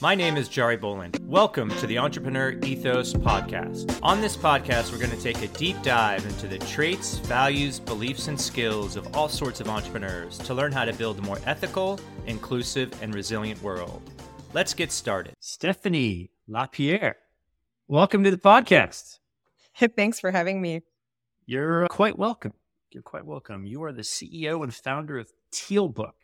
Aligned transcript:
My 0.00 0.16
name 0.16 0.36
is 0.36 0.48
Jari 0.48 0.78
Boland. 0.78 1.18
Welcome 1.22 1.70
to 1.70 1.86
the 1.86 1.98
Entrepreneur 1.98 2.58
Ethos 2.64 3.14
Podcast. 3.14 3.96
On 4.02 4.20
this 4.20 4.36
podcast, 4.36 4.90
we're 4.90 4.98
going 4.98 5.16
to 5.16 5.22
take 5.22 5.40
a 5.40 5.46
deep 5.56 5.80
dive 5.82 6.26
into 6.26 6.48
the 6.48 6.58
traits, 6.58 7.18
values, 7.18 7.78
beliefs, 7.78 8.26
and 8.26 8.38
skills 8.38 8.96
of 8.96 9.16
all 9.16 9.28
sorts 9.28 9.60
of 9.60 9.68
entrepreneurs 9.68 10.36
to 10.38 10.52
learn 10.52 10.72
how 10.72 10.84
to 10.84 10.92
build 10.92 11.20
a 11.20 11.22
more 11.22 11.38
ethical, 11.46 12.00
inclusive, 12.26 12.92
and 13.02 13.14
resilient 13.14 13.62
world. 13.62 14.02
Let's 14.52 14.74
get 14.74 14.90
started. 14.90 15.34
Stephany 15.40 16.30
Lapierre, 16.48 17.16
welcome 17.86 18.24
to 18.24 18.32
the 18.32 18.36
podcast. 18.36 19.20
Thanks 19.96 20.18
for 20.18 20.32
having 20.32 20.60
me. 20.60 20.82
You're 21.46 21.84
uh, 21.84 21.88
quite 21.88 22.18
welcome. 22.18 22.52
You're 22.90 23.04
quite 23.04 23.24
welcome. 23.24 23.64
You 23.64 23.84
are 23.84 23.92
the 23.92 24.02
CEO 24.02 24.64
and 24.64 24.74
founder 24.74 25.18
of 25.18 25.30
TealBook, 25.52 26.14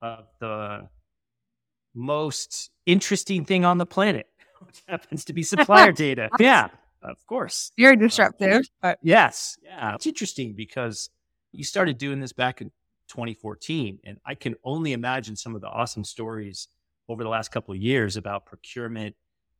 of 0.00 0.26
the 0.40 0.88
most 1.94 2.70
interesting 2.86 3.44
thing 3.44 3.64
on 3.64 3.78
the 3.78 3.86
planet, 3.86 4.26
which 4.60 4.82
happens 4.88 5.24
to 5.26 5.32
be 5.32 5.42
supplier 5.42 5.92
data. 6.06 6.28
Yeah, 6.38 6.68
of 7.02 7.26
course. 7.26 7.72
You're 7.76 7.96
disruptive. 7.96 8.68
Uh, 8.82 8.94
yes. 9.02 9.58
Yeah. 9.62 9.94
It's 9.94 10.06
interesting 10.06 10.54
because 10.54 11.10
you 11.52 11.64
started 11.64 11.98
doing 11.98 12.20
this 12.20 12.32
back 12.32 12.60
in 12.60 12.70
2014. 13.08 13.98
And 14.04 14.18
I 14.24 14.34
can 14.34 14.54
only 14.64 14.92
imagine 14.92 15.36
some 15.36 15.54
of 15.54 15.60
the 15.60 15.68
awesome 15.68 16.04
stories 16.04 16.68
over 17.08 17.22
the 17.22 17.28
last 17.28 17.50
couple 17.50 17.74
of 17.74 17.80
years 17.80 18.16
about 18.16 18.46
procurement 18.46 19.16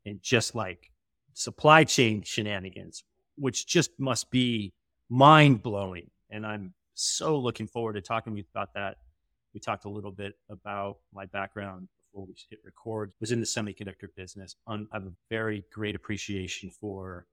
and 0.07 0.23
just 0.23 0.55
like 0.55 0.91
supply 1.35 1.85
chain 1.85 2.23
shenanigans, 2.23 3.05
which 3.37 3.67
just 3.67 3.91
must 3.99 4.31
be 4.31 4.73
mind 5.09 5.63
blowing. 5.63 6.11
And 6.31 6.47
I'm 6.47 6.75
so 6.95 7.37
looking 7.39 7.67
forward 7.67 7.95
to 7.95 8.01
talking 8.01 8.35
to 8.35 8.39
you 8.39 8.45
about 8.55 8.75
that. 8.75 8.99
We 9.53 9.59
talked 9.59 9.85
a 9.85 9.89
little 9.91 10.13
bit 10.13 10.35
about 10.49 10.99
my 11.13 11.27
background 11.27 11.89
before 12.13 12.27
we 12.27 12.35
hit 12.49 12.61
record. 12.65 13.13
Was 13.21 13.33
in 13.33 13.41
the 13.41 13.47
semiconductor 13.47 14.09
business. 14.17 14.57
I 14.67 14.79
have 14.93 15.07
a 15.07 15.13
very 15.29 15.65
great 15.73 15.95
appreciation 15.95 16.71
for 16.71 17.27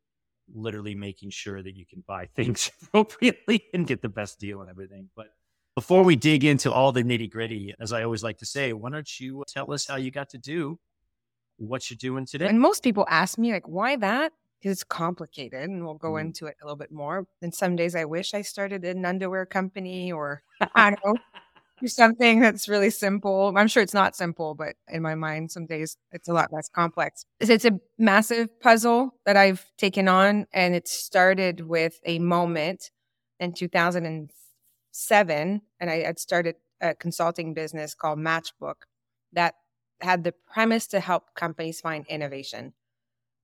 literally 0.53 0.95
making 0.95 1.29
sure 1.29 1.61
that 1.61 1.75
you 1.75 1.85
can 1.85 2.03
buy 2.07 2.25
things 2.35 2.71
appropriately 2.83 3.63
and 3.73 3.87
get 3.87 4.01
the 4.01 4.09
best 4.09 4.39
deal 4.39 4.61
and 4.61 4.69
everything. 4.69 5.09
But 5.15 5.27
before 5.75 6.03
we 6.03 6.15
dig 6.15 6.43
into 6.43 6.71
all 6.71 6.91
the 6.91 7.03
nitty 7.03 7.29
gritty, 7.29 7.73
as 7.79 7.93
I 7.93 8.03
always 8.03 8.23
like 8.23 8.37
to 8.39 8.45
say, 8.45 8.73
why 8.73 8.89
don't 8.89 9.19
you 9.19 9.43
tell 9.47 9.71
us 9.71 9.87
how 9.87 9.95
you 9.95 10.11
got 10.11 10.29
to 10.29 10.37
do 10.37 10.79
what 11.57 11.89
you're 11.89 11.97
doing 11.97 12.25
today? 12.25 12.47
And 12.47 12.59
most 12.59 12.83
people 12.83 13.05
ask 13.09 13.37
me, 13.37 13.51
like, 13.51 13.67
why 13.67 13.95
that? 13.97 14.33
Because 14.59 14.71
it's 14.71 14.83
complicated, 14.83 15.61
and 15.69 15.85
we'll 15.85 15.93
go 15.95 16.13
Mm. 16.13 16.21
into 16.21 16.47
it 16.47 16.55
a 16.61 16.65
little 16.65 16.77
bit 16.77 16.91
more. 16.91 17.27
And 17.43 17.53
some 17.53 17.75
days 17.75 17.95
I 17.95 18.05
wish 18.05 18.33
I 18.33 18.41
started 18.41 18.83
an 18.85 19.05
underwear 19.05 19.45
company 19.45 20.11
or 20.11 20.41
I 20.75 20.89
don't 20.91 20.99
know, 21.05 21.15
do 21.79 21.87
something 21.87 22.39
that's 22.39 22.67
really 22.67 22.89
simple. 22.89 23.53
I'm 23.55 23.67
sure 23.67 23.83
it's 23.83 23.93
not 23.93 24.15
simple, 24.15 24.55
but 24.55 24.75
in 24.87 25.01
my 25.01 25.15
mind, 25.15 25.51
some 25.51 25.65
days 25.65 25.97
it's 26.11 26.27
a 26.27 26.33
lot 26.33 26.51
less 26.51 26.69
complex. 26.69 27.25
It's- 27.39 27.65
a 27.65 27.79
massive 27.97 28.59
puzzle 28.59 29.15
that 29.25 29.37
I've 29.37 29.65
taken 29.77 30.07
on, 30.07 30.47
and 30.53 30.75
it 30.75 30.87
started 30.87 31.61
with 31.61 31.99
a 32.05 32.19
moment 32.19 32.91
in 33.39 33.53
2007, 33.53 35.61
and 35.79 35.89
I 35.89 36.03
had 36.03 36.19
started 36.19 36.55
a 36.81 36.95
consulting 36.95 37.53
business 37.53 37.93
called 37.93 38.19
Matchbook 38.19 38.83
that 39.33 39.55
had 40.01 40.23
the 40.23 40.31
premise 40.31 40.87
to 40.87 40.99
help 40.99 41.33
companies 41.35 41.81
find 41.81 42.05
innovation. 42.07 42.73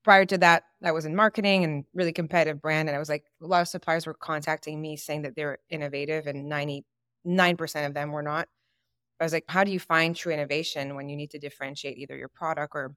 Prior 0.03 0.25
to 0.25 0.37
that, 0.39 0.63
I 0.83 0.91
was 0.91 1.05
in 1.05 1.15
marketing 1.15 1.63
and 1.63 1.85
really 1.93 2.13
competitive 2.13 2.61
brand. 2.61 2.89
And 2.89 2.95
I 2.95 2.99
was 2.99 3.09
like, 3.09 3.25
a 3.41 3.47
lot 3.47 3.61
of 3.61 3.67
suppliers 3.67 4.05
were 4.05 4.13
contacting 4.13 4.81
me 4.81 4.97
saying 4.97 5.23
that 5.23 5.35
they 5.35 5.45
were 5.45 5.59
innovative, 5.69 6.27
and 6.27 6.47
99% 7.25 7.85
of 7.85 7.93
them 7.93 8.11
were 8.11 8.23
not. 8.23 8.47
I 9.19 9.23
was 9.23 9.33
like, 9.33 9.45
how 9.47 9.63
do 9.63 9.71
you 9.71 9.79
find 9.79 10.15
true 10.15 10.33
innovation 10.33 10.95
when 10.95 11.07
you 11.09 11.15
need 11.15 11.31
to 11.31 11.39
differentiate 11.39 11.97
either 11.97 12.17
your 12.17 12.29
product 12.29 12.73
or, 12.75 12.95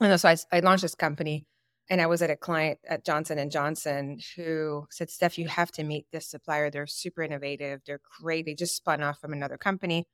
and 0.00 0.20
so 0.20 0.28
I, 0.28 0.36
I 0.52 0.60
launched 0.60 0.82
this 0.82 0.94
company 0.94 1.46
and 1.88 2.00
I 2.00 2.06
was 2.06 2.22
at 2.22 2.30
a 2.30 2.36
client 2.36 2.78
at 2.88 3.04
Johnson 3.04 3.38
and 3.38 3.50
Johnson 3.50 4.18
who 4.36 4.86
said, 4.90 5.10
Steph, 5.10 5.38
you 5.38 5.48
have 5.48 5.70
to 5.72 5.84
meet 5.84 6.06
this 6.12 6.28
supplier. 6.28 6.70
They're 6.70 6.86
super 6.86 7.22
innovative. 7.22 7.80
They're 7.86 8.00
great. 8.20 8.44
They 8.44 8.54
just 8.54 8.76
spun 8.76 9.02
off 9.02 9.20
from 9.20 9.32
another 9.32 9.56
company. 9.56 10.04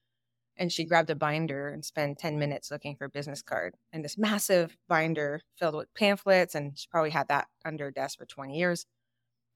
And 0.57 0.71
she 0.71 0.85
grabbed 0.85 1.09
a 1.09 1.15
binder 1.15 1.69
and 1.69 1.83
spent 1.83 2.19
10 2.19 2.39
minutes 2.39 2.71
looking 2.71 2.95
for 2.97 3.07
a 3.07 3.11
business 3.11 3.43
card 3.43 3.75
and 3.91 4.05
this 4.05 4.19
massive 4.19 4.77
binder 4.87 5.41
filled 5.59 5.75
with 5.75 5.95
pamphlets. 5.95 6.55
And 6.55 6.79
she 6.79 6.89
probably 6.91 7.11
had 7.11 7.29
that 7.29 7.47
under 7.65 7.85
her 7.85 7.91
desk 7.91 8.19
for 8.19 8.27
20 8.27 8.57
years. 8.57 8.85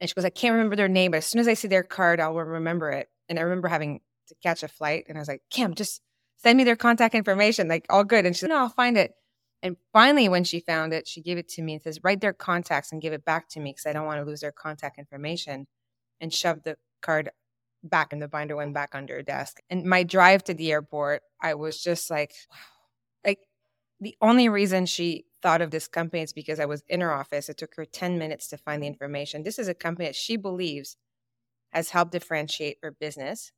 And 0.00 0.08
she 0.08 0.14
goes, 0.14 0.24
I 0.24 0.30
can't 0.30 0.52
remember 0.52 0.76
their 0.76 0.88
name, 0.88 1.10
but 1.10 1.18
as 1.18 1.26
soon 1.26 1.40
as 1.40 1.48
I 1.48 1.54
see 1.54 1.68
their 1.68 1.82
card, 1.82 2.18
I'll 2.18 2.34
remember 2.34 2.90
it. 2.90 3.08
And 3.28 3.38
I 3.38 3.42
remember 3.42 3.68
having 3.68 4.00
to 4.28 4.34
catch 4.42 4.62
a 4.62 4.68
flight. 4.68 5.04
And 5.08 5.16
I 5.16 5.20
was 5.20 5.28
like, 5.28 5.42
Kim, 5.50 5.74
just 5.74 6.00
send 6.36 6.56
me 6.56 6.64
their 6.64 6.76
contact 6.76 7.14
information. 7.14 7.68
Like, 7.68 7.86
all 7.90 8.04
good. 8.04 8.26
And 8.26 8.34
she's 8.34 8.44
like, 8.44 8.50
no, 8.50 8.58
I'll 8.58 8.68
find 8.68 8.96
it. 8.96 9.12
And 9.62 9.76
finally, 9.92 10.28
when 10.28 10.44
she 10.44 10.60
found 10.60 10.92
it, 10.92 11.08
she 11.08 11.22
gave 11.22 11.38
it 11.38 11.48
to 11.50 11.62
me 11.62 11.74
and 11.74 11.82
says, 11.82 12.00
write 12.04 12.20
their 12.20 12.32
contacts 12.32 12.92
and 12.92 13.02
give 13.02 13.12
it 13.12 13.24
back 13.24 13.48
to 13.50 13.60
me 13.60 13.70
because 13.70 13.86
I 13.86 13.92
don't 13.92 14.06
want 14.06 14.20
to 14.20 14.26
lose 14.26 14.40
their 14.40 14.52
contact 14.52 14.98
information. 14.98 15.66
And 16.20 16.32
shoved 16.32 16.64
the 16.64 16.76
card 17.02 17.30
back 17.82 18.12
in 18.12 18.20
the 18.20 18.28
binder, 18.28 18.56
went 18.56 18.72
back 18.72 18.94
under 18.94 19.16
her 19.16 19.22
desk. 19.22 19.58
And 19.68 19.84
my 19.84 20.02
drive 20.02 20.42
to 20.44 20.54
the 20.54 20.72
airport, 20.72 21.22
I 21.42 21.54
was 21.54 21.82
just 21.82 22.10
like, 22.10 22.32
wow. 22.50 22.58
Like, 23.24 23.40
the 24.00 24.16
only 24.20 24.48
reason 24.48 24.86
she 24.86 25.24
thought 25.42 25.60
of 25.60 25.70
this 25.70 25.88
company 25.88 26.22
is 26.22 26.32
because 26.32 26.60
I 26.60 26.64
was 26.66 26.82
in 26.88 27.00
her 27.00 27.12
office. 27.12 27.48
It 27.48 27.58
took 27.58 27.74
her 27.76 27.84
10 27.84 28.18
minutes 28.18 28.48
to 28.48 28.58
find 28.58 28.82
the 28.82 28.86
information. 28.86 29.42
This 29.42 29.58
is 29.58 29.68
a 29.68 29.74
company 29.74 30.06
that 30.06 30.16
she 30.16 30.36
believes 30.36 30.96
has 31.76 31.90
helped 31.90 32.12
differentiate 32.12 32.78
her 32.82 32.90
business. 32.90 33.52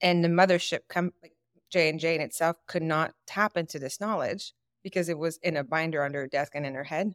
And 0.00 0.24
the 0.24 0.28
mothership, 0.28 0.80
like 0.94 1.34
J 1.70 1.88
and 1.88 2.00
J 2.00 2.16
in 2.16 2.20
itself, 2.20 2.56
could 2.66 2.82
not 2.82 3.12
tap 3.26 3.56
into 3.56 3.78
this 3.78 4.00
knowledge 4.00 4.52
because 4.82 5.08
it 5.08 5.16
was 5.16 5.38
in 5.38 5.56
a 5.56 5.62
binder 5.62 6.02
under 6.02 6.22
her 6.22 6.26
desk 6.26 6.52
and 6.56 6.66
in 6.66 6.74
her 6.74 6.84
head. 6.84 7.12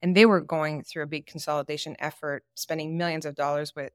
And 0.00 0.16
they 0.16 0.24
were 0.24 0.40
going 0.40 0.82
through 0.82 1.02
a 1.02 1.06
big 1.06 1.26
consolidation 1.26 1.96
effort, 1.98 2.44
spending 2.54 2.96
millions 2.96 3.26
of 3.26 3.34
dollars 3.34 3.74
with 3.76 3.92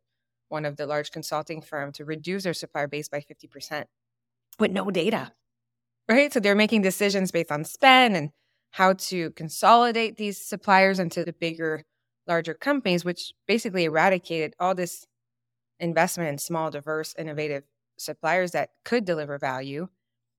one 0.50 0.64
of 0.64 0.78
the 0.78 0.86
large 0.86 1.12
consulting 1.12 1.62
firm 1.62 1.92
to 1.94 2.06
reduce 2.06 2.44
their 2.44 2.54
supplier 2.54 2.88
base 2.88 3.10
by 3.10 3.20
50% 3.20 3.86
with 4.60 4.72
no 4.72 4.92
data. 4.92 5.34
Right? 6.08 6.31
So 6.31 6.40
they're 6.40 6.56
making 6.56 6.84
decisions 6.84 7.31
based 7.31 7.52
on 7.52 7.66
spend 7.66 8.16
and 8.16 8.30
how 8.70 8.94
to 8.94 9.31
consolidate 9.31 10.18
these 10.18 10.40
suppliers 10.40 11.00
into 11.00 11.26
the 11.26 11.34
bigger, 11.34 11.84
larger 12.28 12.54
companies, 12.54 13.04
which 13.04 13.34
basically 13.48 13.86
eradicated 13.86 14.54
all 14.60 14.76
this 14.76 15.08
investment 15.80 16.30
in 16.30 16.38
small, 16.38 16.72
diverse, 16.72 17.16
innovative 17.18 17.64
suppliers 17.98 18.52
that 18.52 18.70
could 18.86 19.06
deliver 19.06 19.38
value, 19.38 19.88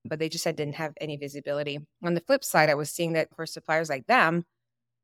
but 0.05 0.19
they 0.19 0.29
just 0.29 0.43
said 0.43 0.55
didn't 0.55 0.75
have 0.75 0.93
any 1.01 1.17
visibility. 1.17 1.79
On 2.03 2.13
the 2.13 2.21
flip 2.21 2.43
side, 2.43 2.69
I 2.69 2.75
was 2.75 2.89
seeing 2.89 3.13
that 3.13 3.35
for 3.35 3.45
suppliers 3.45 3.89
like 3.89 4.07
them, 4.07 4.45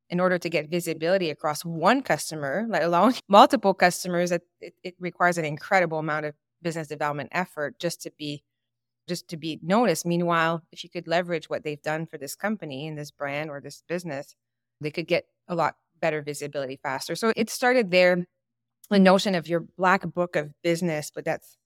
in 0.10 0.20
order 0.20 0.38
to 0.38 0.50
get 0.50 0.70
visibility 0.70 1.30
across 1.30 1.66
one 1.66 2.02
customer, 2.02 2.66
let 2.70 2.84
alone 2.84 3.14
multiple 3.28 3.74
customers, 3.74 4.32
it, 4.32 4.44
it, 4.62 4.74
it 4.84 4.96
requires 5.00 5.38
an 5.38 5.46
incredible 5.46 6.00
amount 6.00 6.26
of 6.26 6.36
business 6.62 6.88
development 6.88 7.30
effort 7.32 7.80
just 7.80 8.02
to 8.02 8.12
be 8.18 8.44
just 9.08 9.28
to 9.28 9.38
be 9.38 9.60
noticed. 9.62 10.06
Meanwhile, 10.06 10.64
if 10.72 10.84
you 10.84 10.90
could 10.90 11.08
leverage 11.08 11.48
what 11.48 11.64
they've 11.64 11.82
done 11.82 12.08
for 12.08 12.18
this 12.18 12.36
company 12.36 12.88
and 12.88 12.98
this 12.98 13.12
brand 13.12 13.52
or 13.52 13.62
this 13.62 13.84
business, 13.88 14.36
they 14.82 14.90
could 14.90 15.08
get 15.08 15.26
a 15.48 15.54
lot 15.54 15.76
better 16.02 16.22
visibility 16.24 16.80
faster. 16.82 17.16
So 17.16 17.32
it 17.36 17.50
started 17.50 17.92
there, 17.92 18.26
the 18.90 19.00
notion 19.00 19.36
of 19.36 19.48
your 19.48 19.62
black 19.78 20.02
book 20.14 20.36
of 20.36 20.52
business, 20.64 21.12
but 21.14 21.26
that's 21.26 21.58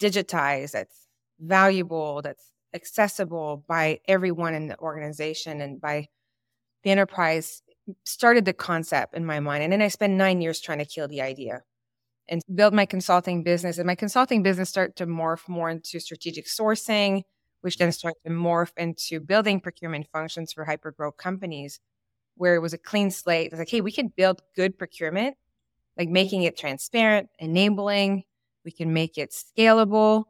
digitized, 0.00 0.72
that's 0.72 1.08
valuable, 1.40 2.22
that's 2.22 2.50
accessible 2.74 3.64
by 3.66 4.00
everyone 4.06 4.54
in 4.54 4.68
the 4.68 4.78
organization 4.78 5.60
and 5.60 5.80
by 5.80 6.06
the 6.84 6.90
enterprise 6.90 7.62
started 8.04 8.44
the 8.44 8.52
concept 8.52 9.14
in 9.14 9.24
my 9.24 9.40
mind. 9.40 9.62
And 9.62 9.72
then 9.72 9.82
I 9.82 9.88
spent 9.88 10.12
nine 10.12 10.40
years 10.40 10.60
trying 10.60 10.78
to 10.78 10.84
kill 10.84 11.08
the 11.08 11.22
idea 11.22 11.62
and 12.28 12.42
build 12.54 12.74
my 12.74 12.86
consulting 12.86 13.42
business. 13.42 13.78
And 13.78 13.86
my 13.86 13.94
consulting 13.94 14.42
business 14.42 14.68
started 14.68 14.96
to 14.96 15.06
morph 15.06 15.48
more 15.48 15.70
into 15.70 15.98
strategic 15.98 16.46
sourcing, 16.46 17.22
which 17.62 17.78
then 17.78 17.90
started 17.92 18.18
to 18.26 18.32
morph 18.32 18.72
into 18.76 19.20
building 19.20 19.60
procurement 19.60 20.06
functions 20.12 20.52
for 20.52 20.64
hyper 20.64 20.92
growth 20.92 21.16
companies, 21.16 21.80
where 22.36 22.54
it 22.54 22.60
was 22.60 22.74
a 22.74 22.78
clean 22.78 23.10
slate. 23.10 23.46
It 23.46 23.52
was 23.52 23.58
like, 23.58 23.70
hey, 23.70 23.80
we 23.80 23.92
can 23.92 24.12
build 24.14 24.42
good 24.54 24.78
procurement, 24.78 25.36
like 25.98 26.08
making 26.08 26.44
it 26.44 26.56
transparent, 26.56 27.28
enabling, 27.38 28.22
we 28.64 28.70
can 28.70 28.92
make 28.92 29.18
it 29.18 29.32
scalable. 29.32 30.24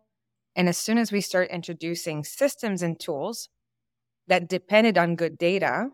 And 0.56 0.68
as 0.68 0.78
soon 0.78 0.98
as 0.98 1.12
we 1.12 1.20
start 1.20 1.50
introducing 1.50 2.24
systems 2.24 2.82
and 2.82 2.98
tools 2.98 3.48
that 4.26 4.48
depended 4.48 4.98
on 4.98 5.14
good 5.14 5.38
data 5.38 5.90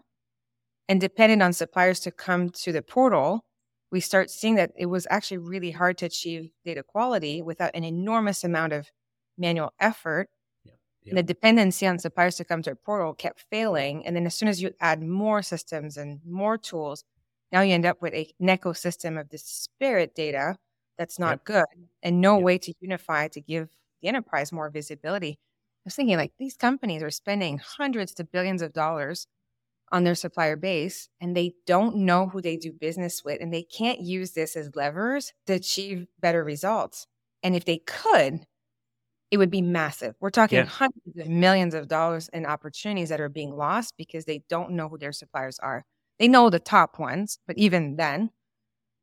and 0.89 1.01
depended 1.01 1.43
on 1.43 1.53
suppliers 1.53 2.01
to 2.01 2.11
come 2.11 2.51
to 2.51 2.73
the 2.73 2.83
portal, 2.83 3.45
we 3.91 4.01
start 4.01 4.31
seeing 4.31 4.55
that 4.57 4.73
it 4.77 4.87
was 4.87 5.07
actually 5.11 5.39
really 5.39 5.71
hard 5.71 5.99
to 5.99 6.07
achieve 6.07 6.51
data 6.65 6.83
quality 6.83 7.43
without 7.43 7.71
an 7.75 7.85
enormous 7.85 8.45
amount 8.45 8.73
of 8.73 8.91
manual 9.37 9.73
effort. 9.81 10.29
Yep. 11.05 11.17
The 11.17 11.23
dependency 11.23 11.87
on 11.87 11.99
suppliers 11.99 12.37
to 12.37 12.45
come 12.45 12.63
to 12.63 12.73
a 12.73 12.77
portal 12.77 13.15
kept 13.15 13.45
failing. 13.51 14.07
And 14.07 14.17
then 14.17 14.27
as 14.27 14.35
soon 14.35 14.49
as 14.49 14.63
you 14.63 14.73
add 14.81 15.03
more 15.03 15.43
systems 15.43 15.97
and 15.97 16.21
more 16.27 16.57
tools, 16.59 17.05
now 17.55 17.61
you 17.61 17.73
end 17.73 17.87
up 17.87 18.03
with 18.03 18.13
a, 18.15 18.29
an 18.41 18.49
ecosystem 18.49 19.19
of 19.19 19.31
disparate 19.31 20.15
data 20.17 20.57
that's 20.99 21.21
not 21.21 21.35
yep. 21.35 21.45
good 21.45 21.87
and 22.03 22.21
no 22.21 22.37
way 22.37 22.59
to 22.59 22.75
unify 22.81 23.29
to 23.29 23.41
give 23.41 23.69
the 24.03 24.09
enterprise 24.09 24.53
more 24.53 24.69
visibility. 24.71 25.39
I 25.39 25.83
was 25.87 25.95
thinking 25.95 26.17
like 26.17 26.33
these 26.37 26.57
companies 26.57 27.03
are 27.03 27.13
spending 27.13 27.59
hundreds 27.59 28.13
to 28.15 28.25
billions 28.25 28.61
of 28.61 28.73
dollars 28.73 29.29
on 29.93 30.03
their 30.03 30.17
supplier 30.17 30.57
base 30.57 31.09
and 31.21 31.37
they 31.37 31.53
don't 31.65 31.95
know 31.95 32.27
who 32.27 32.43
they 32.43 32.57
do 32.57 32.73
business 32.73 33.23
with 33.25 33.41
and 33.41 33.55
they 33.55 33.63
can't 33.63 34.01
use 34.01 34.33
this 34.33 34.57
as 34.57 34.75
levers 34.75 35.33
to 35.47 35.53
achieve 35.53 36.09
better 36.21 36.43
results. 36.43 37.07
And 37.45 37.55
if 37.55 37.65
they 37.67 37.79
could, 37.79 38.41
it 39.31 39.37
would 39.37 39.51
be 39.51 39.63
massive. 39.63 40.17
We're 40.21 40.31
talking 40.31 40.59
yeah. 40.59 40.65
hundreds 40.65 41.19
of 41.21 41.29
millions 41.29 41.75
of 41.75 41.87
dollars 41.87 42.29
in 42.33 42.47
opportunities 42.47 43.11
that 43.11 43.21
are 43.21 43.29
being 43.29 43.55
lost 43.55 43.95
because 43.97 44.25
they 44.25 44.43
don't 44.49 44.73
know 44.73 44.89
who 44.89 44.99
their 44.99 45.13
suppliers 45.13 45.61
are. 45.61 45.85
They 46.19 46.29
know 46.29 46.51
the 46.51 46.61
top 46.61 46.99
ones, 46.99 47.39
but 47.47 47.59
even 47.59 47.97
then, 47.97 48.31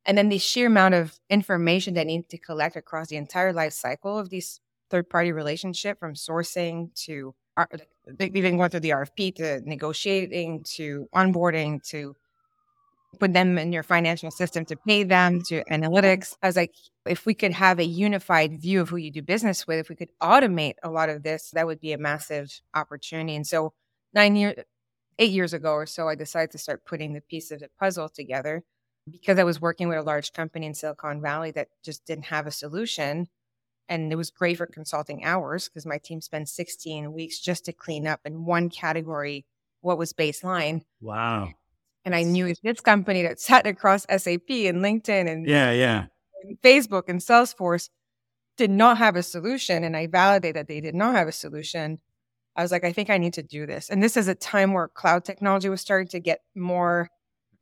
and 0.06 0.18
then 0.18 0.30
the 0.30 0.38
sheer 0.38 0.68
amount 0.68 0.96
of 0.96 1.20
information 1.30 1.94
that 1.96 2.08
needs 2.08 2.28
to 2.30 2.38
collect 2.38 2.76
across 2.76 3.08
the 3.08 3.18
entire 3.18 3.54
life 3.54 3.74
cycle 3.74 4.18
of 4.18 4.30
these 4.30 4.60
third 4.90 5.10
party 5.10 5.32
relationship 5.32 6.00
from 6.00 6.16
sourcing 6.16 6.94
to 7.06 7.36
even 8.20 8.58
going 8.58 8.70
through 8.70 8.80
the 8.80 8.90
RFP 8.90 9.36
to 9.36 9.62
negotiating 9.66 10.64
to 10.76 11.08
onboarding 11.14 11.84
to 11.90 12.16
put 13.20 13.34
them 13.34 13.58
in 13.58 13.74
your 13.74 13.84
financial 13.84 14.32
system 14.32 14.64
to 14.66 14.76
pay 14.76 15.04
them 15.04 15.42
to 15.44 15.64
analytics. 15.66 16.34
I 16.42 16.48
was 16.48 16.56
like, 16.56 16.74
if 17.06 17.26
we 17.26 17.34
could 17.34 17.52
have 17.52 17.78
a 17.78 17.86
unified 17.86 18.62
view 18.62 18.82
of 18.82 18.90
who 18.90 18.96
you 18.96 19.12
do 19.12 19.22
business 19.22 19.68
with, 19.68 19.80
if 19.80 19.90
we 19.90 19.96
could 19.96 20.10
automate 20.22 20.76
a 20.82 20.90
lot 20.90 21.10
of 21.10 21.22
this, 21.22 21.52
that 21.52 21.68
would 21.68 21.82
be 21.82 21.92
a 21.92 21.98
massive 21.98 22.62
opportunity. 22.74 23.36
And 23.36 23.46
so 23.46 23.74
nine 24.14 24.36
years, 24.36 24.56
eight 25.20 25.32
years 25.32 25.54
ago 25.54 25.74
or 25.74 25.86
so, 25.86 26.08
I 26.08 26.16
decided 26.16 26.52
to 26.52 26.58
start 26.58 26.86
putting 26.86 27.14
the 27.14 27.22
piece 27.22 27.52
of 27.52 27.60
the 27.60 27.70
puzzle 27.80 28.10
together 28.10 28.64
because 29.10 29.40
I 29.40 29.44
was 29.44 29.62
working 29.62 29.88
with 29.88 29.98
a 29.98 30.04
large 30.04 30.34
company 30.34 30.66
in 30.66 30.74
Silicon 30.74 31.22
Valley 31.22 31.52
that 31.52 31.70
just 31.84 32.06
didn't 32.06 32.26
have 32.26 32.48
a 32.48 32.52
solution 32.52 33.28
and 33.90 34.12
it 34.12 34.16
was 34.16 34.32
great 34.32 34.58
for 34.58 34.66
consulting 34.66 35.26
hours 35.26 35.68
because 35.68 35.86
my 35.86 35.98
team 35.98 36.22
spent 36.22 36.48
16 36.48 37.12
weeks 37.12 37.40
just 37.40 37.66
to 37.66 37.74
clean 37.74 38.08
up 38.08 38.22
in 38.26 38.46
one 38.46 38.70
category 38.70 39.46
what 39.82 39.98
was 39.98 40.14
baseline. 40.14 40.82
Wow. 41.02 41.50
And 42.06 42.16
I 42.16 42.24
knew 42.24 42.54
this 42.64 42.80
company 42.80 43.24
that 43.24 43.40
sat 43.40 43.68
across 43.68 44.04
SAP 44.04 44.50
and 44.50 44.78
LinkedIn 44.78 45.30
and 45.30 45.46
yeah, 45.46 45.72
yeah, 45.72 46.06
and 46.44 46.60
Facebook 46.62 47.04
and 47.08 47.20
Salesforce 47.20 47.90
did 48.58 48.70
not 48.70 48.98
have 48.98 49.16
a 49.16 49.24
solution, 49.24 49.84
and 49.84 49.96
I 49.96 50.08
validated 50.08 50.56
that 50.56 50.68
they 50.68 50.82
did 50.82 50.96
not 50.96 51.16
have 51.16 51.28
a 51.28 51.32
solution. 51.32 52.00
I 52.56 52.62
was 52.62 52.72
like, 52.72 52.84
I 52.84 52.92
think 52.92 53.10
I 53.10 53.18
need 53.18 53.34
to 53.34 53.44
do 53.44 53.66
this. 53.66 53.90
And 53.90 54.04
this 54.04 54.18
is 54.18 54.28
a 54.28 54.36
time 54.36 54.74
where 54.74 54.88
cloud 54.88 55.24
technology 55.24 55.70
was 55.70 55.82
starting 55.82 56.10
to 56.10 56.20
get 56.20 56.40
more 56.56 57.10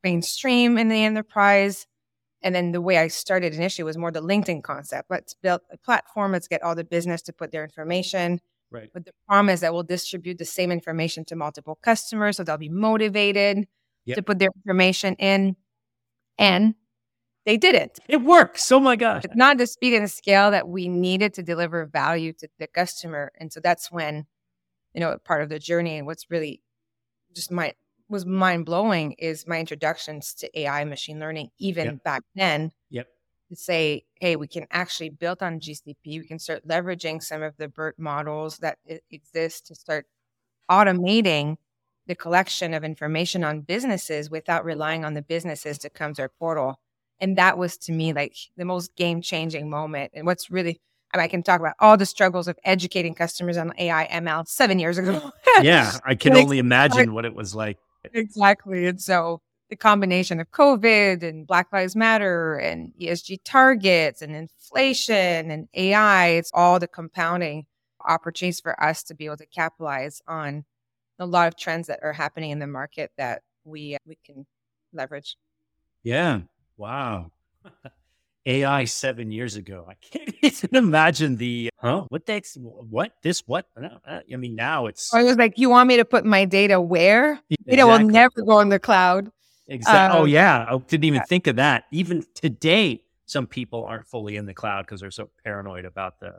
mainstream 0.02 0.78
in 0.78 0.88
the 0.88 1.04
enterprise. 1.04 1.86
And 2.42 2.54
then 2.54 2.72
the 2.72 2.80
way 2.80 2.98
I 2.98 3.08
started 3.08 3.54
initially 3.54 3.84
was 3.84 3.98
more 3.98 4.10
the 4.10 4.22
LinkedIn 4.22 4.62
concept. 4.62 5.10
Let's 5.10 5.34
build 5.34 5.60
a 5.70 5.76
platform. 5.78 6.32
Let's 6.32 6.48
get 6.48 6.62
all 6.62 6.74
the 6.74 6.84
business 6.84 7.22
to 7.22 7.32
put 7.32 7.52
their 7.52 7.62
information. 7.62 8.40
Right. 8.72 8.88
With 8.94 9.04
the 9.04 9.12
promise 9.28 9.60
that 9.60 9.72
we'll 9.72 9.82
distribute 9.82 10.38
the 10.38 10.44
same 10.44 10.70
information 10.70 11.24
to 11.26 11.36
multiple 11.36 11.78
customers 11.82 12.36
so 12.36 12.44
they'll 12.44 12.56
be 12.56 12.68
motivated 12.68 13.66
yep. 14.04 14.16
to 14.16 14.22
put 14.22 14.38
their 14.38 14.50
information 14.56 15.14
in. 15.16 15.56
And 16.38 16.74
they 17.46 17.56
did 17.56 17.74
it. 17.74 17.98
It 18.08 18.22
works. 18.22 18.70
Oh 18.70 18.80
my 18.80 18.96
gosh. 18.96 19.24
It's 19.24 19.36
not 19.36 19.58
the 19.58 19.66
speed 19.66 19.94
and 19.94 20.04
the 20.04 20.08
scale 20.08 20.50
that 20.50 20.68
we 20.68 20.88
needed 20.88 21.34
to 21.34 21.42
deliver 21.42 21.86
value 21.86 22.32
to 22.34 22.48
the 22.58 22.66
customer. 22.66 23.32
And 23.38 23.52
so 23.52 23.60
that's 23.60 23.90
when, 23.90 24.26
you 24.94 25.00
know, 25.00 25.16
part 25.24 25.42
of 25.42 25.48
the 25.48 25.58
journey 25.58 25.98
and 25.98 26.06
what's 26.06 26.30
really 26.30 26.60
just 27.34 27.50
my 27.50 27.74
was 28.08 28.26
mind 28.26 28.66
blowing 28.66 29.12
is 29.12 29.46
my 29.46 29.60
introductions 29.60 30.34
to 30.34 30.60
AI 30.60 30.84
machine 30.84 31.20
learning, 31.20 31.50
even 31.58 31.86
yep. 31.86 32.04
back 32.04 32.22
then. 32.34 32.72
Yep. 32.90 33.06
To 33.50 33.56
say, 33.56 34.04
hey, 34.20 34.36
we 34.36 34.46
can 34.46 34.66
actually 34.70 35.10
build 35.10 35.42
on 35.42 35.58
GCP. 35.58 35.96
We 36.04 36.26
can 36.26 36.38
start 36.38 36.66
leveraging 36.68 37.22
some 37.22 37.42
of 37.42 37.56
the 37.56 37.68
BERT 37.68 37.98
models 37.98 38.58
that 38.58 38.78
exist 39.10 39.66
to 39.66 39.74
start 39.74 40.06
automating 40.70 41.56
the 42.06 42.14
collection 42.14 42.74
of 42.74 42.84
information 42.84 43.42
on 43.42 43.60
businesses 43.60 44.30
without 44.30 44.64
relying 44.64 45.04
on 45.04 45.14
the 45.14 45.22
businesses 45.22 45.78
to 45.78 45.90
come 45.90 46.14
to 46.14 46.22
our 46.22 46.28
portal. 46.28 46.80
And 47.20 47.36
that 47.38 47.58
was 47.58 47.76
to 47.78 47.92
me 47.92 48.12
like 48.12 48.36
the 48.56 48.64
most 48.64 48.94
game 48.96 49.20
changing 49.20 49.68
moment. 49.68 50.12
And 50.14 50.26
what's 50.26 50.50
really, 50.50 50.80
I, 51.12 51.28
can 51.28 51.42
talk 51.42 51.60
about 51.60 51.74
all 51.80 51.96
the 51.96 52.06
struggles 52.06 52.48
of 52.48 52.58
educating 52.64 53.14
customers 53.14 53.56
on 53.56 53.72
AI 53.78 54.06
ML 54.12 54.46
seven 54.46 54.78
years 54.78 54.98
ago. 54.98 55.32
yeah, 55.62 55.98
I 56.04 56.14
can 56.14 56.36
only 56.36 56.58
imagine 56.58 57.12
what 57.12 57.24
it 57.24 57.34
was 57.34 57.54
like 57.54 57.78
Exactly. 58.12 58.86
And 58.86 59.00
so 59.00 59.40
the 59.68 59.76
combination 59.76 60.40
of 60.40 60.50
COVID 60.50 61.22
and 61.22 61.46
Black 61.46 61.72
Lives 61.72 61.94
Matter 61.94 62.56
and 62.56 62.92
ESG 63.00 63.40
targets 63.44 64.22
and 64.22 64.34
inflation 64.34 65.50
and 65.50 65.68
AI, 65.74 66.28
it's 66.28 66.50
all 66.52 66.78
the 66.78 66.88
compounding 66.88 67.66
opportunities 68.06 68.60
for 68.60 68.82
us 68.82 69.02
to 69.04 69.14
be 69.14 69.26
able 69.26 69.36
to 69.36 69.46
capitalize 69.46 70.22
on 70.26 70.64
a 71.18 71.26
lot 71.26 71.48
of 71.48 71.56
trends 71.56 71.86
that 71.88 72.00
are 72.02 72.14
happening 72.14 72.50
in 72.50 72.58
the 72.58 72.66
market 72.66 73.12
that 73.18 73.42
we 73.64 73.94
uh, 73.94 73.98
we 74.06 74.16
can 74.24 74.46
leverage. 74.92 75.36
Yeah. 76.02 76.40
Wow. 76.76 77.30
AI 78.46 78.84
seven 78.84 79.30
years 79.30 79.56
ago. 79.56 79.86
I 79.88 79.94
can't 79.94 80.34
even 80.42 80.76
imagine 80.76 81.36
the 81.36 81.70
huh? 81.78 82.04
What 82.08 82.26
that's 82.26 82.56
what 82.56 83.12
this 83.22 83.40
what? 83.46 83.66
I 84.06 84.22
mean, 84.36 84.54
now 84.54 84.86
it's. 84.86 85.12
I 85.12 85.22
was 85.22 85.36
like, 85.36 85.58
you 85.58 85.70
want 85.70 85.88
me 85.88 85.96
to 85.96 86.04
put 86.04 86.24
my 86.24 86.44
data 86.44 86.80
where? 86.80 87.32
Exactly. 87.50 87.76
Data 87.76 87.86
will 87.86 87.98
never 88.00 88.42
go 88.42 88.60
in 88.60 88.68
the 88.68 88.78
cloud. 88.78 89.30
Exactly. 89.68 90.18
Um, 90.18 90.22
oh 90.22 90.24
yeah, 90.24 90.66
I 90.68 90.76
didn't 90.78 91.04
even 91.04 91.18
yeah. 91.18 91.24
think 91.24 91.46
of 91.46 91.56
that. 91.56 91.84
Even 91.92 92.24
today, 92.34 93.02
some 93.26 93.46
people 93.46 93.84
aren't 93.84 94.08
fully 94.08 94.36
in 94.36 94.46
the 94.46 94.54
cloud 94.54 94.86
because 94.86 95.00
they're 95.00 95.10
so 95.10 95.30
paranoid 95.44 95.84
about 95.84 96.18
the 96.18 96.34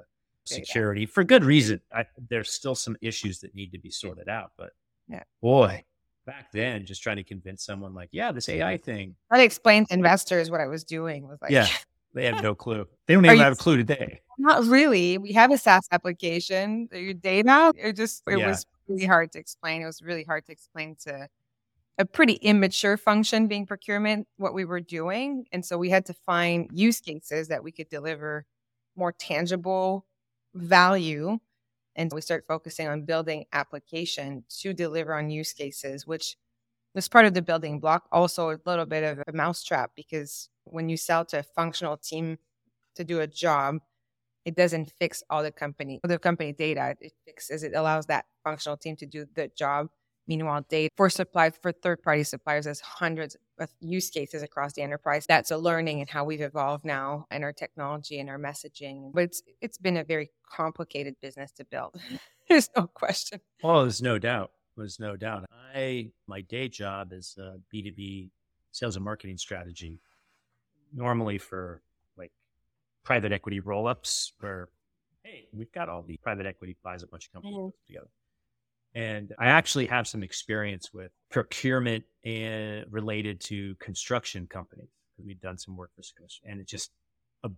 security 0.45 1.05
for 1.05 1.23
good 1.23 1.43
reason. 1.43 1.79
I, 1.93 2.05
there's 2.29 2.51
still 2.51 2.75
some 2.75 2.97
issues 3.01 3.39
that 3.39 3.55
need 3.55 3.71
to 3.71 3.79
be 3.79 3.91
sorted 3.91 4.27
out, 4.27 4.51
but 4.57 4.71
yeah. 5.07 5.23
boy, 5.41 5.85
back 6.25 6.51
then, 6.51 6.85
just 6.85 7.01
trying 7.01 7.17
to 7.17 7.23
convince 7.23 7.63
someone 7.63 7.93
like, 7.93 8.09
yeah, 8.11 8.31
this 8.31 8.49
AI 8.49 8.77
thing. 8.77 9.15
I 9.31 9.41
explained 9.41 9.89
to 9.89 9.93
investors 9.93 10.51
what 10.51 10.61
I 10.61 10.67
was 10.67 10.83
doing 10.83 11.27
was 11.27 11.41
like, 11.41 11.51
yeah, 11.51 11.67
They 12.13 12.25
have 12.25 12.43
no 12.43 12.55
clue. 12.55 12.87
They 13.07 13.13
don't 13.13 13.25
even 13.25 13.39
have 13.39 13.53
a 13.53 13.55
clue 13.55 13.77
today. 13.77 14.21
Not 14.37 14.65
really. 14.65 15.17
We 15.17 15.33
have 15.33 15.51
a 15.51 15.57
SaaS 15.57 15.87
application. 15.91 16.89
Your 16.91 17.13
data, 17.13 17.73
it 17.77 17.95
just 17.95 18.23
it 18.27 18.39
yeah. 18.39 18.47
was 18.47 18.65
really 18.87 19.05
hard 19.05 19.31
to 19.33 19.39
explain. 19.39 19.81
It 19.81 19.85
was 19.85 20.01
really 20.01 20.23
hard 20.23 20.45
to 20.47 20.51
explain 20.51 20.95
to 21.03 21.27
a 21.97 22.05
pretty 22.05 22.33
immature 22.33 22.97
function 22.97 23.47
being 23.47 23.65
procurement 23.65 24.27
what 24.37 24.53
we 24.53 24.65
were 24.65 24.81
doing, 24.81 25.45
and 25.51 25.63
so 25.63 25.77
we 25.77 25.89
had 25.89 26.05
to 26.07 26.13
find 26.13 26.69
use 26.73 26.99
cases 26.99 27.49
that 27.49 27.63
we 27.63 27.71
could 27.71 27.89
deliver 27.89 28.45
more 28.95 29.11
tangible 29.11 30.05
value. 30.53 31.39
And 31.95 32.11
we 32.13 32.21
start 32.21 32.45
focusing 32.47 32.87
on 32.87 33.03
building 33.03 33.45
application 33.51 34.45
to 34.59 34.73
deliver 34.73 35.13
on 35.13 35.29
use 35.29 35.51
cases, 35.51 36.07
which 36.07 36.37
was 36.95 37.09
part 37.09 37.25
of 37.25 37.33
the 37.33 37.41
building 37.41 37.79
block. 37.79 38.07
Also, 38.13 38.49
a 38.49 38.57
little 38.65 38.85
bit 38.85 39.03
of 39.03 39.21
a 39.27 39.33
mousetrap 39.33 39.91
because 39.93 40.49
when 40.65 40.89
you 40.89 40.97
sell 40.97 41.25
to 41.25 41.39
a 41.39 41.43
functional 41.43 41.97
team 41.97 42.37
to 42.95 43.03
do 43.03 43.19
a 43.19 43.27
job, 43.27 43.79
it 44.45 44.55
doesn't 44.55 44.91
fix 44.99 45.23
all 45.29 45.43
the 45.43 45.51
company 45.51 45.99
the 46.03 46.19
company 46.19 46.53
data. 46.53 46.95
It 46.99 47.13
fixes 47.25 47.63
it 47.63 47.73
allows 47.75 48.07
that 48.07 48.25
functional 48.43 48.77
team 48.77 48.95
to 48.97 49.05
do 49.05 49.25
the 49.35 49.49
job. 49.55 49.87
Meanwhile, 50.27 50.65
data 50.69 50.89
for 50.95 51.09
supply 51.09 51.49
for 51.49 51.71
third 51.71 52.01
party 52.03 52.23
suppliers 52.23 52.65
has 52.65 52.79
hundreds 52.79 53.35
of 53.59 53.69
use 53.79 54.09
cases 54.09 54.43
across 54.43 54.73
the 54.73 54.81
enterprise. 54.81 55.25
That's 55.27 55.51
a 55.51 55.57
learning 55.57 55.99
and 55.99 56.09
how 56.09 56.23
we've 56.23 56.41
evolved 56.41 56.85
now 56.85 57.25
and 57.31 57.43
our 57.43 57.53
technology 57.53 58.19
and 58.19 58.29
our 58.29 58.39
messaging. 58.39 59.11
But 59.13 59.23
it's 59.23 59.41
it's 59.61 59.77
been 59.77 59.97
a 59.97 60.03
very 60.03 60.29
complicated 60.49 61.15
business 61.21 61.51
to 61.53 61.65
build. 61.65 61.99
There's 62.49 62.69
no 62.75 62.87
question. 62.87 63.39
Well, 63.63 63.83
there's 63.83 64.01
no 64.01 64.19
doubt. 64.19 64.51
There's 64.75 64.99
no 64.99 65.15
doubt. 65.15 65.45
I 65.73 66.11
my 66.27 66.41
day 66.41 66.67
job 66.67 67.13
is 67.13 67.37
B 67.69 67.81
two 67.83 67.93
B 67.93 68.31
sales 68.71 68.95
and 68.95 69.05
marketing 69.05 69.37
strategy, 69.37 70.01
normally 70.93 71.37
for 71.37 71.81
like 72.17 72.31
private 73.03 73.31
equity 73.31 73.59
roll 73.59 73.87
ups, 73.87 74.33
where 74.39 74.69
hey, 75.23 75.47
we've 75.53 75.71
got 75.71 75.89
all 75.89 76.03
the 76.03 76.17
private 76.17 76.45
equity 76.45 76.77
buys 76.83 77.03
a 77.03 77.07
bunch 77.07 77.27
of 77.27 77.33
companies 77.33 77.57
mm-hmm. 77.57 77.87
together. 77.87 78.09
And 78.93 79.33
I 79.39 79.47
actually 79.47 79.85
have 79.85 80.07
some 80.07 80.23
experience 80.23 80.91
with 80.93 81.11
procurement 81.29 82.03
and 82.25 82.85
related 82.89 83.39
to 83.41 83.75
construction 83.75 84.47
companies. 84.47 84.89
We've 85.23 85.39
done 85.39 85.57
some 85.57 85.77
work 85.77 85.91
for 85.95 86.01
construction 86.01 86.49
and 86.49 86.59
it's 86.59 86.71
just 86.71 86.91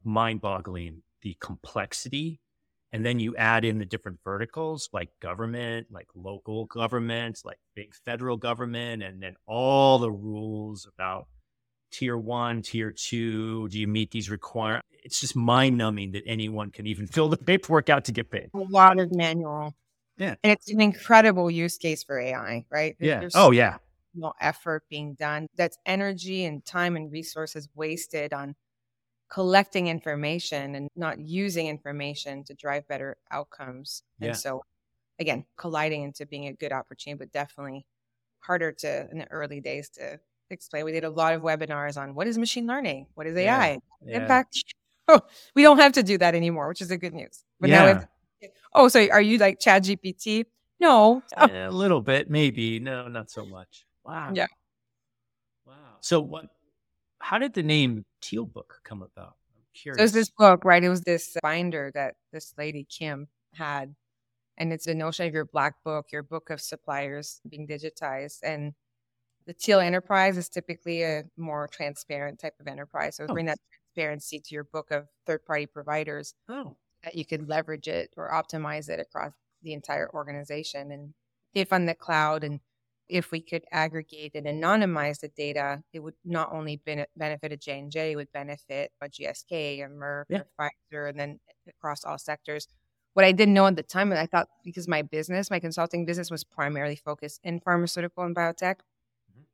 mind 0.04 0.42
boggling 0.42 1.02
the 1.22 1.36
complexity. 1.40 2.40
And 2.92 3.04
then 3.04 3.20
you 3.20 3.36
add 3.36 3.66
in 3.66 3.80
the 3.80 3.86
different 3.86 4.20
verticals 4.24 4.90
like 4.94 5.10
government, 5.20 5.88
like 5.90 6.08
local 6.14 6.66
governments, 6.66 7.44
like 7.44 7.58
big 7.76 7.96
federal 8.06 8.38
government, 8.38 9.02
and 9.02 9.22
then 9.22 9.36
all 9.48 9.98
the 9.98 10.12
rules 10.12 10.88
about 10.94 11.28
tier 11.94 12.18
one, 12.18 12.62
tier 12.62 12.92
two. 12.92 13.70
Do 13.70 13.80
you 13.80 13.88
meet 13.88 14.12
these 14.12 14.30
requirements? 14.30 14.88
It's 15.04 15.20
just 15.22 15.36
mind 15.36 15.78
numbing 15.78 16.12
that 16.12 16.24
anyone 16.26 16.72
can 16.72 16.88
even 16.88 17.08
fill 17.16 17.30
the 17.30 17.38
paperwork 17.38 17.90
out 17.90 18.06
to 18.06 18.12
get 18.12 18.30
paid. 18.30 18.50
A 18.54 18.58
lot 18.58 19.00
of 19.00 19.14
manual 19.14 19.74
yeah. 20.18 20.36
And 20.44 20.52
it's 20.52 20.70
an 20.70 20.82
incredible 20.82 21.50
use 21.50 21.78
case 21.78 22.04
for 22.04 22.20
AI, 22.20 22.66
right? 22.70 22.96
Yeah. 23.00 23.20
There's 23.20 23.36
oh, 23.36 23.52
yeah. 23.52 23.78
No 24.14 24.34
effort 24.40 24.84
being 24.90 25.16
done. 25.16 25.48
That's 25.56 25.78
energy 25.86 26.46
and 26.46 26.64
time 26.64 26.96
and 26.96 27.12
resources 27.12 27.68
wasted 27.74 28.32
on 28.32 28.56
collecting 29.32 29.88
information 29.88 30.76
and 30.76 30.90
not 30.96 31.20
using 31.20 31.68
information 31.68 32.44
to 32.44 32.54
drive 32.54 32.88
better 32.88 33.18
outcomes. 33.32 34.04
Yeah. 34.20 34.30
And 34.30 34.38
so, 34.38 34.64
again, 35.18 35.46
colliding 35.58 36.04
into 36.04 36.28
being 36.28 36.48
a 36.48 36.54
good 36.54 36.72
opportunity, 36.72 37.18
but 37.18 37.32
definitely 37.32 37.88
harder 38.40 38.72
to 38.72 39.10
in 39.10 39.18
the 39.18 39.32
early 39.32 39.62
days 39.62 39.90
to 39.90 40.20
explain. 40.54 40.86
We 40.86 40.92
did 40.92 41.04
a 41.04 41.10
lot 41.10 41.34
of 41.34 41.42
webinars 41.42 41.98
on 41.98 42.16
what 42.16 42.28
is 42.28 42.38
machine 42.38 42.66
learning, 42.66 43.08
what 43.16 43.28
is 43.28 43.36
AI, 43.36 43.80
yeah. 44.06 44.22
in 44.22 44.28
fact, 44.28 44.64
oh, 45.08 45.22
we 45.56 45.64
don't 45.64 45.80
have 45.80 45.94
to 45.94 46.04
do 46.04 46.18
that 46.20 46.36
anymore, 46.36 46.70
which 46.70 46.82
is 46.82 46.92
a 46.92 46.98
good 46.98 47.14
news. 47.14 47.44
But 47.60 47.70
yeah. 47.70 47.94
now 47.94 48.04
Oh, 48.74 48.88
so 48.88 49.08
are 49.10 49.22
you 49.22 49.38
like 49.38 49.60
Chat 49.60 49.84
GPT? 49.84 50.46
No. 50.80 51.24
A 51.38 51.70
little 51.70 52.02
bit, 52.02 52.30
maybe. 52.30 52.80
No, 52.80 53.08
not 53.08 53.30
so 53.30 53.46
much. 53.46 53.86
Wow. 54.04 54.32
Yeah. 54.34 54.48
Wow. 55.66 55.74
So 56.02 56.20
what 56.20 56.48
how 57.20 57.38
did 57.38 57.54
the 57.54 57.64
name 57.64 58.04
TealBook 58.22 58.84
come 58.84 59.02
about? 59.02 59.36
I'm 59.56 59.64
curious. 59.74 59.98
So 59.98 60.02
it 60.02 60.04
was 60.04 60.12
this 60.12 60.30
book, 60.30 60.66
right? 60.66 60.84
It 60.84 60.90
was 60.90 61.02
this 61.02 61.38
binder 61.42 61.90
that 61.94 62.16
this 62.34 62.54
lady 62.58 62.86
Kim 62.90 63.28
had. 63.54 63.96
And 64.58 64.74
it's 64.74 64.86
the 64.86 64.94
notion 64.94 65.26
of 65.26 65.34
your 65.34 65.46
black 65.46 65.76
book, 65.86 66.08
your 66.12 66.22
book 66.22 66.50
of 66.50 66.60
suppliers 66.60 67.40
being 67.50 67.66
digitized. 67.66 68.40
And 68.44 68.74
the 69.46 69.54
Teal 69.54 69.80
enterprise 69.80 70.38
is 70.38 70.50
typically 70.50 71.04
a 71.04 71.24
more 71.38 71.68
transparent 71.68 72.40
type 72.40 72.56
of 72.60 72.68
enterprise. 72.68 73.18
So 73.18 73.26
oh. 73.28 73.34
bring 73.34 73.48
that 73.48 73.60
transparency 73.96 74.40
to 74.40 74.56
your 74.56 74.64
book 74.64 74.92
of 74.92 75.08
third 75.26 75.46
party 75.46 75.66
providers. 75.66 76.34
Oh 76.50 76.76
that 77.04 77.16
you 77.16 77.26
could 77.26 77.48
leverage 77.48 77.88
it 77.88 78.12
or 78.18 78.32
optimize 78.32 78.90
it 78.90 79.00
across 79.00 79.34
the 79.62 79.74
entire 79.74 80.10
organization. 80.14 80.92
And 80.92 81.14
if 81.54 81.72
on 81.72 81.86
the 81.86 81.94
cloud 81.94 82.44
and 82.44 82.60
if 83.10 83.32
we 83.32 83.42
could 83.42 83.64
aggregate 83.72 84.34
and 84.34 84.48
anonymize 84.48 85.20
the 85.20 85.28
data, 85.28 85.84
it 85.92 86.00
would 86.00 86.16
not 86.24 86.52
only 86.54 86.82
benefit 87.16 87.52
a 87.52 87.58
J&J, 87.58 88.14
it 88.14 88.16
would 88.16 88.32
benefit 88.32 88.92
a 89.02 89.10
GSK, 89.10 89.86
a 89.86 89.90
Merck, 89.90 90.26
yeah. 90.30 90.42
a 90.58 90.62
Pfizer, 90.62 91.10
and 91.10 91.20
then 91.20 91.40
across 91.68 92.06
all 92.06 92.18
sectors. 92.18 92.68
What 93.14 93.26
I 93.26 93.32
didn't 93.32 93.54
know 93.54 93.68
at 93.68 93.76
the 93.76 93.84
time, 93.84 94.12
and 94.12 94.20
I 94.20 94.26
thought 94.26 94.48
because 94.64 94.88
my 94.88 95.02
business, 95.04 95.52
my 95.52 95.60
consulting 95.60 96.06
business 96.06 96.32
was 96.32 96.44
primarily 96.44 96.96
focused 96.96 97.42
in 97.44 97.60
pharmaceutical 97.60 98.24
and 98.24 98.36
biotech. 98.36 98.78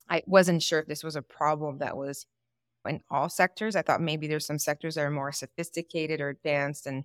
I 0.09 0.23
wasn't 0.25 0.63
sure 0.63 0.79
if 0.79 0.87
this 0.87 1.03
was 1.03 1.15
a 1.15 1.21
problem 1.21 1.79
that 1.79 1.95
was 1.95 2.25
in 2.87 3.01
all 3.09 3.29
sectors. 3.29 3.75
I 3.75 3.81
thought 3.81 4.01
maybe 4.01 4.27
there's 4.27 4.45
some 4.45 4.59
sectors 4.59 4.95
that 4.95 5.01
are 5.01 5.11
more 5.11 5.31
sophisticated 5.31 6.21
or 6.21 6.29
advanced 6.29 6.87
and 6.87 7.03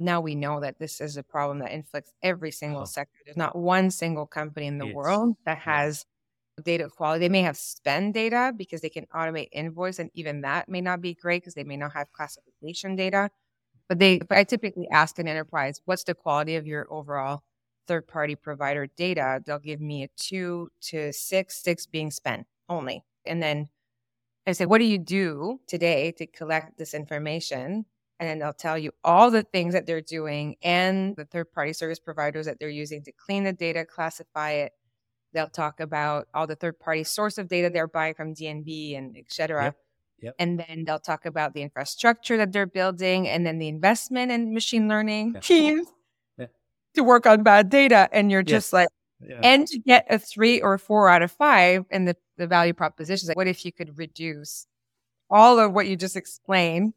now 0.00 0.22
we 0.22 0.34
know 0.34 0.60
that 0.60 0.78
this 0.78 1.00
is 1.00 1.18
a 1.18 1.22
problem 1.22 1.58
that 1.58 1.72
inflicts 1.72 2.12
every 2.22 2.50
single 2.50 2.82
oh. 2.82 2.86
sector. 2.86 3.18
There's 3.24 3.36
not 3.36 3.54
one 3.54 3.90
single 3.90 4.26
company 4.26 4.66
in 4.66 4.78
the 4.78 4.86
it's, 4.86 4.94
world 4.94 5.36
that 5.44 5.58
has 5.58 6.06
yeah. 6.56 6.62
data 6.64 6.88
quality. 6.88 7.20
They 7.20 7.28
may 7.28 7.42
have 7.42 7.58
spend 7.58 8.14
data 8.14 8.52
because 8.56 8.80
they 8.80 8.88
can 8.88 9.06
automate 9.14 9.48
invoice, 9.52 9.98
and 9.98 10.10
even 10.14 10.40
that 10.40 10.68
may 10.70 10.80
not 10.80 11.02
be 11.02 11.14
great 11.14 11.42
because 11.42 11.54
they 11.54 11.64
may 11.64 11.76
not 11.76 11.92
have 11.92 12.10
classification 12.12 12.96
data. 12.96 13.30
But 13.88 13.98
they, 13.98 14.20
but 14.20 14.38
I 14.38 14.44
typically 14.44 14.88
ask 14.90 15.18
an 15.18 15.28
enterprise, 15.28 15.82
"What's 15.84 16.04
the 16.04 16.14
quality 16.14 16.56
of 16.56 16.66
your 16.66 16.86
overall 16.90 17.42
third-party 17.86 18.36
provider 18.36 18.86
data?" 18.86 19.42
They'll 19.44 19.58
give 19.58 19.80
me 19.80 20.04
a 20.04 20.08
two 20.16 20.70
to 20.82 21.12
six, 21.12 21.62
six 21.62 21.86
being 21.86 22.10
spent 22.10 22.46
only, 22.68 23.04
and 23.24 23.42
then 23.42 23.68
I 24.46 24.52
say, 24.52 24.66
"What 24.66 24.78
do 24.78 24.84
you 24.84 24.98
do 24.98 25.60
today 25.66 26.12
to 26.12 26.26
collect 26.26 26.78
this 26.78 26.94
information?" 26.94 27.86
and 28.20 28.28
then 28.28 28.38
they'll 28.38 28.52
tell 28.52 28.76
you 28.76 28.92
all 29.02 29.30
the 29.30 29.42
things 29.42 29.72
that 29.72 29.86
they're 29.86 30.02
doing 30.02 30.56
and 30.62 31.16
the 31.16 31.24
third 31.24 31.50
party 31.52 31.72
service 31.72 31.98
providers 31.98 32.44
that 32.44 32.60
they're 32.60 32.68
using 32.68 33.02
to 33.04 33.12
clean 33.12 33.44
the 33.44 33.52
data, 33.52 33.86
classify 33.86 34.50
it. 34.50 34.72
They'll 35.32 35.48
talk 35.48 35.80
about 35.80 36.28
all 36.34 36.46
the 36.46 36.54
third 36.54 36.78
party 36.78 37.02
source 37.02 37.38
of 37.38 37.48
data 37.48 37.70
they're 37.72 37.88
buying 37.88 38.12
from 38.14 38.34
DNB 38.34 38.96
and 38.96 39.16
et 39.16 39.24
cetera. 39.28 39.64
Yep. 39.64 39.76
Yep. 40.22 40.34
And 40.38 40.58
then 40.60 40.84
they'll 40.84 40.98
talk 40.98 41.24
about 41.24 41.54
the 41.54 41.62
infrastructure 41.62 42.36
that 42.36 42.52
they're 42.52 42.66
building 42.66 43.26
and 43.26 43.46
then 43.46 43.58
the 43.58 43.68
investment 43.68 44.30
in 44.30 44.52
machine 44.52 44.86
learning 44.86 45.32
yeah. 45.36 45.40
teams. 45.40 45.86
To 46.94 47.04
work 47.04 47.26
on 47.26 47.42
bad 47.42 47.70
data. 47.70 48.08
And 48.12 48.30
you're 48.30 48.42
just 48.42 48.72
like, 48.72 48.88
yeah. 49.20 49.40
and 49.42 49.66
to 49.66 49.78
get 49.78 50.06
a 50.10 50.18
three 50.18 50.60
or 50.60 50.78
four 50.78 51.08
out 51.08 51.22
of 51.22 51.30
five 51.30 51.84
and 51.90 52.08
the, 52.08 52.16
the 52.36 52.46
value 52.46 52.72
proposition 52.72 53.26
is 53.26 53.28
like, 53.28 53.36
what 53.36 53.46
if 53.46 53.64
you 53.64 53.72
could 53.72 53.98
reduce 53.98 54.66
all 55.30 55.58
of 55.58 55.72
what 55.72 55.86
you 55.86 55.96
just 55.96 56.16
explained 56.16 56.94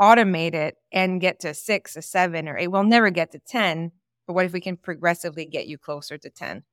automate 0.00 0.54
it 0.54 0.76
and 0.90 1.20
get 1.20 1.40
to 1.40 1.52
six 1.52 1.94
a 1.96 2.02
seven 2.02 2.48
or 2.48 2.56
eight. 2.56 2.68
We'll 2.68 2.84
never 2.84 3.10
get 3.10 3.32
to 3.32 3.38
10, 3.38 3.92
but 4.26 4.32
what 4.32 4.46
if 4.46 4.52
we 4.52 4.60
can 4.60 4.76
progressively 4.76 5.44
get 5.44 5.66
you 5.66 5.76
closer 5.76 6.16
to 6.16 6.30
10? 6.30 6.64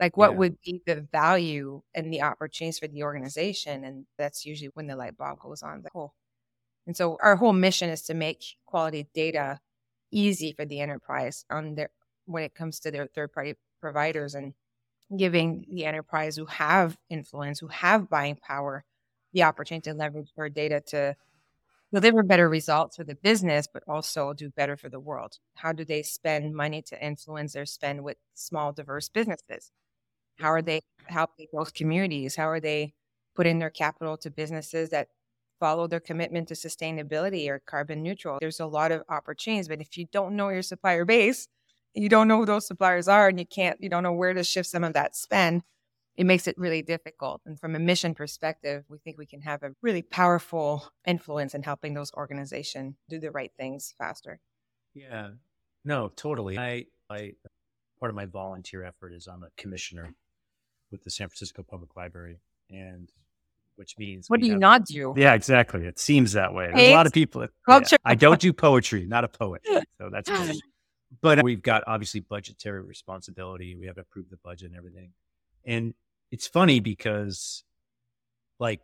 Like, 0.00 0.16
what 0.16 0.32
yeah. 0.32 0.36
would 0.38 0.60
be 0.60 0.82
the 0.84 1.06
value 1.12 1.82
and 1.94 2.12
the 2.12 2.22
opportunities 2.22 2.78
for 2.78 2.88
the 2.88 3.04
organization? 3.04 3.84
And 3.84 4.06
that's 4.18 4.44
usually 4.44 4.70
when 4.74 4.86
the 4.86 4.96
light 4.96 5.16
bulb 5.16 5.38
goes 5.38 5.62
on. 5.62 5.82
Like, 5.82 5.96
oh. 5.96 6.12
And 6.86 6.96
so, 6.96 7.16
our 7.22 7.36
whole 7.36 7.54
mission 7.54 7.88
is 7.88 8.02
to 8.02 8.14
make 8.14 8.44
quality 8.66 9.08
data 9.14 9.60
easy 10.14 10.52
for 10.52 10.64
the 10.64 10.80
enterprise 10.80 11.44
on 11.50 11.74
their 11.74 11.90
when 12.26 12.42
it 12.42 12.54
comes 12.54 12.80
to 12.80 12.90
their 12.90 13.06
third 13.06 13.32
party 13.32 13.54
providers 13.80 14.34
and 14.34 14.54
giving 15.18 15.66
the 15.70 15.84
enterprise 15.84 16.36
who 16.36 16.46
have 16.46 16.96
influence, 17.10 17.58
who 17.58 17.68
have 17.68 18.08
buying 18.08 18.36
power, 18.36 18.84
the 19.32 19.42
opportunity 19.42 19.90
to 19.90 19.96
leverage 19.96 20.30
their 20.36 20.48
data 20.48 20.80
to 20.80 21.14
deliver 21.92 22.22
better 22.22 22.48
results 22.48 22.96
for 22.96 23.04
the 23.04 23.14
business, 23.14 23.68
but 23.72 23.82
also 23.86 24.32
do 24.32 24.50
better 24.50 24.76
for 24.76 24.88
the 24.88 25.00
world? 25.00 25.38
How 25.54 25.72
do 25.72 25.84
they 25.84 26.02
spend 26.02 26.54
money 26.54 26.82
to 26.82 27.04
influence 27.04 27.52
their 27.52 27.66
spend 27.66 28.02
with 28.02 28.16
small, 28.34 28.72
diverse 28.72 29.08
businesses? 29.08 29.70
How 30.38 30.48
are 30.48 30.62
they 30.62 30.80
helping 31.06 31.46
those 31.52 31.70
communities? 31.70 32.36
How 32.36 32.48
are 32.48 32.60
they 32.60 32.94
putting 33.36 33.58
their 33.58 33.70
capital 33.70 34.16
to 34.18 34.30
businesses 34.30 34.90
that 34.90 35.08
follow 35.60 35.86
their 35.86 36.00
commitment 36.00 36.48
to 36.48 36.54
sustainability 36.54 37.48
or 37.48 37.60
carbon 37.60 38.02
neutral? 38.02 38.38
There's 38.40 38.60
a 38.60 38.66
lot 38.66 38.92
of 38.92 39.02
opportunities, 39.08 39.68
but 39.68 39.80
if 39.80 39.96
you 39.96 40.06
don't 40.12 40.36
know 40.36 40.48
your 40.48 40.62
supplier 40.62 41.04
base, 41.04 41.48
you 41.94 42.08
don't 42.08 42.28
know 42.28 42.38
who 42.38 42.46
those 42.46 42.66
suppliers 42.66 43.08
are, 43.08 43.28
and 43.28 43.38
you 43.38 43.46
can't, 43.46 43.80
you 43.80 43.88
don't 43.88 44.02
know 44.02 44.12
where 44.12 44.34
to 44.34 44.42
shift 44.42 44.68
some 44.68 44.84
of 44.84 44.94
that 44.94 45.14
spend, 45.14 45.62
it 46.16 46.24
makes 46.24 46.46
it 46.46 46.56
really 46.58 46.82
difficult. 46.82 47.40
And 47.46 47.58
from 47.58 47.74
a 47.74 47.78
mission 47.78 48.14
perspective, 48.14 48.84
we 48.88 48.98
think 48.98 49.18
we 49.18 49.26
can 49.26 49.42
have 49.42 49.62
a 49.62 49.72
really 49.82 50.02
powerful 50.02 50.90
influence 51.06 51.54
in 51.54 51.62
helping 51.62 51.94
those 51.94 52.12
organizations 52.14 52.94
do 53.08 53.18
the 53.18 53.30
right 53.30 53.52
things 53.56 53.94
faster. 53.98 54.40
Yeah, 54.94 55.30
no, 55.84 56.08
totally. 56.08 56.58
I, 56.58 56.86
I, 57.10 57.32
part 57.98 58.10
of 58.10 58.16
my 58.16 58.26
volunteer 58.26 58.84
effort 58.84 59.12
is 59.12 59.26
I'm 59.26 59.42
a 59.42 59.50
commissioner 59.56 60.14
with 60.90 61.02
the 61.02 61.10
San 61.10 61.28
Francisco 61.28 61.64
Public 61.68 61.96
Library, 61.96 62.38
and 62.70 63.10
which 63.76 63.94
means 63.98 64.28
what 64.28 64.40
do 64.40 64.46
you 64.46 64.52
have, 64.52 64.60
not 64.60 64.84
do? 64.84 65.14
Yeah, 65.16 65.34
exactly. 65.34 65.86
It 65.86 65.98
seems 65.98 66.32
that 66.32 66.54
way. 66.54 66.70
There's 66.74 66.88
a 66.88 66.94
lot 66.94 67.06
of 67.06 67.12
people. 67.12 67.46
Yeah, 67.68 67.80
I 68.04 68.14
don't 68.14 68.40
do 68.40 68.52
poetry, 68.52 69.06
not 69.06 69.24
a 69.24 69.28
poet, 69.28 69.62
so 69.98 70.10
that's. 70.10 70.28
Good. 70.28 70.56
But 71.20 71.44
we've 71.44 71.62
got 71.62 71.84
obviously 71.86 72.20
budgetary 72.20 72.82
responsibility. 72.82 73.76
We 73.76 73.86
have 73.86 73.94
to 73.96 74.00
approve 74.00 74.30
the 74.30 74.38
budget 74.44 74.70
and 74.70 74.76
everything, 74.76 75.12
and 75.64 75.94
it's 76.32 76.46
funny 76.48 76.80
because 76.80 77.62
like 78.58 78.80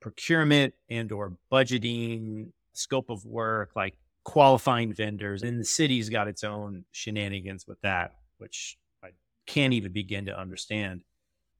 procurement 0.00 0.74
and 0.88 1.12
or 1.12 1.36
budgeting, 1.52 2.52
scope 2.72 3.10
of 3.10 3.24
work, 3.24 3.70
like 3.76 3.94
qualifying 4.24 4.92
vendors, 4.92 5.42
and 5.42 5.58
the 5.58 5.64
city's 5.64 6.08
got 6.08 6.28
its 6.28 6.44
own 6.44 6.84
shenanigans 6.92 7.66
with 7.66 7.80
that, 7.82 8.12
which 8.38 8.78
I 9.02 9.08
can't 9.46 9.72
even 9.72 9.92
begin 9.92 10.26
to 10.26 10.38
understand. 10.38 11.02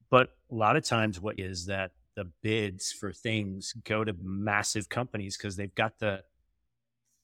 But 0.09 0.29
a 0.51 0.55
lot 0.55 0.75
of 0.75 0.83
times, 0.83 1.19
what 1.19 1.39
is 1.39 1.67
that 1.67 1.91
the 2.15 2.25
bids 2.41 2.91
for 2.91 3.11
things 3.13 3.73
go 3.83 4.03
to 4.03 4.13
massive 4.21 4.89
companies 4.89 5.37
because 5.37 5.55
they've 5.55 5.75
got 5.75 5.99
the 5.99 6.23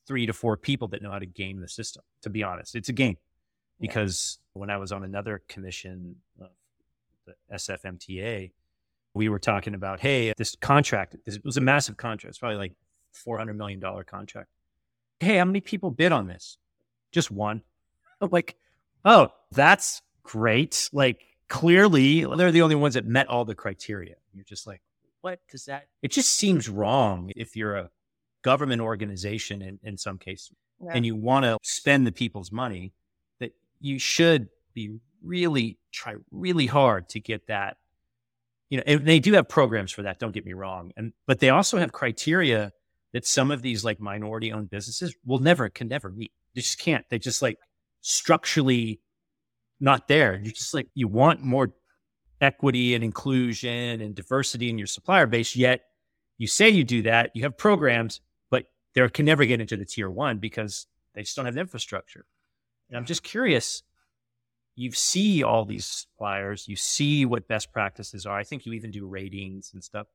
three 0.08 0.26
to 0.26 0.34
four 0.34 0.56
people 0.56 0.88
that 0.88 1.02
know 1.02 1.12
how 1.12 1.20
to 1.20 1.26
game 1.26 1.60
the 1.60 1.68
system. 1.68 2.04
To 2.22 2.30
be 2.30 2.44
honest, 2.44 2.76
it's 2.76 2.90
a 2.90 2.94
game 2.94 3.18
because 3.80 4.40
yeah. 4.56 4.60
when 4.62 4.70
I 4.70 4.78
was 4.78 4.92
on 4.92 5.04
another 5.04 5.44
commission, 5.48 6.16
the 7.26 7.34
SFMTA, 7.54 8.52
we 9.14 9.30
were 9.30 9.40
talking 9.40 9.74
about, 9.74 10.00
hey, 10.00 10.34
this 10.38 10.56
contract, 10.56 11.16
it 11.26 11.44
was 11.44 11.58
a 11.58 11.62
massive 11.62 11.98
contract. 11.98 12.32
It's 12.32 12.40
probably 12.40 12.58
like 12.58 12.74
$400 13.28 13.56
million 13.56 13.82
contract. 14.06 14.50
Hey, 15.20 15.38
how 15.38 15.46
many 15.46 15.60
people 15.62 15.92
bid 15.92 16.12
on 16.12 16.28
this? 16.28 16.58
Just 17.12 17.32
one. 17.32 17.62
I'm 18.22 18.30
like, 18.32 18.56
oh, 19.04 19.30
that's 19.52 20.02
great. 20.24 20.90
Like, 20.94 21.22
clearly, 21.50 22.26
they're 22.36 22.52
the 22.52 22.62
only 22.62 22.76
ones 22.76 22.96
that 22.96 23.06
met 23.06 23.28
all 23.28 23.46
the 23.46 23.56
criteria. 23.56 24.16
You're 24.34 24.46
just 24.46 24.68
like, 24.68 24.82
what 25.22 25.40
does 25.50 25.66
that? 25.66 25.88
It 26.02 26.12
just 26.12 26.36
seems 26.36 26.70
wrong 26.70 27.32
if 27.36 27.56
you're 27.56 27.76
a 27.76 27.90
government 28.44 28.82
organization 28.82 29.62
in, 29.62 29.80
in 29.84 29.98
some 29.98 30.18
cases 30.18 30.56
yeah. 30.82 30.92
and 30.94 31.06
you 31.06 31.16
want 31.16 31.46
to 31.46 31.58
spend 31.64 32.06
the 32.06 32.12
people's 32.12 32.52
money, 32.52 32.94
that 33.40 33.54
you 33.80 34.00
should 34.00 34.50
be 34.74 35.00
really 35.24 35.80
try 35.92 36.16
really 36.32 36.68
hard 36.68 37.10
to 37.10 37.20
get 37.20 37.48
that 37.48 37.78
you 38.70 38.78
know, 38.78 38.84
and 38.86 39.06
they 39.06 39.20
do 39.20 39.34
have 39.34 39.48
programs 39.48 39.92
for 39.92 40.04
that. 40.04 40.20
Don't 40.20 40.34
get 40.34 40.46
me 40.46 40.54
wrong, 40.54 40.92
and 40.98 41.14
but 41.26 41.40
they 41.40 41.50
also 41.50 41.78
have 41.78 41.92
criteria 41.92 42.74
that 43.14 43.26
some 43.26 43.50
of 43.52 43.62
these 43.62 43.86
like 43.86 44.00
minority 44.00 44.52
owned 44.52 44.70
businesses 44.70 45.16
will 45.26 45.40
never 45.40 45.70
can 45.70 45.88
never 45.88 46.10
meet. 46.10 46.32
They 46.54 46.62
just 46.62 46.80
can't. 46.80 47.06
They 47.10 47.20
just 47.20 47.42
like 47.42 47.58
structurally 48.02 49.00
not 49.80 50.08
there. 50.08 50.40
You 50.42 50.52
just 50.52 50.74
like 50.74 50.88
you 50.94 51.08
want 51.08 51.42
more 51.42 51.74
equity 52.42 52.96
and 52.96 53.04
inclusion 53.04 54.02
and 54.02 54.16
diversity 54.16 54.70
in 54.70 54.78
your 54.78 54.88
supplier 54.88 55.28
base. 55.28 55.56
Yet 55.56 55.82
you 56.38 56.48
say 56.48 56.70
you 56.70 56.84
do 56.84 57.04
that. 57.04 57.32
You 57.34 57.44
have 57.44 57.58
programs, 57.58 58.22
but 58.50 58.66
they 58.94 59.08
can 59.10 59.26
never 59.26 59.46
get 59.46 59.62
into 59.62 59.78
the 59.78 59.86
tier 59.86 60.10
one 60.10 60.38
because 60.38 60.88
they 61.14 61.22
just 61.22 61.36
don't 61.36 61.46
have 61.46 61.56
the 61.56 61.62
infrastructure. 61.62 62.26
And 62.90 62.98
I'm 62.98 63.06
just 63.06 63.24
curious 63.24 63.84
you 64.78 64.92
see 64.92 65.42
all 65.42 65.66
these 65.66 65.86
suppliers, 65.86 66.68
you 66.68 66.76
see 66.76 67.26
what 67.26 67.48
best 67.48 67.74
practices 67.74 68.28
are. 68.28 68.38
I 68.38 68.44
think 68.44 68.66
you 68.66 68.74
even 68.74 68.92
do 68.92 69.08
ratings 69.08 69.72
and 69.74 69.84
stuff. 69.84 70.06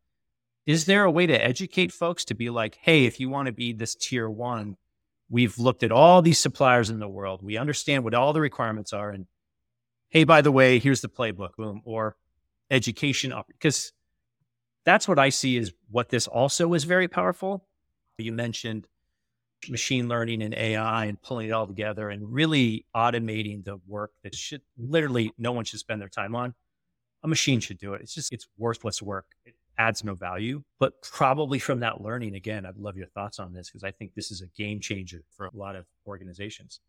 Is 0.67 0.85
there 0.85 1.03
a 1.03 1.11
way 1.11 1.27
to 1.27 1.45
educate 1.45 1.91
folks 1.91 2.25
to 2.27 2.35
be 2.35 2.49
like, 2.49 2.79
hey, 2.81 3.05
if 3.05 3.19
you 3.19 3.29
want 3.29 3.47
to 3.47 3.53
be 3.53 3.73
this 3.73 3.97
tier 3.97 4.31
one, 4.31 4.77
we've 5.29 5.59
looked 5.59 5.83
at 5.83 5.91
all 5.91 6.23
these 6.23 6.39
suppliers 6.39 6.91
in 6.91 7.01
the 7.01 7.09
world. 7.09 7.43
We 7.43 7.57
understand 7.57 8.05
what 8.05 8.15
all 8.15 8.33
the 8.33 8.41
requirements 8.41 8.93
are. 8.93 9.11
And 9.11 9.27
hey, 10.13 10.25
by 10.25 10.43
the 10.43 10.53
way, 10.53 10.79
here's 10.79 11.01
the 11.01 11.09
playbook, 11.09 11.57
boom, 11.57 11.81
or 11.85 12.17
education. 12.71 13.33
Because 13.49 13.93
that's 14.85 15.09
what 15.09 15.19
I 15.19 15.31
see 15.31 15.57
is 15.57 15.73
what 15.91 16.11
this 16.11 16.27
also 16.29 16.75
is 16.75 16.85
very 16.85 17.09
powerful. 17.09 17.67
You 18.19 18.33
mentioned 18.33 18.87
machine 19.71 20.09
learning 20.09 20.43
and 20.43 20.55
AI 20.55 21.07
and 21.07 21.21
pulling 21.23 21.49
it 21.49 21.53
all 21.53 21.67
together 21.67 22.11
and 22.11 22.31
really 22.31 22.85
automating 22.95 23.65
the 23.65 23.79
work 23.87 24.13
that 24.23 24.35
should 24.35 24.61
literally 24.77 25.33
no 25.39 25.53
one 25.53 25.65
should 25.65 25.81
spend 25.81 26.01
their 26.01 26.11
time 26.11 26.35
on. 26.35 26.55
A 27.25 27.29
machine 27.29 27.61
should 27.61 27.79
do 27.79 27.95
it. 27.95 28.03
It's 28.03 28.15
just, 28.15 28.33
it's 28.33 28.47
worthless 28.59 29.01
work. 29.01 29.27
It 29.47 29.55
adds 29.79 30.05
no 30.05 30.15
value. 30.15 30.63
But 30.79 31.01
probably 31.01 31.59
from 31.59 31.81
that 31.81 32.03
learning, 32.03 32.35
again, 32.35 32.67
I'd 32.67 32.77
love 32.77 32.97
your 32.99 33.07
thoughts 33.07 33.39
on 33.39 33.55
this 33.55 33.71
because 33.71 33.85
I 33.85 33.93
think 33.93 34.15
this 34.15 34.31
is 34.31 34.43
a 34.43 34.47
game 34.61 34.81
changer 34.81 35.23
for 35.35 35.47
a 35.47 35.57
lot 35.57 35.75
of 35.75 35.87
organizations. 36.07 36.81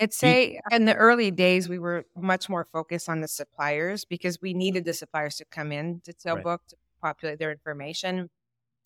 I'd 0.00 0.12
say 0.12 0.60
in 0.72 0.84
the 0.86 0.94
early 0.94 1.30
days, 1.30 1.68
we 1.68 1.78
were 1.78 2.04
much 2.16 2.48
more 2.48 2.66
focused 2.72 3.08
on 3.08 3.20
the 3.20 3.28
suppliers 3.28 4.04
because 4.04 4.40
we 4.40 4.54
needed 4.54 4.84
the 4.84 4.92
suppliers 4.92 5.36
to 5.36 5.44
come 5.44 5.72
in 5.72 6.00
to 6.04 6.12
TealBook 6.12 6.44
right. 6.44 6.68
to 6.68 6.76
populate 7.00 7.38
their 7.38 7.52
information. 7.52 8.30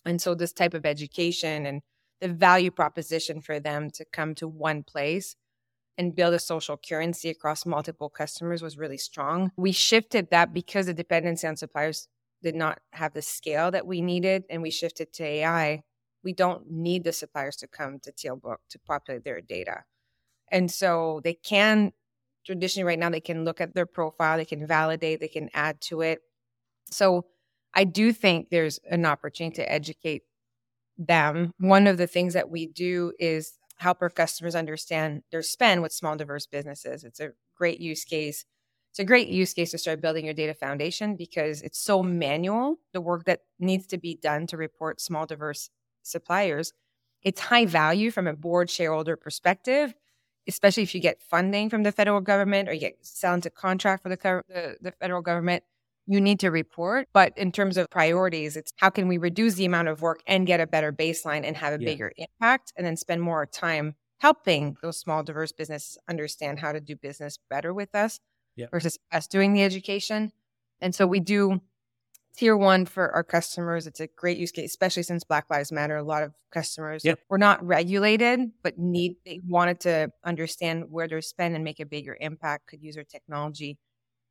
And 0.04 0.20
so 0.20 0.34
this 0.34 0.52
type 0.52 0.74
of 0.74 0.84
education 0.84 1.66
and 1.66 1.82
the 2.20 2.28
value 2.28 2.70
proposition 2.70 3.40
for 3.40 3.60
them 3.60 3.90
to 3.92 4.04
come 4.04 4.34
to 4.36 4.48
one 4.48 4.82
place 4.82 5.36
and 5.96 6.14
build 6.14 6.34
a 6.34 6.38
social 6.38 6.76
currency 6.76 7.28
across 7.28 7.66
multiple 7.66 8.08
customers 8.08 8.62
was 8.62 8.78
really 8.78 8.98
strong. 8.98 9.50
We 9.56 9.72
shifted 9.72 10.28
that 10.30 10.54
because 10.54 10.86
the 10.86 10.94
dependency 10.94 11.46
on 11.46 11.56
suppliers 11.56 12.08
did 12.42 12.54
not 12.54 12.78
have 12.92 13.14
the 13.14 13.22
scale 13.22 13.70
that 13.72 13.86
we 13.86 14.00
needed, 14.00 14.44
and 14.48 14.62
we 14.62 14.70
shifted 14.70 15.12
to 15.14 15.24
AI. 15.24 15.82
We 16.22 16.32
don't 16.32 16.70
need 16.70 17.02
the 17.02 17.12
suppliers 17.12 17.56
to 17.56 17.66
come 17.66 17.98
to 18.00 18.12
TealBook 18.12 18.58
to 18.70 18.78
populate 18.78 19.24
their 19.24 19.40
data. 19.40 19.84
And 20.50 20.70
so 20.70 21.20
they 21.24 21.34
can, 21.34 21.92
traditionally, 22.44 22.86
right 22.86 22.98
now, 22.98 23.10
they 23.10 23.20
can 23.20 23.44
look 23.44 23.60
at 23.60 23.74
their 23.74 23.86
profile, 23.86 24.36
they 24.38 24.44
can 24.44 24.66
validate, 24.66 25.20
they 25.20 25.28
can 25.28 25.50
add 25.54 25.80
to 25.82 26.00
it. 26.02 26.20
So 26.90 27.26
I 27.74 27.84
do 27.84 28.12
think 28.12 28.50
there's 28.50 28.80
an 28.90 29.06
opportunity 29.06 29.56
to 29.56 29.72
educate 29.72 30.22
them, 30.98 31.52
one 31.58 31.86
of 31.86 31.96
the 31.96 32.06
things 32.06 32.34
that 32.34 32.50
we 32.50 32.66
do 32.66 33.12
is 33.18 33.52
help 33.76 34.02
our 34.02 34.10
customers 34.10 34.54
understand 34.56 35.22
their 35.30 35.42
spend 35.42 35.82
with 35.82 35.92
small, 35.92 36.16
diverse 36.16 36.46
businesses. 36.46 37.04
It's 37.04 37.20
a 37.20 37.30
great 37.56 37.80
use 37.80 38.04
case. 38.04 38.44
It's 38.90 38.98
a 38.98 39.04
great 39.04 39.28
use 39.28 39.54
case 39.54 39.70
to 39.70 39.78
start 39.78 40.00
building 40.00 40.24
your 40.24 40.34
data 40.34 40.54
foundation 40.54 41.14
because 41.14 41.62
it's 41.62 41.78
so 41.78 42.02
manual, 42.02 42.78
the 42.92 43.00
work 43.00 43.24
that 43.26 43.42
needs 43.60 43.86
to 43.88 43.98
be 43.98 44.16
done 44.16 44.46
to 44.48 44.56
report 44.56 45.00
small, 45.00 45.26
diverse 45.26 45.70
suppliers. 46.02 46.72
It's 47.22 47.40
high 47.40 47.66
value 47.66 48.10
from 48.10 48.26
a 48.26 48.34
board 48.34 48.70
shareholder 48.70 49.16
perspective, 49.16 49.94
especially 50.48 50.82
if 50.82 50.94
you 50.94 51.00
get 51.00 51.20
funding 51.20 51.68
from 51.68 51.82
the 51.82 51.92
federal 51.92 52.20
government 52.20 52.68
or 52.68 52.72
you 52.72 52.80
get 52.80 52.96
sell 53.02 53.34
into 53.34 53.50
contract 53.50 54.02
for 54.02 54.08
the, 54.08 54.16
the, 54.48 54.76
the 54.80 54.92
federal 54.92 55.22
government 55.22 55.62
you 56.06 56.20
need 56.20 56.40
to 56.40 56.50
report. 56.50 57.06
But 57.12 57.36
in 57.36 57.52
terms 57.52 57.76
of 57.76 57.90
priorities, 57.90 58.56
it's 58.56 58.72
how 58.76 58.88
can 58.88 59.08
we 59.08 59.18
reduce 59.18 59.54
the 59.54 59.66
amount 59.66 59.88
of 59.88 60.00
work 60.00 60.22
and 60.26 60.46
get 60.46 60.58
a 60.58 60.66
better 60.66 60.90
baseline 60.90 61.44
and 61.44 61.56
have 61.56 61.78
a 61.78 61.82
yeah. 61.82 61.90
bigger 61.90 62.12
impact 62.16 62.72
and 62.76 62.86
then 62.86 62.96
spend 62.96 63.20
more 63.20 63.44
time 63.44 63.94
helping 64.20 64.76
those 64.82 64.98
small, 64.98 65.22
diverse 65.22 65.52
businesses 65.52 65.98
understand 66.08 66.58
how 66.58 66.72
to 66.72 66.80
do 66.80 66.96
business 66.96 67.38
better 67.50 67.72
with 67.72 67.94
us 67.94 68.20
yeah. 68.56 68.66
versus 68.70 68.98
us 69.12 69.26
doing 69.28 69.52
the 69.52 69.62
education. 69.62 70.32
And 70.80 70.94
so 70.94 71.06
we 71.06 71.20
do 71.20 71.60
tier 72.38 72.56
one 72.56 72.86
for 72.86 73.12
our 73.14 73.24
customers. 73.24 73.86
It's 73.86 74.00
a 74.00 74.06
great 74.06 74.38
use 74.38 74.52
case, 74.52 74.70
especially 74.70 75.02
since 75.02 75.24
Black 75.24 75.50
Lives 75.50 75.72
Matter. 75.72 75.96
A 75.96 76.02
lot 76.02 76.22
of 76.22 76.32
customers 76.52 77.04
yep. 77.04 77.18
were 77.28 77.38
not 77.38 77.64
regulated, 77.66 78.40
but 78.62 78.78
need 78.78 79.16
they 79.26 79.40
wanted 79.46 79.80
to 79.80 80.10
understand 80.24 80.84
where 80.88 81.08
their 81.08 81.20
spend 81.20 81.54
and 81.54 81.64
make 81.64 81.80
a 81.80 81.86
bigger 81.86 82.16
impact, 82.20 82.68
could 82.68 82.82
use 82.82 82.96
our 82.96 83.04
technology 83.04 83.78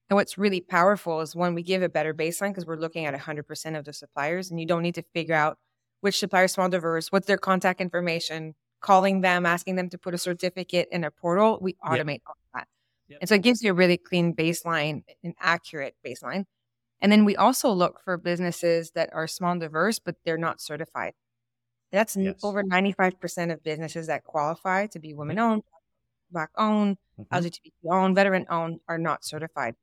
and 0.10 0.16
what's 0.16 0.38
really 0.38 0.62
powerful 0.62 1.22
is 1.22 1.36
when 1.36 1.54
we 1.54 1.64
give 1.64 1.82
a 1.82 1.90
better 1.90 2.14
baseline 2.14 2.50
because 2.50 2.66
we're 2.66 2.78
looking 2.78 3.06
at 3.06 3.14
100% 3.14 3.78
of 3.78 3.86
the 3.86 3.94
suppliers 3.94 4.50
and 4.50 4.60
you 4.60 4.66
don't 4.66 4.82
need 4.82 4.96
to 4.96 5.04
figure 5.14 5.36
out 5.36 5.58
which 6.02 6.18
supplier 6.18 6.46
is 6.46 6.54
small 6.54 6.70
diverse, 6.70 7.12
what's 7.12 7.28
their 7.28 7.38
contact 7.38 7.82
information, 7.82 8.56
calling 8.80 9.22
them, 9.22 9.46
asking 9.46 9.76
them 9.76 9.90
to 9.90 9.98
put 9.98 10.14
a 10.14 10.18
certificate 10.18 10.88
in 10.92 11.04
a 11.04 11.12
portal. 11.12 11.58
We 11.62 11.74
automate 11.86 12.08
yep. 12.08 12.22
all 12.28 12.36
that. 12.54 12.68
Yep. 13.10 13.18
And 13.22 13.30
so 13.30 13.36
it 13.36 13.42
gives 13.42 13.62
you 13.62 13.72
a 13.72 13.74
really 13.74 13.98
clean 13.98 14.34
baseline, 14.34 15.04
an 15.24 15.34
accurate 15.42 15.96
baseline. 16.06 16.46
And 17.02 17.12
then 17.12 17.26
we 17.26 17.36
also 17.36 17.72
look 17.72 18.02
for 18.04 18.18
businesses 18.18 18.92
that 18.96 19.10
are 19.14 19.28
small 19.28 19.52
and 19.52 19.62
diverse, 19.62 20.00
but 20.00 20.16
they're 20.26 20.38
not 20.38 20.60
certified. 20.60 21.14
That's 21.92 22.18
yes. 22.18 22.36
over 22.44 22.64
95% 22.64 23.54
of 23.54 23.64
businesses 23.64 24.08
that 24.08 24.24
qualify 24.24 24.88
to 24.88 25.00
be 25.00 25.14
women 25.14 25.40
owned, 25.40 25.64
black 26.32 26.50
owned, 26.58 26.98
mm-hmm. 27.20 27.34
LGBT 27.34 27.72
owned, 27.90 28.16
veteran 28.16 28.46
owned 28.50 28.80
are 28.88 28.98
not 28.98 29.24
certified. 29.24 29.76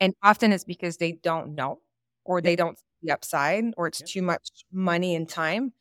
And 0.00 0.14
often 0.22 0.52
it's 0.52 0.64
because 0.64 0.96
they 0.96 1.12
don't 1.12 1.54
know 1.54 1.80
or 2.24 2.40
they 2.40 2.56
don't 2.56 2.78
see 2.78 2.84
the 3.02 3.12
upside 3.12 3.64
or 3.76 3.86
it's 3.86 4.00
yep. 4.00 4.08
too 4.08 4.22
much 4.22 4.48
money 4.72 5.14
and 5.14 5.28
time. 5.28 5.72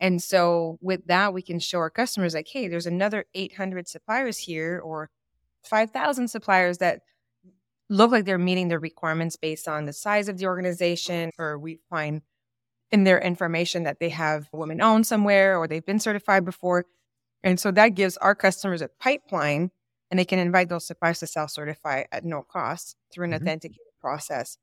And 0.00 0.22
so 0.22 0.78
with 0.80 1.06
that, 1.06 1.32
we 1.32 1.42
can 1.42 1.58
show 1.58 1.78
our 1.78 1.90
customers 1.90 2.34
like, 2.34 2.48
hey, 2.52 2.68
there's 2.68 2.86
another 2.86 3.24
800 3.34 3.88
suppliers 3.88 4.38
here 4.38 4.80
or 4.82 5.10
5,000 5.64 6.28
suppliers 6.28 6.78
that 6.78 7.00
look 7.88 8.10
like 8.10 8.24
they're 8.24 8.38
meeting 8.38 8.68
the 8.68 8.78
requirements 8.78 9.36
based 9.36 9.68
on 9.68 9.86
the 9.86 9.92
size 9.92 10.28
of 10.28 10.38
the 10.38 10.46
organization, 10.46 11.30
or 11.38 11.58
we 11.58 11.80
find 11.88 12.22
in 12.90 13.04
their 13.04 13.20
information 13.20 13.84
that 13.84 14.00
they 14.00 14.08
have 14.08 14.48
women 14.52 14.80
owned 14.80 15.06
somewhere 15.06 15.58
or 15.58 15.66
they've 15.66 15.84
been 15.84 16.00
certified 16.00 16.44
before. 16.44 16.86
And 17.42 17.60
so 17.60 17.70
that 17.72 17.90
gives 17.90 18.16
our 18.18 18.34
customers 18.34 18.82
a 18.82 18.88
pipeline 18.88 19.70
and 20.10 20.18
they 20.18 20.24
can 20.24 20.38
invite 20.38 20.68
those 20.68 20.86
suppliers 20.86 21.20
to 21.20 21.26
self 21.26 21.50
certify 21.50 22.04
at 22.10 22.24
no 22.24 22.42
cost 22.42 22.96
through 23.12 23.26
an 23.26 23.32
mm-hmm. 23.32 23.42
authenticated 23.42 23.92
process. 24.00 24.56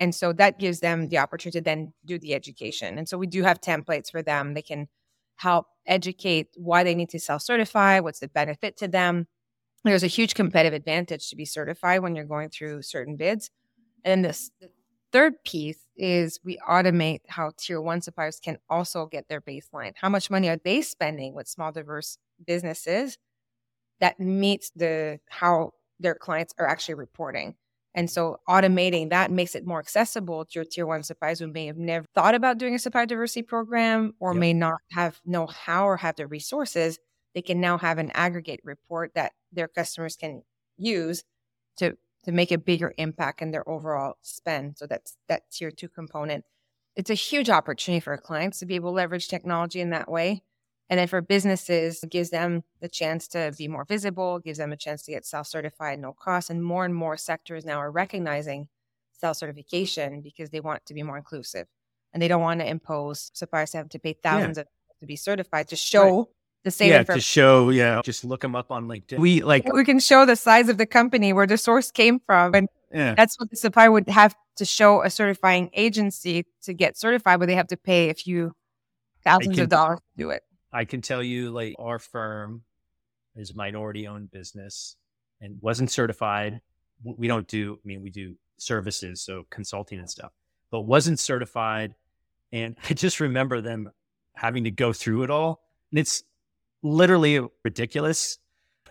And 0.00 0.14
so 0.14 0.32
that 0.34 0.58
gives 0.58 0.80
them 0.80 1.08
the 1.08 1.18
opportunity 1.18 1.58
to 1.58 1.64
then 1.64 1.92
do 2.04 2.18
the 2.18 2.34
education. 2.34 2.98
And 2.98 3.08
so 3.08 3.18
we 3.18 3.26
do 3.26 3.42
have 3.42 3.60
templates 3.60 4.10
for 4.10 4.22
them. 4.22 4.54
They 4.54 4.62
can 4.62 4.88
help 5.36 5.66
educate 5.86 6.48
why 6.56 6.84
they 6.84 6.94
need 6.94 7.10
to 7.10 7.20
self 7.20 7.42
certify, 7.42 8.00
what's 8.00 8.20
the 8.20 8.28
benefit 8.28 8.76
to 8.78 8.88
them. 8.88 9.26
There's 9.84 10.02
a 10.02 10.08
huge 10.08 10.34
competitive 10.34 10.74
advantage 10.76 11.30
to 11.30 11.36
be 11.36 11.44
certified 11.44 12.02
when 12.02 12.14
you're 12.14 12.24
going 12.24 12.50
through 12.50 12.82
certain 12.82 13.16
bids. 13.16 13.50
And 14.04 14.24
this 14.24 14.50
the 14.60 14.70
third 15.12 15.34
piece 15.44 15.80
is 15.96 16.38
we 16.44 16.58
automate 16.68 17.20
how 17.28 17.52
tier 17.56 17.80
one 17.80 18.00
suppliers 18.00 18.40
can 18.40 18.58
also 18.68 19.06
get 19.06 19.28
their 19.28 19.40
baseline. 19.40 19.92
How 19.96 20.08
much 20.08 20.30
money 20.30 20.48
are 20.48 20.58
they 20.62 20.82
spending 20.82 21.34
with 21.34 21.48
small, 21.48 21.72
diverse 21.72 22.18
businesses 22.46 23.18
that 24.00 24.20
meets 24.20 24.70
the 24.76 25.20
how 25.28 25.72
their 26.00 26.14
clients 26.14 26.54
are 26.58 26.66
actually 26.66 26.94
reporting? 26.94 27.54
And 27.94 28.10
so 28.10 28.38
automating 28.48 29.10
that 29.10 29.30
makes 29.30 29.54
it 29.54 29.66
more 29.66 29.80
accessible 29.80 30.44
to 30.44 30.50
your 30.54 30.64
tier 30.64 30.86
one 30.86 31.02
suppliers 31.02 31.40
who 31.40 31.48
may 31.48 31.66
have 31.66 31.78
never 31.78 32.06
thought 32.14 32.34
about 32.34 32.58
doing 32.58 32.74
a 32.74 32.78
supplier 32.78 33.06
diversity 33.06 33.42
program 33.42 34.14
or 34.20 34.32
yep. 34.34 34.40
may 34.40 34.52
not 34.52 34.78
have 34.92 35.20
know 35.24 35.46
how 35.46 35.88
or 35.88 35.96
have 35.96 36.16
the 36.16 36.26
resources. 36.26 36.98
They 37.34 37.42
can 37.42 37.60
now 37.60 37.78
have 37.78 37.98
an 37.98 38.10
aggregate 38.12 38.60
report 38.64 39.12
that 39.14 39.32
their 39.52 39.68
customers 39.68 40.16
can 40.16 40.42
use 40.76 41.24
to 41.76 41.96
to 42.24 42.32
make 42.32 42.50
a 42.50 42.58
bigger 42.58 42.92
impact 42.98 43.42
in 43.42 43.52
their 43.52 43.68
overall 43.68 44.14
spend. 44.22 44.76
So 44.76 44.86
that's 44.86 45.16
that 45.28 45.50
tier 45.50 45.70
two 45.70 45.88
component. 45.88 46.44
It's 46.96 47.10
a 47.10 47.14
huge 47.14 47.48
opportunity 47.48 48.00
for 48.00 48.16
clients 48.16 48.58
to 48.58 48.66
be 48.66 48.74
able 48.74 48.90
to 48.90 48.96
leverage 48.96 49.28
technology 49.28 49.80
in 49.80 49.90
that 49.90 50.10
way. 50.10 50.42
And 50.90 50.98
then 50.98 51.06
for 51.06 51.20
businesses, 51.20 52.02
it 52.02 52.10
gives 52.10 52.30
them 52.30 52.64
the 52.80 52.88
chance 52.88 53.28
to 53.28 53.52
be 53.56 53.68
more 53.68 53.84
visible, 53.84 54.40
gives 54.40 54.58
them 54.58 54.72
a 54.72 54.76
chance 54.76 55.02
to 55.02 55.12
get 55.12 55.26
self 55.26 55.46
certified, 55.46 56.00
no 56.00 56.12
cost. 56.12 56.50
And 56.50 56.64
more 56.64 56.84
and 56.84 56.94
more 56.94 57.16
sectors 57.16 57.64
now 57.64 57.78
are 57.78 57.90
recognizing 57.90 58.68
self 59.12 59.36
certification 59.36 60.22
because 60.22 60.50
they 60.50 60.60
want 60.60 60.86
to 60.86 60.94
be 60.94 61.02
more 61.02 61.18
inclusive 61.18 61.66
and 62.12 62.22
they 62.22 62.28
don't 62.28 62.40
want 62.40 62.60
to 62.60 62.68
impose 62.68 63.30
suppliers 63.34 63.70
to 63.72 63.78
have 63.78 63.88
to 63.90 63.98
pay 63.98 64.14
thousands 64.14 64.56
yeah. 64.56 64.62
of 64.62 64.68
to 65.00 65.06
be 65.06 65.16
certified 65.16 65.68
to 65.68 65.76
show 65.76 66.16
right. 66.18 66.26
The 66.68 66.72
same 66.72 66.90
yeah 66.90 67.02
to 67.02 67.20
show 67.20 67.70
yeah 67.70 68.00
just 68.04 68.24
look 68.24 68.40
them 68.40 68.54
up 68.54 68.70
on 68.70 68.86
linkedin 68.86 69.18
we 69.18 69.42
like 69.42 69.70
we 69.72 69.84
can 69.84 69.98
show 69.98 70.24
the 70.24 70.36
size 70.36 70.68
of 70.68 70.78
the 70.78 70.86
company 70.86 71.32
where 71.32 71.46
the 71.46 71.58
source 71.58 71.90
came 71.90 72.20
from 72.20 72.54
and 72.54 72.68
yeah. 72.92 73.14
that's 73.14 73.38
what 73.38 73.50
the 73.50 73.56
supplier 73.56 73.90
would 73.90 74.08
have 74.08 74.34
to 74.56 74.64
show 74.64 75.02
a 75.02 75.10
certifying 75.10 75.70
agency 75.72 76.44
to 76.62 76.72
get 76.72 76.96
certified 76.96 77.38
but 77.38 77.46
they 77.46 77.54
have 77.54 77.68
to 77.68 77.76
pay 77.76 78.10
a 78.10 78.14
few 78.14 78.52
thousands 79.24 79.56
can, 79.56 79.64
of 79.64 79.68
dollars 79.68 79.98
to 79.98 80.22
do 80.22 80.30
it 80.30 80.42
I 80.72 80.84
can 80.84 81.00
tell 81.00 81.22
you, 81.22 81.50
like, 81.50 81.74
our 81.78 81.98
firm 81.98 82.62
is 83.36 83.50
a 83.50 83.56
minority 83.56 84.06
owned 84.06 84.30
business 84.30 84.96
and 85.40 85.56
wasn't 85.60 85.90
certified. 85.90 86.60
We 87.02 87.28
don't 87.28 87.46
do, 87.46 87.78
I 87.82 87.86
mean, 87.86 88.02
we 88.02 88.10
do 88.10 88.34
services, 88.58 89.22
so 89.22 89.46
consulting 89.50 89.98
and 89.98 90.10
stuff, 90.10 90.32
but 90.70 90.82
wasn't 90.82 91.18
certified. 91.18 91.94
And 92.52 92.76
I 92.90 92.94
just 92.94 93.20
remember 93.20 93.60
them 93.60 93.90
having 94.34 94.64
to 94.64 94.70
go 94.70 94.92
through 94.92 95.22
it 95.22 95.30
all. 95.30 95.60
And 95.90 95.98
it's 95.98 96.22
literally 96.82 97.40
ridiculous. 97.64 98.38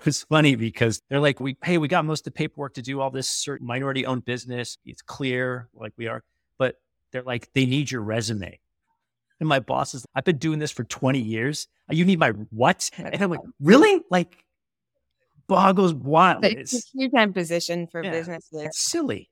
It's 0.05 0.23
funny 0.23 0.55
because 0.55 1.01
they're 1.09 1.19
like, 1.19 1.39
we, 1.39 1.57
hey, 1.63 1.77
we 1.77 1.87
got 1.87 2.05
most 2.05 2.21
of 2.21 2.25
the 2.25 2.37
paperwork 2.37 2.75
to 2.75 2.81
do 2.81 3.01
all 3.01 3.09
this 3.09 3.27
certain 3.27 3.65
minority 3.65 4.05
owned 4.05 4.25
business. 4.25 4.77
It's 4.85 5.01
clear, 5.01 5.69
like 5.73 5.93
we 5.97 6.07
are, 6.07 6.23
but 6.59 6.75
they're 7.11 7.23
like, 7.23 7.51
they 7.53 7.65
need 7.65 7.89
your 7.89 8.01
resume. 8.01 8.59
And 9.39 9.49
my 9.49 9.59
boss 9.59 9.93
is, 9.93 10.05
I've 10.15 10.23
been 10.23 10.37
doing 10.37 10.59
this 10.59 10.71
for 10.71 10.83
20 10.83 11.19
years. 11.19 11.67
You 11.89 12.05
need 12.05 12.19
my 12.19 12.29
what? 12.51 12.89
And 12.97 13.21
I'm 13.21 13.29
like, 13.29 13.39
really? 13.59 14.01
Like, 14.09 14.43
boggles 15.47 15.93
wild. 15.93 16.45
It's, 16.45 16.73
it's 16.73 16.93
a 16.93 16.97
huge 16.99 17.11
time 17.13 17.33
position 17.33 17.87
for 17.87 18.03
yeah, 18.03 18.11
business. 18.11 18.49
It's 18.51 18.79
silly. 18.79 19.29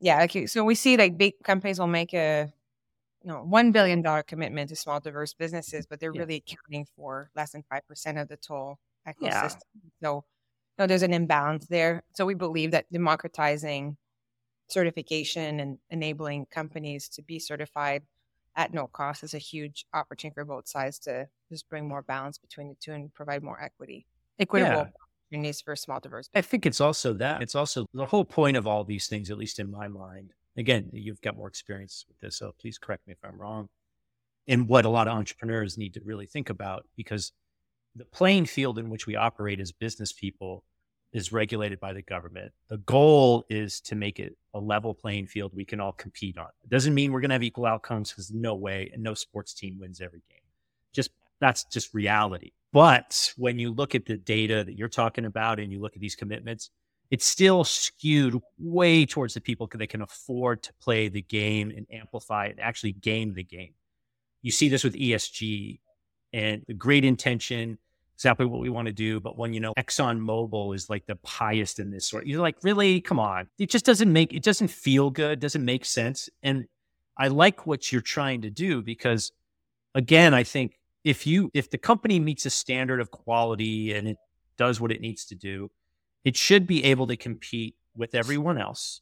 Yeah. 0.00 0.24
Okay. 0.24 0.46
So 0.46 0.64
we 0.64 0.74
see 0.74 0.96
like 0.96 1.16
big 1.16 1.34
companies 1.44 1.78
will 1.78 1.86
make 1.86 2.12
a, 2.14 2.52
you 3.24 3.30
know, 3.30 3.46
$1 3.50 3.72
billion 3.72 4.02
commitment 4.26 4.68
to 4.70 4.76
small, 4.76 5.00
diverse 5.00 5.34
businesses, 5.34 5.86
but 5.86 6.00
they're 6.00 6.12
yeah. 6.14 6.20
really 6.20 6.36
accounting 6.46 6.86
for 6.96 7.30
less 7.36 7.52
than 7.52 7.64
5% 7.72 8.20
of 8.20 8.28
the 8.28 8.36
total 8.36 8.78
ecosystem. 9.06 9.20
Yeah. 9.20 9.48
So, 10.02 10.24
you 10.78 10.78
know, 10.78 10.86
there's 10.86 11.02
an 11.02 11.12
imbalance 11.12 11.66
there. 11.66 12.02
So 12.14 12.26
we 12.26 12.34
believe 12.34 12.72
that 12.72 12.90
democratizing 12.90 13.96
certification 14.68 15.60
and 15.60 15.78
enabling 15.90 16.46
companies 16.46 17.08
to 17.10 17.22
be 17.22 17.38
certified 17.38 18.02
at 18.56 18.72
no 18.72 18.86
cost 18.86 19.22
is 19.22 19.34
a 19.34 19.38
huge 19.38 19.86
opportunity 19.94 20.34
for 20.34 20.44
both 20.44 20.68
sides 20.68 20.98
to 21.00 21.26
just 21.50 21.68
bring 21.68 21.88
more 21.88 22.02
balance 22.02 22.38
between 22.38 22.68
the 22.68 22.76
two 22.80 22.92
and 22.92 23.12
provide 23.14 23.42
more 23.42 23.62
equity, 23.62 24.06
equitable 24.38 24.72
yeah. 24.72 24.88
opportunities 25.30 25.60
for 25.60 25.74
small 25.76 26.00
diverse. 26.00 26.28
I 26.34 26.42
think 26.42 26.66
it's 26.66 26.80
also 26.80 27.14
that. 27.14 27.42
It's 27.42 27.54
also 27.54 27.86
the 27.94 28.06
whole 28.06 28.24
point 28.24 28.56
of 28.56 28.66
all 28.66 28.84
these 28.84 29.06
things, 29.06 29.30
at 29.30 29.38
least 29.38 29.58
in 29.58 29.70
my 29.70 29.88
mind. 29.88 30.32
Again, 30.56 30.90
you've 30.92 31.20
got 31.22 31.36
more 31.36 31.48
experience 31.48 32.04
with 32.08 32.18
this, 32.20 32.36
so 32.36 32.52
please 32.60 32.78
correct 32.78 33.06
me 33.06 33.12
if 33.12 33.24
I'm 33.24 33.40
wrong. 33.40 33.68
And 34.48 34.68
what 34.68 34.84
a 34.84 34.88
lot 34.88 35.08
of 35.08 35.16
entrepreneurs 35.16 35.78
need 35.78 35.94
to 35.94 36.00
really 36.04 36.26
think 36.26 36.50
about, 36.50 36.86
because 36.96 37.32
the 37.94 38.04
playing 38.04 38.46
field 38.46 38.78
in 38.78 38.90
which 38.90 39.06
we 39.06 39.16
operate 39.16 39.60
as 39.60 39.72
business 39.72 40.12
people 40.12 40.64
is 41.12 41.30
regulated 41.30 41.78
by 41.78 41.92
the 41.92 42.02
government. 42.02 42.52
The 42.68 42.78
goal 42.78 43.44
is 43.50 43.80
to 43.82 43.94
make 43.94 44.18
it 44.18 44.36
a 44.54 44.58
level 44.58 44.94
playing 44.94 45.26
field 45.26 45.52
we 45.54 45.64
can 45.64 45.78
all 45.78 45.92
compete 45.92 46.38
on. 46.38 46.48
It 46.64 46.70
doesn't 46.70 46.94
mean 46.94 47.12
we're 47.12 47.20
going 47.20 47.28
to 47.28 47.34
have 47.34 47.42
equal 47.42 47.66
outcomes 47.66 48.10
because 48.10 48.30
no 48.30 48.54
way 48.54 48.90
and 48.92 49.02
no 49.02 49.12
sports 49.12 49.52
team 49.52 49.78
wins 49.78 50.00
every 50.00 50.22
game. 50.30 50.40
Just 50.92 51.10
that's 51.38 51.64
just 51.64 51.92
reality. 51.92 52.52
But 52.72 53.34
when 53.36 53.58
you 53.58 53.72
look 53.72 53.94
at 53.94 54.06
the 54.06 54.16
data 54.16 54.64
that 54.64 54.78
you're 54.78 54.88
talking 54.88 55.26
about 55.26 55.60
and 55.60 55.70
you 55.70 55.80
look 55.80 55.94
at 55.94 56.00
these 56.00 56.16
commitments, 56.16 56.70
it's 57.12 57.26
still 57.26 57.62
skewed 57.62 58.40
way 58.58 59.04
towards 59.04 59.34
the 59.34 59.40
people 59.40 59.68
that 59.70 59.86
can 59.88 60.00
afford 60.00 60.62
to 60.62 60.72
play 60.80 61.08
the 61.08 61.20
game 61.20 61.70
and 61.70 61.86
amplify 61.92 62.46
and 62.46 62.58
actually 62.58 62.92
game 62.92 63.34
the 63.34 63.44
game. 63.44 63.74
You 64.40 64.50
see 64.50 64.70
this 64.70 64.82
with 64.82 64.94
ESG 64.94 65.80
and 66.32 66.62
the 66.66 66.72
great 66.72 67.04
intention 67.04 67.76
exactly 68.14 68.46
what 68.46 68.62
we 68.62 68.70
want 68.70 68.86
to 68.86 68.92
do. 68.92 69.20
But 69.20 69.36
when, 69.36 69.52
you 69.52 69.60
know, 69.60 69.74
Exxon 69.76 70.20
Mobil 70.20 70.74
is 70.74 70.88
like 70.88 71.04
the 71.04 71.18
highest 71.22 71.78
in 71.78 71.90
this 71.90 72.08
sort, 72.08 72.26
you're 72.26 72.40
like, 72.40 72.56
really? 72.62 73.02
Come 73.02 73.20
on. 73.20 73.48
It 73.58 73.68
just 73.68 73.84
doesn't 73.84 74.10
make, 74.10 74.32
it 74.32 74.42
doesn't 74.42 74.68
feel 74.68 75.10
good, 75.10 75.38
doesn't 75.38 75.64
make 75.64 75.84
sense. 75.84 76.30
And 76.42 76.64
I 77.18 77.28
like 77.28 77.66
what 77.66 77.92
you're 77.92 78.00
trying 78.00 78.40
to 78.42 78.50
do 78.50 78.80
because 78.80 79.32
again, 79.94 80.32
I 80.32 80.44
think 80.44 80.78
if 81.04 81.26
you, 81.26 81.50
if 81.52 81.68
the 81.68 81.78
company 81.78 82.20
meets 82.20 82.46
a 82.46 82.50
standard 82.50 83.00
of 83.00 83.10
quality 83.10 83.92
and 83.92 84.08
it 84.08 84.16
does 84.56 84.80
what 84.80 84.92
it 84.92 85.02
needs 85.02 85.26
to 85.26 85.34
do, 85.34 85.70
it 86.24 86.36
should 86.36 86.66
be 86.66 86.84
able 86.84 87.06
to 87.06 87.16
compete 87.16 87.76
with 87.96 88.14
everyone 88.14 88.58
else 88.58 89.00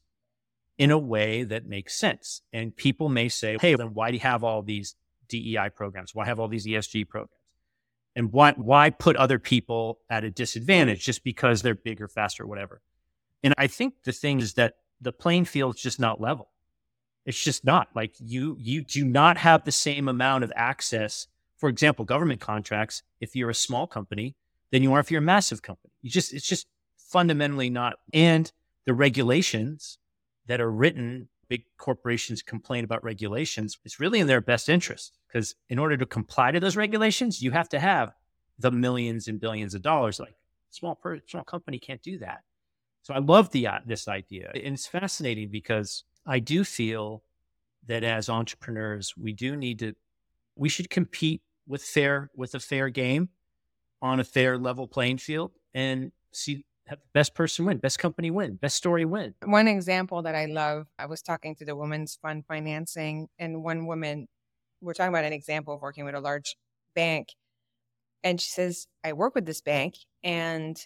in 0.77 0.91
a 0.91 0.97
way 0.97 1.43
that 1.43 1.65
makes 1.65 1.95
sense. 1.95 2.41
And 2.51 2.75
people 2.75 3.09
may 3.09 3.29
say, 3.29 3.57
hey, 3.59 3.75
then 3.75 3.93
why 3.93 4.09
do 4.09 4.15
you 4.15 4.21
have 4.21 4.43
all 4.43 4.61
these 4.61 4.95
DEI 5.29 5.69
programs? 5.75 6.15
Why 6.15 6.25
have 6.25 6.39
all 6.39 6.47
these 6.47 6.65
ESG 6.65 7.07
programs? 7.07 7.41
and 8.15 8.31
why 8.31 8.53
why 8.53 8.89
put 8.89 9.15
other 9.15 9.39
people 9.39 9.99
at 10.09 10.23
a 10.23 10.29
disadvantage 10.31 11.03
just 11.03 11.23
because 11.23 11.61
they're 11.61 11.75
bigger, 11.75 12.07
faster, 12.07 12.45
whatever. 12.45 12.81
And 13.43 13.53
I 13.57 13.67
think 13.67 13.95
the 14.03 14.11
thing 14.11 14.39
is 14.39 14.53
that 14.55 14.75
the 14.99 15.11
playing 15.11 15.45
field 15.45 15.75
is 15.75 15.81
just 15.81 15.99
not 15.99 16.21
level. 16.21 16.49
It's 17.25 17.41
just 17.41 17.63
not 17.65 17.89
like 17.95 18.15
you 18.19 18.57
you 18.59 18.83
do 18.83 19.05
not 19.05 19.37
have 19.37 19.63
the 19.63 19.71
same 19.71 20.07
amount 20.07 20.43
of 20.43 20.51
access. 20.55 21.27
For 21.57 21.69
example, 21.69 22.05
government 22.05 22.41
contracts. 22.41 23.03
If 23.19 23.35
you're 23.35 23.49
a 23.49 23.55
small 23.55 23.87
company, 23.87 24.35
than 24.71 24.83
you 24.83 24.93
are 24.93 24.99
if 24.99 25.11
you're 25.11 25.21
a 25.21 25.25
massive 25.25 25.61
company. 25.61 25.93
You 26.01 26.09
just 26.09 26.33
it's 26.33 26.47
just 26.47 26.67
fundamentally 27.11 27.69
not. 27.69 27.95
And 28.13 28.51
the 28.85 28.93
regulations 28.93 29.97
that 30.47 30.61
are 30.61 30.71
written 30.71 31.27
big 31.49 31.65
corporations 31.77 32.41
complain 32.41 32.85
about 32.85 33.03
regulations, 33.03 33.77
it's 33.83 33.99
really 33.99 34.21
in 34.21 34.27
their 34.27 34.39
best 34.39 34.69
interest 34.69 35.17
because 35.27 35.55
in 35.69 35.77
order 35.77 35.97
to 35.97 36.05
comply 36.05 36.51
to 36.51 36.59
those 36.59 36.77
regulations, 36.77 37.41
you 37.41 37.51
have 37.51 37.67
to 37.69 37.79
have 37.79 38.13
the 38.57 38.71
millions 38.71 39.27
and 39.27 39.39
billions 39.39 39.75
of 39.75 39.81
dollars. 39.81 40.19
Like 40.19 40.35
small 40.69 40.95
per, 40.95 41.19
small 41.27 41.43
company 41.43 41.77
can't 41.77 42.01
do 42.01 42.17
that. 42.19 42.43
So 43.03 43.13
I 43.13 43.19
love 43.19 43.51
the 43.51 43.67
uh, 43.67 43.79
this 43.85 44.07
idea, 44.07 44.51
and 44.53 44.75
it's 44.75 44.87
fascinating 44.87 45.49
because 45.49 46.03
I 46.25 46.39
do 46.39 46.63
feel 46.63 47.23
that 47.87 48.03
as 48.03 48.29
entrepreneurs, 48.29 49.15
we 49.17 49.33
do 49.33 49.55
need 49.55 49.79
to 49.79 49.95
we 50.55 50.69
should 50.69 50.89
compete 50.89 51.41
with 51.67 51.81
fair 51.81 52.29
with 52.35 52.53
a 52.53 52.59
fair 52.59 52.89
game 52.89 53.29
on 54.01 54.19
a 54.19 54.23
fair 54.23 54.57
level 54.57 54.87
playing 54.87 55.17
field 55.17 55.51
and 55.73 56.11
see 56.31 56.63
best 57.13 57.33
person 57.35 57.65
win, 57.65 57.77
best 57.77 57.99
company 57.99 58.31
win, 58.31 58.55
best 58.55 58.75
story 58.75 59.05
win. 59.05 59.33
One 59.43 59.67
example 59.67 60.21
that 60.23 60.35
I 60.35 60.45
love, 60.45 60.87
I 60.97 61.05
was 61.05 61.21
talking 61.21 61.55
to 61.55 61.65
the 61.65 61.75
women's 61.75 62.17
fund 62.21 62.45
financing, 62.47 63.27
and 63.39 63.63
one 63.63 63.85
woman, 63.87 64.27
we're 64.81 64.93
talking 64.93 65.13
about 65.13 65.25
an 65.25 65.33
example 65.33 65.73
of 65.73 65.81
working 65.81 66.05
with 66.05 66.15
a 66.15 66.19
large 66.19 66.55
bank. 66.95 67.29
And 68.23 68.39
she 68.39 68.49
says, 68.49 68.87
I 69.03 69.13
work 69.13 69.35
with 69.35 69.45
this 69.45 69.61
bank, 69.61 69.95
and 70.23 70.77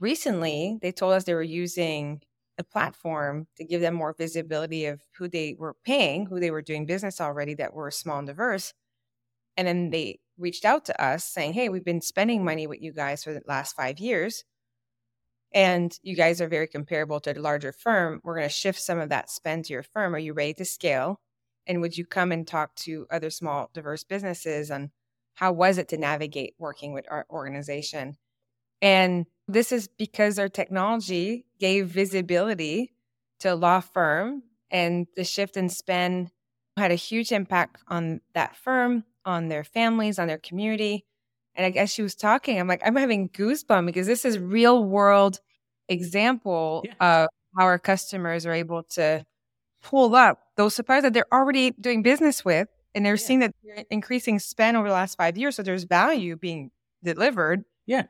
recently 0.00 0.78
they 0.82 0.92
told 0.92 1.14
us 1.14 1.24
they 1.24 1.34
were 1.34 1.42
using 1.42 2.20
a 2.58 2.64
platform 2.64 3.46
to 3.56 3.64
give 3.64 3.80
them 3.80 3.94
more 3.94 4.14
visibility 4.18 4.86
of 4.86 5.00
who 5.16 5.28
they 5.28 5.54
were 5.58 5.76
paying, 5.84 6.26
who 6.26 6.40
they 6.40 6.50
were 6.50 6.62
doing 6.62 6.86
business 6.86 7.20
already 7.20 7.54
that 7.54 7.72
were 7.72 7.90
small 7.90 8.18
and 8.18 8.26
diverse. 8.26 8.74
And 9.56 9.66
then 9.66 9.90
they 9.90 10.18
reached 10.36 10.64
out 10.64 10.84
to 10.86 11.02
us 11.02 11.24
saying, 11.24 11.52
Hey, 11.52 11.68
we've 11.68 11.84
been 11.84 12.00
spending 12.00 12.44
money 12.44 12.66
with 12.66 12.82
you 12.82 12.92
guys 12.92 13.22
for 13.22 13.32
the 13.32 13.42
last 13.46 13.76
five 13.76 13.98
years 13.98 14.44
and 15.52 15.98
you 16.02 16.14
guys 16.14 16.40
are 16.40 16.48
very 16.48 16.66
comparable 16.66 17.20
to 17.20 17.32
a 17.32 17.40
larger 17.40 17.72
firm, 17.72 18.20
we're 18.22 18.36
going 18.36 18.48
to 18.48 18.54
shift 18.54 18.80
some 18.80 18.98
of 18.98 19.08
that 19.08 19.30
spend 19.30 19.64
to 19.66 19.72
your 19.72 19.82
firm. 19.82 20.14
Are 20.14 20.18
you 20.18 20.32
ready 20.32 20.54
to 20.54 20.64
scale? 20.64 21.20
And 21.66 21.80
would 21.80 21.96
you 21.96 22.04
come 22.04 22.32
and 22.32 22.46
talk 22.46 22.74
to 22.76 23.06
other 23.10 23.30
small, 23.30 23.70
diverse 23.72 24.04
businesses 24.04 24.70
on 24.70 24.90
how 25.34 25.52
was 25.52 25.78
it 25.78 25.88
to 25.88 25.98
navigate 25.98 26.54
working 26.58 26.92
with 26.92 27.06
our 27.10 27.26
organization? 27.30 28.16
And 28.82 29.26
this 29.46 29.72
is 29.72 29.88
because 29.88 30.38
our 30.38 30.48
technology 30.48 31.46
gave 31.58 31.88
visibility 31.88 32.92
to 33.40 33.54
a 33.54 33.54
law 33.54 33.80
firm, 33.80 34.42
and 34.70 35.06
the 35.16 35.24
shift 35.24 35.56
in 35.56 35.68
spend 35.68 36.30
had 36.76 36.90
a 36.90 36.96
huge 36.96 37.32
impact 37.32 37.80
on 37.88 38.20
that 38.34 38.56
firm, 38.56 39.04
on 39.24 39.48
their 39.48 39.64
families, 39.64 40.18
on 40.18 40.28
their 40.28 40.38
community. 40.38 41.04
And 41.58 41.66
I 41.66 41.70
guess 41.70 41.92
she 41.92 42.02
was 42.02 42.14
talking, 42.14 42.58
I'm 42.58 42.68
like, 42.68 42.82
I'm 42.84 42.94
having 42.94 43.28
goosebumps 43.30 43.86
because 43.86 44.06
this 44.06 44.24
is 44.24 44.38
real 44.38 44.84
world 44.84 45.40
example 45.88 46.84
yeah. 46.84 47.24
of 47.24 47.28
how 47.56 47.64
our 47.64 47.80
customers 47.80 48.46
are 48.46 48.52
able 48.52 48.84
to 48.84 49.26
pull 49.82 50.14
up 50.14 50.40
those 50.56 50.74
suppliers 50.74 51.02
that 51.02 51.12
they're 51.12 51.32
already 51.32 51.72
doing 51.72 52.02
business 52.02 52.44
with 52.44 52.68
and 52.94 53.04
they're 53.04 53.14
yeah. 53.14 53.26
seeing 53.26 53.40
that 53.40 53.54
they're 53.64 53.84
increasing 53.90 54.38
spend 54.38 54.76
over 54.76 54.86
the 54.86 54.94
last 54.94 55.16
five 55.16 55.36
years. 55.36 55.56
So 55.56 55.64
there's 55.64 55.82
value 55.82 56.36
being 56.36 56.70
delivered. 57.02 57.64
Yeah. 57.86 58.04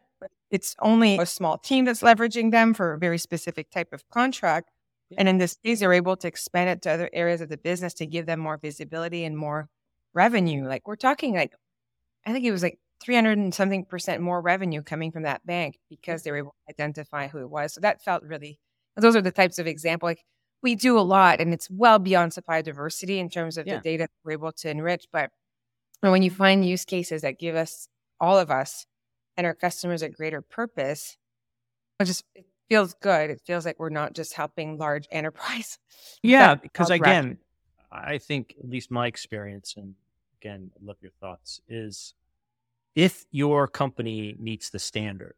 It's 0.50 0.76
only 0.80 1.16
a 1.16 1.24
small 1.24 1.56
team 1.56 1.87
that's 1.87 2.02
leveraging 2.02 2.50
them 2.50 2.74
for 2.74 2.94
a 2.94 2.98
very 2.98 3.18
specific 3.18 3.70
type 3.70 3.94
of 3.94 4.06
contract. 4.11 4.70
Yeah. 5.08 5.16
And 5.20 5.28
in 5.28 5.38
this 5.38 5.56
case, 5.64 5.80
they're 5.80 5.92
able 5.94 6.16
to 6.16 6.28
expand 6.28 6.68
it 6.68 6.82
to 6.82 6.90
other 6.90 7.08
areas 7.14 7.40
of 7.40 7.48
the 7.48 7.56
business 7.56 7.94
to 7.94 8.06
give 8.06 8.26
them 8.26 8.40
more 8.40 8.58
visibility 8.58 9.24
and 9.24 9.38
more 9.38 9.70
revenue. 10.12 10.66
Like 10.66 10.87
we're 10.87 10.96
talking 10.96 11.34
like, 11.34 11.54
I 12.26 12.32
think 12.32 12.44
it 12.44 12.52
was 12.52 12.62
like 12.62 12.78
300 13.00 13.38
and 13.38 13.54
something 13.54 13.84
percent 13.84 14.22
more 14.22 14.40
revenue 14.40 14.82
coming 14.82 15.12
from 15.12 15.22
that 15.22 15.44
bank 15.46 15.76
mm. 15.76 15.78
because 15.88 16.22
they 16.22 16.30
were 16.30 16.38
able 16.38 16.54
to 16.66 16.74
identify 16.74 17.28
who 17.28 17.38
it 17.38 17.50
was. 17.50 17.74
So 17.74 17.80
that 17.80 18.02
felt 18.02 18.22
really, 18.22 18.58
those 18.96 19.16
are 19.16 19.22
the 19.22 19.30
types 19.30 19.58
of 19.58 19.66
example. 19.66 20.08
Like 20.08 20.24
we 20.62 20.74
do 20.74 20.98
a 20.98 21.00
lot 21.00 21.40
and 21.40 21.52
it's 21.54 21.70
well 21.70 21.98
beyond 21.98 22.32
supply 22.32 22.62
diversity 22.62 23.18
in 23.18 23.30
terms 23.30 23.56
of 23.56 23.66
yeah. 23.66 23.76
the 23.76 23.82
data 23.82 24.08
we're 24.24 24.32
able 24.32 24.52
to 24.52 24.70
enrich. 24.70 25.06
But 25.12 25.30
when 26.00 26.22
you 26.22 26.30
find 26.30 26.64
use 26.64 26.84
cases 26.84 27.22
that 27.22 27.38
give 27.38 27.54
us, 27.54 27.88
all 28.20 28.38
of 28.38 28.50
us 28.50 28.87
and 29.37 29.46
our 29.46 29.54
customers 29.54 30.02
a 30.02 30.08
greater 30.08 30.42
purpose, 30.42 31.16
it 32.00 32.04
just 32.04 32.24
it 32.34 32.46
feels 32.68 32.94
good. 32.94 33.30
It 33.30 33.40
feels 33.46 33.64
like 33.64 33.78
we're 33.78 33.88
not 33.88 34.14
just 34.14 34.34
helping 34.34 34.78
large 34.78 35.06
enterprise. 35.12 35.78
Yeah, 36.22 36.54
because 36.54 36.90
again, 36.90 37.38
I 37.90 38.18
think 38.18 38.54
at 38.58 38.68
least 38.68 38.90
my 38.90 39.06
experience, 39.06 39.74
and 39.76 39.94
again, 40.40 40.70
I'd 40.76 40.82
love 40.82 40.96
your 41.00 41.12
thoughts, 41.20 41.61
is 41.68 42.14
if 42.94 43.24
your 43.31 43.68
company 43.68 44.37
meets 44.38 44.70
the 44.70 44.79
standard, 44.79 45.35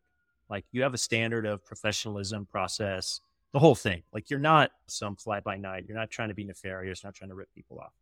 like 0.48 0.64
you 0.72 0.82
have 0.82 0.94
a 0.94 0.98
standard 0.98 1.46
of 1.46 1.64
professionalism, 1.64 2.46
process, 2.46 3.20
the 3.52 3.58
whole 3.58 3.74
thing. 3.74 4.02
Like 4.12 4.30
you're 4.30 4.38
not 4.38 4.70
some 4.86 5.16
fly 5.16 5.40
by 5.40 5.56
night. 5.56 5.84
You're 5.86 5.96
not 5.96 6.10
trying 6.10 6.28
to 6.28 6.34
be 6.34 6.44
nefarious, 6.44 7.04
not 7.04 7.14
trying 7.14 7.30
to 7.30 7.34
rip 7.34 7.52
people 7.54 7.78
off. 7.78 7.92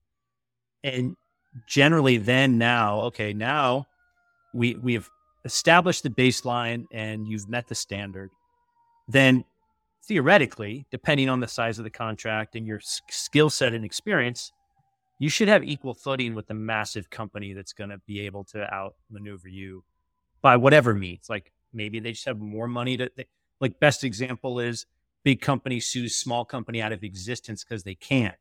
And 0.85 1.17
generally 1.67 2.19
then 2.19 2.59
now, 2.59 3.01
okay, 3.03 3.33
now 3.33 3.87
we 4.55 4.75
we 4.77 4.95
have 4.95 5.09
established 5.45 6.03
the 6.03 6.11
baseline 6.11 6.85
and 6.93 7.27
you've 7.27 7.49
met 7.49 7.69
the 7.69 7.75
standard. 7.75 8.31
Then 9.09 9.45
theoretically, 10.05 10.87
depending 10.91 11.29
on 11.29 11.41
the 11.41 11.49
size 11.49 11.79
of 11.79 11.85
the 11.85 11.91
contract 11.91 12.57
and 12.57 12.67
your 12.67 12.81
skill 13.09 13.51
set 13.51 13.75
and 13.75 13.85
experience, 13.85 14.53
you 15.19 15.29
should 15.29 15.49
have 15.49 15.65
equal 15.65 15.95
footing 15.95 16.35
with 16.35 16.47
the 16.47 16.55
massive 16.55 17.11
company 17.11 17.53
that's 17.53 17.73
going 17.73 17.91
to 17.91 17.99
be 18.07 18.21
able 18.21 18.45
to 18.45 18.73
outmaneuver 18.73 19.49
you 19.49 19.85
by 20.41 20.57
whatever 20.57 20.95
means. 20.95 21.29
Like 21.29 21.53
maybe 21.73 21.99
they 22.01 22.13
just 22.13 22.27
have 22.27 22.39
more 22.39 22.69
money 22.69 22.97
to, 22.97 23.11
they, 23.17 23.27
like, 23.61 23.81
best 23.81 24.05
example 24.05 24.61
is 24.61 24.87
big 25.25 25.41
company 25.41 25.81
sues 25.81 26.17
small 26.17 26.45
company 26.45 26.81
out 26.81 26.93
of 26.93 27.03
existence 27.03 27.65
because 27.65 27.83
they 27.83 27.97
can't. 27.97 28.37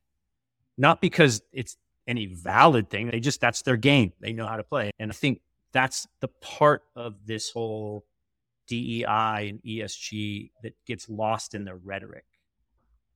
Not 0.78 1.02
because 1.02 1.42
it's 1.52 1.78
any 2.08 2.28
valid 2.28 2.90
thing. 2.90 3.10
They 3.10 3.20
just, 3.20 3.42
that's 3.42 3.64
their 3.64 3.78
game. 3.78 4.14
They 4.20 4.32
know 4.32 4.46
how 4.46 4.58
to 4.58 4.64
play. 4.64 4.92
And 5.00 5.12
I 5.12 5.16
think 5.16 5.42
that's 5.72 6.08
the 6.20 6.28
part 6.28 6.84
of 6.96 7.16
this 7.26 7.50
whole 7.50 8.06
DEI 8.68 9.50
and 9.50 9.64
ESG 9.64 10.52
that 10.62 10.74
gets 10.86 11.10
lost 11.10 11.56
in 11.56 11.66
the 11.66 11.74
rhetoric. 11.74 12.26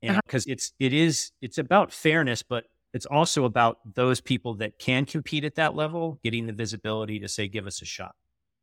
And 0.01 0.19
because 0.25 0.47
uh-huh. 0.47 0.53
it's, 0.53 0.73
it 0.79 0.93
is, 0.93 1.31
it's 1.41 1.59
about 1.59 1.91
fairness, 1.91 2.41
but 2.41 2.65
it's 2.93 3.05
also 3.05 3.45
about 3.45 3.79
those 3.95 4.21
people 4.21 4.55
that 4.55 4.79
can 4.79 5.05
compete 5.05 5.43
at 5.43 5.55
that 5.55 5.75
level 5.75 6.19
getting 6.23 6.47
the 6.47 6.53
visibility 6.53 7.19
to 7.19 7.27
say, 7.27 7.47
give 7.47 7.67
us 7.67 7.81
a 7.81 7.85
shot. 7.85 8.15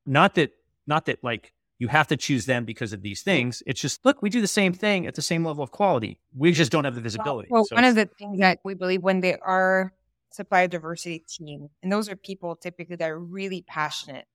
Not 0.06 0.34
that, 0.34 0.52
not 0.86 1.06
that 1.06 1.22
like 1.22 1.52
you 1.78 1.88
have 1.88 2.08
to 2.08 2.16
choose 2.16 2.46
them 2.46 2.64
because 2.64 2.92
of 2.92 3.02
these 3.02 3.22
things. 3.22 3.62
It's 3.66 3.80
just, 3.80 4.04
look, 4.04 4.20
we 4.20 4.30
do 4.30 4.40
the 4.40 4.46
same 4.46 4.72
thing 4.72 5.06
at 5.06 5.14
the 5.14 5.22
same 5.22 5.44
level 5.44 5.62
of 5.62 5.70
quality. 5.70 6.20
We 6.36 6.52
just 6.52 6.72
don't 6.72 6.84
have 6.84 6.94
the 6.94 7.00
visibility. 7.00 7.48
Well, 7.50 7.64
so 7.64 7.76
one 7.76 7.84
of 7.84 7.94
the 7.94 8.06
things 8.18 8.40
that 8.40 8.58
we 8.64 8.74
believe 8.74 9.02
when 9.02 9.20
they 9.20 9.36
are 9.36 9.92
supplier 10.30 10.66
diversity 10.68 11.24
team, 11.28 11.68
and 11.82 11.92
those 11.92 12.08
are 12.08 12.16
people 12.16 12.56
typically 12.56 12.96
that 12.96 13.10
are 13.10 13.18
really 13.18 13.62
passionate 13.62 14.26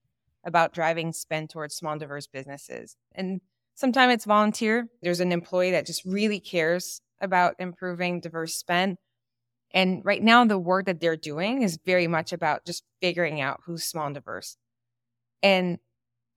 about 0.45 0.73
driving 0.73 1.13
spend 1.13 1.49
towards 1.49 1.75
small 1.75 1.97
diverse 1.97 2.27
businesses. 2.27 2.95
And 3.13 3.41
sometimes 3.75 4.13
it's 4.13 4.25
volunteer. 4.25 4.87
There's 5.01 5.19
an 5.19 5.31
employee 5.31 5.71
that 5.71 5.85
just 5.85 6.03
really 6.05 6.39
cares 6.39 7.01
about 7.21 7.55
improving 7.59 8.19
diverse 8.19 8.55
spend. 8.55 8.97
And 9.73 10.03
right 10.05 10.21
now, 10.21 10.45
the 10.45 10.59
work 10.59 10.85
that 10.85 11.01
they're 11.01 11.17
doing 11.17 11.63
is 11.63 11.79
very 11.85 12.07
much 12.07 12.31
about 12.31 12.65
just 12.65 12.83
figuring 13.01 13.41
out 13.41 13.61
who's 13.65 13.83
small 13.83 14.05
and 14.05 14.15
diverse. 14.15 14.57
And 15.41 15.79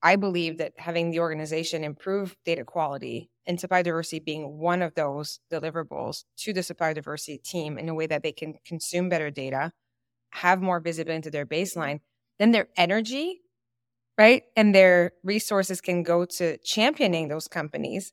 I 0.03 0.17
believe 0.17 0.59
that 0.59 0.75
having 0.79 1.11
the 1.11 1.21
organization 1.21 1.85
improve 1.85 2.37
data 2.45 2.65
quality 2.65 3.31
and 3.47 3.61
supply 3.61 3.83
diversity 3.83 4.21
being 4.21 4.59
one 4.59 4.83
of 4.83 4.95
those 4.95 5.41
deliverables 5.53 6.25
to 6.39 6.53
the 6.53 6.63
supply 6.63 6.93
diversity 6.93 7.39
team 7.39 7.79
in 7.79 7.89
a 7.89 7.95
way 7.95 8.07
that 8.07 8.23
they 8.23 8.33
can 8.33 8.55
consume 8.67 9.09
better 9.09 9.31
data, 9.31 9.73
have 10.31 10.63
more 10.63 10.81
visibility 10.81 11.17
into 11.17 11.31
their 11.31 11.47
baseline, 11.47 12.01
then 12.39 12.53
their 12.53 12.69
energy, 12.77 13.43
right, 14.19 14.45
and 14.57 14.75
their 14.75 15.13
resources 15.25 15.81
can 15.81 16.03
go 16.03 16.25
to 16.25 16.59
championing 16.59 17.29
those 17.29 17.49
companies, 17.49 18.13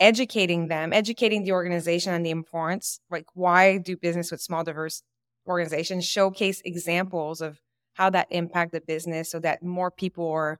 educating 0.00 0.68
them, 0.68 0.92
educating 0.92 1.44
the 1.44 1.52
organization 1.52 2.12
on 2.12 2.22
the 2.22 2.30
importance, 2.30 3.00
like 3.10 3.26
why 3.34 3.78
do 3.78 3.96
business 3.96 4.30
with 4.30 4.40
small 4.40 4.64
diverse 4.64 5.02
organizations, 5.46 6.06
showcase 6.06 6.62
examples 6.64 7.40
of 7.40 7.60
how 7.94 8.10
that 8.10 8.28
impact 8.30 8.72
the 8.72 8.80
business 8.80 9.30
so 9.30 9.38
that 9.40 9.62
more 9.62 9.90
people 9.90 10.30
are 10.30 10.58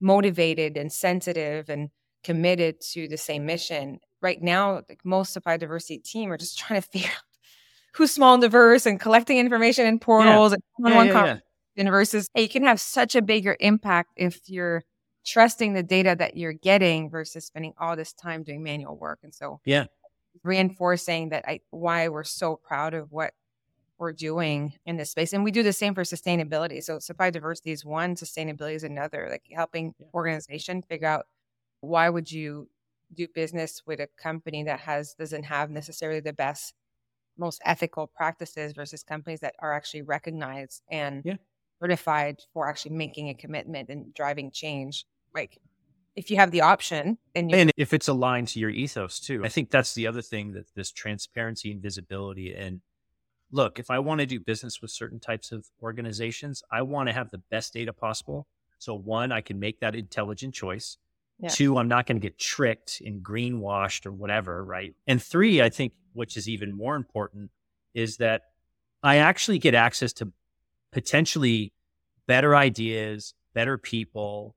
motivated 0.00 0.76
and 0.76 0.92
sensitive 0.92 1.68
and 1.68 1.88
committed 2.22 2.80
to 2.80 3.08
the 3.08 3.16
same 3.16 3.46
mission. 3.46 4.00
Right 4.20 4.42
now, 4.42 4.82
like 4.88 5.00
most 5.04 5.32
supply 5.32 5.56
diversity 5.56 5.98
team 5.98 6.30
are 6.30 6.38
just 6.38 6.58
trying 6.58 6.80
to 6.80 6.86
figure 6.86 7.08
out 7.08 7.22
who's 7.94 8.12
small 8.12 8.34
and 8.34 8.42
diverse 8.42 8.86
and 8.86 9.00
collecting 9.00 9.38
information 9.38 9.86
in 9.86 9.98
portals 9.98 10.52
yeah. 10.52 10.54
and 10.54 10.62
one-on-one 10.76 11.26
yeah, 11.26 11.38
yeah, 11.76 11.90
versus 11.90 12.28
hey, 12.34 12.42
you 12.42 12.48
can 12.48 12.64
have 12.64 12.80
such 12.80 13.14
a 13.14 13.22
bigger 13.22 13.56
impact 13.60 14.10
if 14.16 14.40
you're 14.46 14.82
trusting 15.24 15.72
the 15.72 15.82
data 15.82 16.14
that 16.18 16.36
you're 16.36 16.52
getting 16.52 17.10
versus 17.10 17.46
spending 17.46 17.74
all 17.78 17.96
this 17.96 18.12
time 18.12 18.42
doing 18.42 18.62
manual 18.62 18.96
work. 18.96 19.20
And 19.22 19.34
so 19.34 19.60
yeah, 19.64 19.86
reinforcing 20.42 21.30
that 21.30 21.44
I 21.46 21.60
why 21.70 22.08
we're 22.08 22.24
so 22.24 22.56
proud 22.56 22.94
of 22.94 23.10
what 23.12 23.34
we're 23.98 24.12
doing 24.12 24.74
in 24.86 24.96
this 24.96 25.10
space. 25.10 25.32
And 25.32 25.44
we 25.44 25.50
do 25.50 25.62
the 25.62 25.72
same 25.72 25.94
for 25.94 26.02
sustainability. 26.02 26.82
So 26.82 26.98
supply 26.98 27.30
diversity 27.30 27.70
is 27.70 27.84
one, 27.84 28.16
sustainability 28.16 28.74
is 28.74 28.84
another, 28.84 29.28
like 29.30 29.44
helping 29.52 29.94
yeah. 29.98 30.06
organization 30.12 30.82
figure 30.82 31.06
out 31.06 31.26
why 31.80 32.08
would 32.08 32.30
you 32.30 32.68
do 33.14 33.28
business 33.34 33.82
with 33.86 34.00
a 34.00 34.08
company 34.20 34.64
that 34.64 34.80
has 34.80 35.14
doesn't 35.14 35.44
have 35.44 35.70
necessarily 35.70 36.20
the 36.20 36.32
best 36.32 36.74
most 37.36 37.60
ethical 37.64 38.06
practices 38.06 38.72
versus 38.72 39.02
companies 39.02 39.40
that 39.40 39.54
are 39.58 39.72
actually 39.72 40.02
recognized 40.02 40.82
and 40.90 41.22
yeah. 41.24 41.36
certified 41.80 42.36
for 42.52 42.68
actually 42.68 42.94
making 42.94 43.28
a 43.28 43.34
commitment 43.34 43.88
and 43.88 44.14
driving 44.14 44.50
change. 44.50 45.04
Like 45.34 45.58
if 46.16 46.30
you 46.30 46.36
have 46.36 46.50
the 46.50 46.60
option 46.60 47.18
and, 47.34 47.52
and 47.52 47.72
if 47.76 47.92
it's 47.92 48.08
aligned 48.08 48.48
to 48.48 48.60
your 48.60 48.70
ethos 48.70 49.18
too. 49.18 49.44
I 49.44 49.48
think 49.48 49.70
that's 49.70 49.94
the 49.94 50.06
other 50.06 50.22
thing 50.22 50.52
that 50.52 50.66
this 50.74 50.92
transparency 50.92 51.72
and 51.72 51.82
visibility 51.82 52.54
and 52.54 52.80
look, 53.54 53.78
if 53.78 53.90
I 53.90 54.00
want 54.00 54.20
to 54.20 54.26
do 54.26 54.40
business 54.40 54.82
with 54.82 54.90
certain 54.90 55.20
types 55.20 55.52
of 55.52 55.66
organizations, 55.82 56.62
I 56.70 56.82
want 56.82 57.08
to 57.08 57.12
have 57.12 57.30
the 57.30 57.38
best 57.50 57.72
data 57.72 57.92
possible. 57.92 58.46
So, 58.78 58.94
one, 58.94 59.32
I 59.32 59.40
can 59.40 59.58
make 59.58 59.80
that 59.80 59.94
intelligent 59.94 60.54
choice. 60.54 60.98
Yeah. 61.38 61.48
Two, 61.48 61.78
I'm 61.78 61.88
not 61.88 62.06
going 62.06 62.16
to 62.16 62.20
get 62.20 62.38
tricked 62.38 63.00
and 63.04 63.22
greenwashed 63.22 64.06
or 64.06 64.12
whatever, 64.12 64.64
right? 64.64 64.94
And 65.06 65.22
three, 65.22 65.62
I 65.62 65.68
think, 65.68 65.92
which 66.12 66.36
is 66.36 66.48
even 66.48 66.76
more 66.76 66.96
important, 66.96 67.50
is 67.94 68.18
that 68.18 68.42
I 69.02 69.16
actually 69.16 69.58
get 69.58 69.74
access 69.74 70.12
to 70.14 70.32
potentially 70.92 71.72
better 72.26 72.54
ideas, 72.56 73.34
better 73.52 73.78
people. 73.78 74.54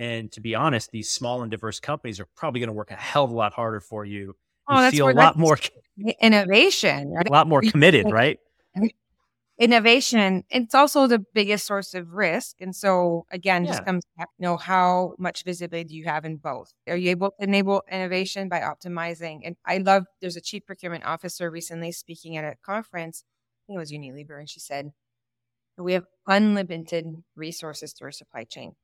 And 0.00 0.32
to 0.32 0.40
be 0.40 0.54
honest, 0.54 0.92
these 0.92 1.10
small 1.10 1.42
and 1.42 1.50
diverse 1.50 1.78
companies 1.78 2.20
are 2.20 2.28
probably 2.34 2.60
going 2.60 2.68
to 2.68 2.74
work 2.74 2.90
a 2.90 2.96
hell 2.96 3.24
of 3.24 3.30
a 3.30 3.34
lot 3.34 3.52
harder 3.52 3.80
for 3.80 4.06
you 4.06 4.34
oh, 4.70 4.80
that's 4.80 4.96
feel 4.96 5.10
a 5.10 5.12
lot 5.12 5.36
more 5.36 5.58
innovation, 6.22 7.10
right? 7.10 7.28
a 7.28 7.32
lot 7.32 7.46
more 7.46 7.60
committed, 7.60 8.10
right? 8.10 8.38
Innovation. 9.58 10.42
It's 10.48 10.74
also 10.74 11.06
the 11.06 11.22
biggest 11.34 11.66
source 11.66 11.92
of 11.92 12.14
risk, 12.14 12.62
and 12.62 12.74
so 12.74 13.26
again, 13.30 13.64
yeah. 13.66 13.72
just 13.72 13.84
comes 13.84 14.04
back, 14.16 14.28
you 14.38 14.44
know, 14.44 14.56
how 14.56 15.12
much 15.18 15.44
visibility 15.44 15.86
do 15.86 15.94
you 15.96 16.06
have 16.06 16.24
in 16.24 16.38
both? 16.38 16.72
Are 16.88 16.96
you 16.96 17.10
able 17.10 17.32
to 17.32 17.44
enable 17.44 17.82
innovation 17.92 18.48
by 18.48 18.60
optimizing? 18.60 19.40
And 19.44 19.56
I 19.66 19.76
love. 19.76 20.04
There's 20.22 20.36
a 20.36 20.40
chief 20.40 20.64
procurement 20.64 21.04
officer 21.04 21.50
recently 21.50 21.92
speaking 21.92 22.38
at 22.38 22.44
a 22.44 22.56
conference. 22.64 23.22
I 23.22 23.60
think 23.66 23.76
it 23.76 23.80
was 23.80 23.92
Unilever, 23.92 24.38
and 24.38 24.48
she 24.48 24.60
said, 24.60 24.92
"We 25.76 25.92
have 25.92 26.06
unlimited 26.26 27.22
resources 27.36 27.92
to 27.94 28.04
our 28.04 28.12
supply 28.12 28.44
chain, 28.44 28.76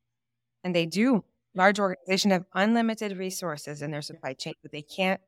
and 0.67 0.75
they 0.75 0.87
do." 0.87 1.25
Large 1.55 1.79
organizations 1.79 2.33
have 2.33 2.45
unlimited 2.53 3.17
resources 3.17 3.81
in 3.81 3.91
their 3.91 4.03
supply 4.03 4.35
chain, 4.35 4.55
but 4.63 4.73
they 4.73 4.83
can't 4.83 5.21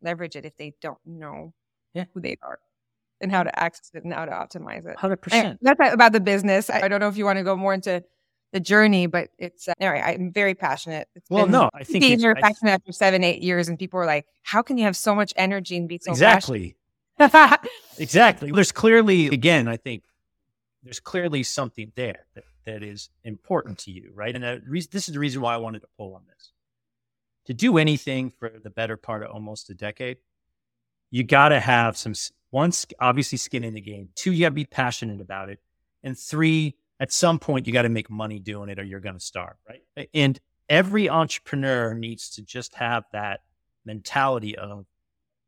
leverage 0.00 0.36
it 0.36 0.44
if 0.44 0.56
they 0.56 0.74
don't 0.80 0.98
know 1.04 1.54
yeah. 1.92 2.04
who 2.14 2.20
they 2.20 2.36
are 2.42 2.60
and 3.20 3.32
how 3.32 3.42
to 3.42 3.58
access 3.58 3.90
it 3.94 4.04
and 4.04 4.12
how 4.12 4.24
to 4.26 4.30
optimize 4.30 4.86
it. 4.86 4.96
100%. 4.96 5.58
that's 5.62 5.92
about 5.92 6.12
the 6.12 6.20
business. 6.20 6.70
I 6.70 6.86
don't 6.88 7.00
know 7.00 7.08
if 7.08 7.16
you 7.16 7.24
want 7.24 7.38
to 7.38 7.44
go 7.44 7.56
more 7.56 7.74
into 7.74 8.04
the 8.52 8.60
journey, 8.60 9.06
but 9.06 9.30
it's 9.38 9.68
uh, 9.68 9.74
anyway, 9.80 10.02
I'm 10.04 10.32
very 10.32 10.54
passionate. 10.54 11.08
It's 11.14 11.28
well, 11.28 11.46
no, 11.46 11.68
I 11.74 11.84
think 11.84 12.02
being 12.02 12.12
it's, 12.14 12.22
very 12.22 12.36
I- 12.36 12.40
passionate 12.40 12.72
after 12.72 12.92
seven, 12.92 13.24
eight 13.24 13.42
years, 13.42 13.68
and 13.68 13.78
people 13.78 13.98
are 13.98 14.06
like, 14.06 14.26
"How 14.42 14.62
can 14.62 14.78
you 14.78 14.84
have 14.84 14.96
so 14.96 15.14
much 15.14 15.32
energy 15.36 15.76
and 15.76 15.88
be 15.88 15.98
so 16.00 16.12
exactly, 16.12 16.76
passionate?" 17.18 17.70
exactly. 17.98 18.50
There's 18.54 18.72
clearly, 18.72 19.26
again, 19.26 19.66
I 19.66 19.76
think 19.76 20.04
there's 20.82 21.00
clearly 21.00 21.42
something 21.42 21.92
there 21.96 22.26
that, 22.34 22.44
that 22.66 22.82
is 22.82 23.08
important 23.24 23.78
to 23.78 23.90
you, 23.90 24.10
right? 24.14 24.34
And 24.34 24.62
reason, 24.68 24.90
this 24.92 25.08
is 25.08 25.14
the 25.14 25.20
reason 25.20 25.40
why 25.40 25.54
I 25.54 25.58
wanted 25.58 25.80
to 25.80 25.88
pull 25.96 26.14
on 26.14 26.22
this. 26.28 26.52
To 27.46 27.54
do 27.54 27.78
anything 27.78 28.32
for 28.38 28.50
the 28.62 28.70
better 28.70 28.96
part 28.96 29.22
of 29.22 29.30
almost 29.30 29.70
a 29.70 29.74
decade, 29.74 30.18
you 31.10 31.22
got 31.22 31.50
to 31.50 31.60
have 31.60 31.96
some 31.96 32.14
one, 32.50 32.72
obviously 33.00 33.38
skin 33.38 33.64
in 33.64 33.74
the 33.74 33.80
game. 33.80 34.08
Two, 34.14 34.32
you 34.32 34.40
got 34.40 34.48
to 34.48 34.54
be 34.54 34.64
passionate 34.64 35.20
about 35.20 35.48
it, 35.48 35.60
and 36.02 36.18
three, 36.18 36.74
at 36.98 37.12
some 37.12 37.38
point 37.38 37.66
you 37.66 37.72
got 37.72 37.82
to 37.82 37.88
make 37.88 38.10
money 38.10 38.38
doing 38.38 38.68
it, 38.68 38.78
or 38.78 38.82
you're 38.82 39.00
going 39.00 39.14
to 39.14 39.24
starve, 39.24 39.56
right? 39.68 40.08
And 40.12 40.40
every 40.68 41.08
entrepreneur 41.08 41.94
needs 41.94 42.30
to 42.30 42.42
just 42.42 42.74
have 42.74 43.04
that 43.12 43.40
mentality 43.84 44.56
of, 44.56 44.86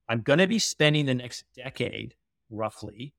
I'm 0.09 0.21
going 0.23 0.39
to 0.39 0.47
be 0.47 0.59
spending 0.59 1.07
the 1.07 1.15
next 1.15 1.45
decade, 1.57 2.15
roughly, 2.51 3.13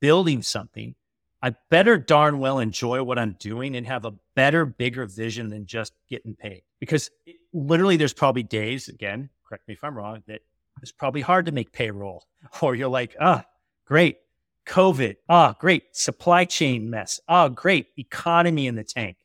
building 0.00 0.42
something. 0.42 0.94
I 1.42 1.54
better 1.70 1.98
darn 1.98 2.38
well 2.38 2.60
enjoy 2.60 3.02
what 3.02 3.18
I'm 3.18 3.36
doing 3.38 3.74
and 3.74 3.86
have 3.86 4.04
a 4.04 4.12
better, 4.36 4.64
bigger 4.64 5.06
vision 5.06 5.48
than 5.48 5.66
just 5.66 5.92
getting 6.08 6.36
paid. 6.36 6.62
Because 6.78 7.10
it, 7.26 7.36
literally, 7.52 7.96
there's 7.96 8.12
probably 8.12 8.44
days, 8.44 8.88
again, 8.88 9.28
correct 9.46 9.66
me 9.66 9.74
if 9.74 9.82
I'm 9.82 9.96
wrong, 9.96 10.22
that 10.28 10.42
it's 10.82 10.92
probably 10.92 11.20
hard 11.20 11.46
to 11.46 11.52
make 11.52 11.72
payroll, 11.72 12.26
or 12.62 12.74
you're 12.74 12.88
like, 12.88 13.16
ah, 13.20 13.44
great, 13.86 14.18
COVID, 14.66 15.16
ah, 15.28 15.56
great, 15.58 15.96
supply 15.96 16.44
chain 16.44 16.88
mess, 16.88 17.18
ah, 17.28 17.48
great, 17.48 17.88
economy 17.98 18.68
in 18.68 18.76
the 18.76 18.84
tank. 18.84 19.16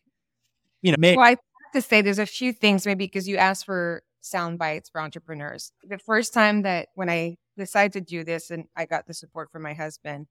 You 0.82 0.92
know, 0.92 0.98
may, 1.00 1.16
Well, 1.16 1.26
I 1.26 1.30
have 1.30 1.40
to 1.74 1.82
say 1.82 2.02
there's 2.02 2.20
a 2.20 2.26
few 2.26 2.52
things 2.52 2.86
maybe 2.86 3.06
because 3.06 3.28
you 3.28 3.38
asked 3.38 3.66
for 3.66 4.04
sound 4.22 4.58
bites 4.58 4.90
for 4.90 5.02
entrepreneurs. 5.02 5.72
The 5.84 6.00
first 6.00 6.34
time 6.34 6.64
that 6.64 6.90
when 6.96 7.10
I 7.10 7.38
decided 7.58 7.94
to 7.94 8.02
do 8.02 8.24
this 8.24 8.50
and 8.50 8.66
I 8.76 8.86
got 8.86 9.06
the 9.08 9.14
support 9.14 9.52
from 9.52 9.62
my 9.62 9.74
husband, 9.74 10.28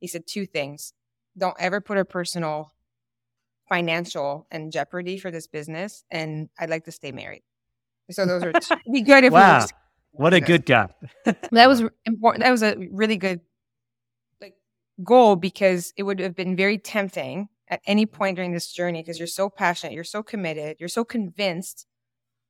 he 0.00 0.06
said 0.06 0.26
two 0.26 0.46
things. 0.46 0.92
Don't 1.38 1.56
ever 1.58 1.80
put 1.80 1.96
a 1.98 2.04
personal 2.04 2.72
financial 3.68 4.46
in 4.50 4.70
jeopardy 4.70 5.18
for 5.18 5.30
this 5.30 5.46
business. 5.46 6.04
And 6.10 6.48
I'd 6.58 6.70
like 6.70 6.84
to 6.86 6.92
stay 6.92 7.12
married. 7.12 7.42
So 8.10 8.24
those 8.24 8.42
are 8.42 8.52
two, 8.52 8.76
be 8.90 9.02
good 9.02 9.24
if 9.24 9.32
wow, 9.32 9.54
were 9.56 9.60
just- 9.60 9.74
what 10.12 10.32
a 10.34 10.40
good 10.40 10.64
guy. 10.64 10.88
that 11.52 11.68
was 11.68 11.82
important. 12.06 12.44
That 12.44 12.50
was 12.50 12.62
a 12.62 12.76
really 12.90 13.16
good 13.18 13.40
like 14.40 14.54
goal 15.04 15.36
because 15.36 15.92
it 15.96 16.02
would 16.04 16.18
have 16.18 16.34
been 16.34 16.56
very 16.56 16.78
tempting 16.78 17.48
at 17.68 17.80
any 17.86 18.06
point 18.06 18.36
during 18.36 18.52
this 18.52 18.72
journey 18.72 19.02
because 19.02 19.18
you're 19.18 19.26
so 19.26 19.50
passionate, 19.50 19.92
you're 19.92 20.04
so 20.04 20.22
committed, 20.22 20.78
you're 20.80 20.88
so 20.88 21.04
convinced. 21.04 21.86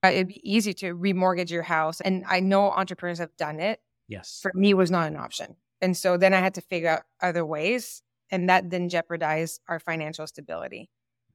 Uh, 0.04 0.08
it'd 0.10 0.28
be 0.28 0.40
easy 0.48 0.72
to 0.72 0.94
remortgage 0.94 1.50
your 1.50 1.64
house, 1.64 2.00
and 2.00 2.24
I 2.28 2.38
know 2.38 2.70
entrepreneurs 2.70 3.18
have 3.18 3.36
done 3.36 3.58
it. 3.58 3.80
yes. 4.06 4.38
For 4.40 4.52
me, 4.54 4.70
it 4.70 4.74
was 4.74 4.92
not 4.92 5.08
an 5.08 5.16
option, 5.16 5.56
and 5.80 5.96
so 5.96 6.16
then 6.16 6.32
I 6.32 6.38
had 6.38 6.54
to 6.54 6.60
figure 6.60 6.88
out 6.90 7.02
other 7.20 7.44
ways, 7.44 8.00
and 8.30 8.48
that 8.48 8.68
didn't 8.68 8.90
jeopardize 8.90 9.60
our 9.68 9.78
financial 9.78 10.26
stability. 10.26 10.90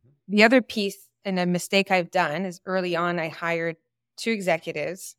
Mm-hmm. 0.05 0.35
The 0.35 0.43
other 0.43 0.61
piece 0.61 1.07
and 1.25 1.39
a 1.39 1.45
mistake 1.45 1.91
I've 1.91 2.11
done 2.11 2.45
is 2.45 2.61
early 2.65 2.95
on 2.95 3.19
I 3.19 3.29
hired 3.29 3.77
two 4.17 4.31
executives 4.31 5.15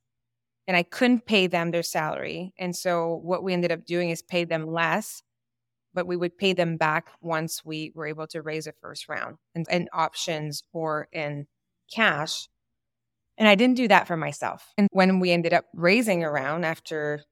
and 0.67 0.77
I 0.77 0.83
couldn't 0.83 1.27
pay 1.27 1.47
them 1.47 1.71
their 1.71 1.83
salary. 1.83 2.55
And 2.59 2.75
so 2.75 3.21
what 3.23 3.43
we 3.43 3.53
ended 3.53 3.73
up 3.73 3.85
doing 3.85 4.11
is 4.11 4.23
pay 4.23 4.45
them 4.45 4.67
less, 4.67 5.23
but 5.93 6.07
we 6.07 6.17
would 6.17 6.39
pay 6.39 6.53
them 6.53 6.77
back 6.77 7.11
once 7.21 7.65
we 7.65 7.93
were 7.95 8.07
able 8.07 8.27
to 8.29 8.43
raise 8.43 8.67
a 8.67 8.73
first 8.73 9.09
round 9.09 9.37
and 9.55 9.67
in 9.71 9.89
options 9.93 10.63
or 10.73 11.09
in 11.13 11.47
cash. 11.93 12.49
And 13.37 13.49
I 13.49 13.57
didn't 13.57 13.77
do 13.77 13.89
that 13.89 14.07
for 14.07 14.17
myself. 14.17 14.73
And 14.79 14.89
when 14.93 15.21
we 15.21 15.33
ended 15.33 15.53
up 15.53 15.65
raising 15.75 16.25
a 16.25 16.31
round 16.31 16.65
after, 16.65 17.23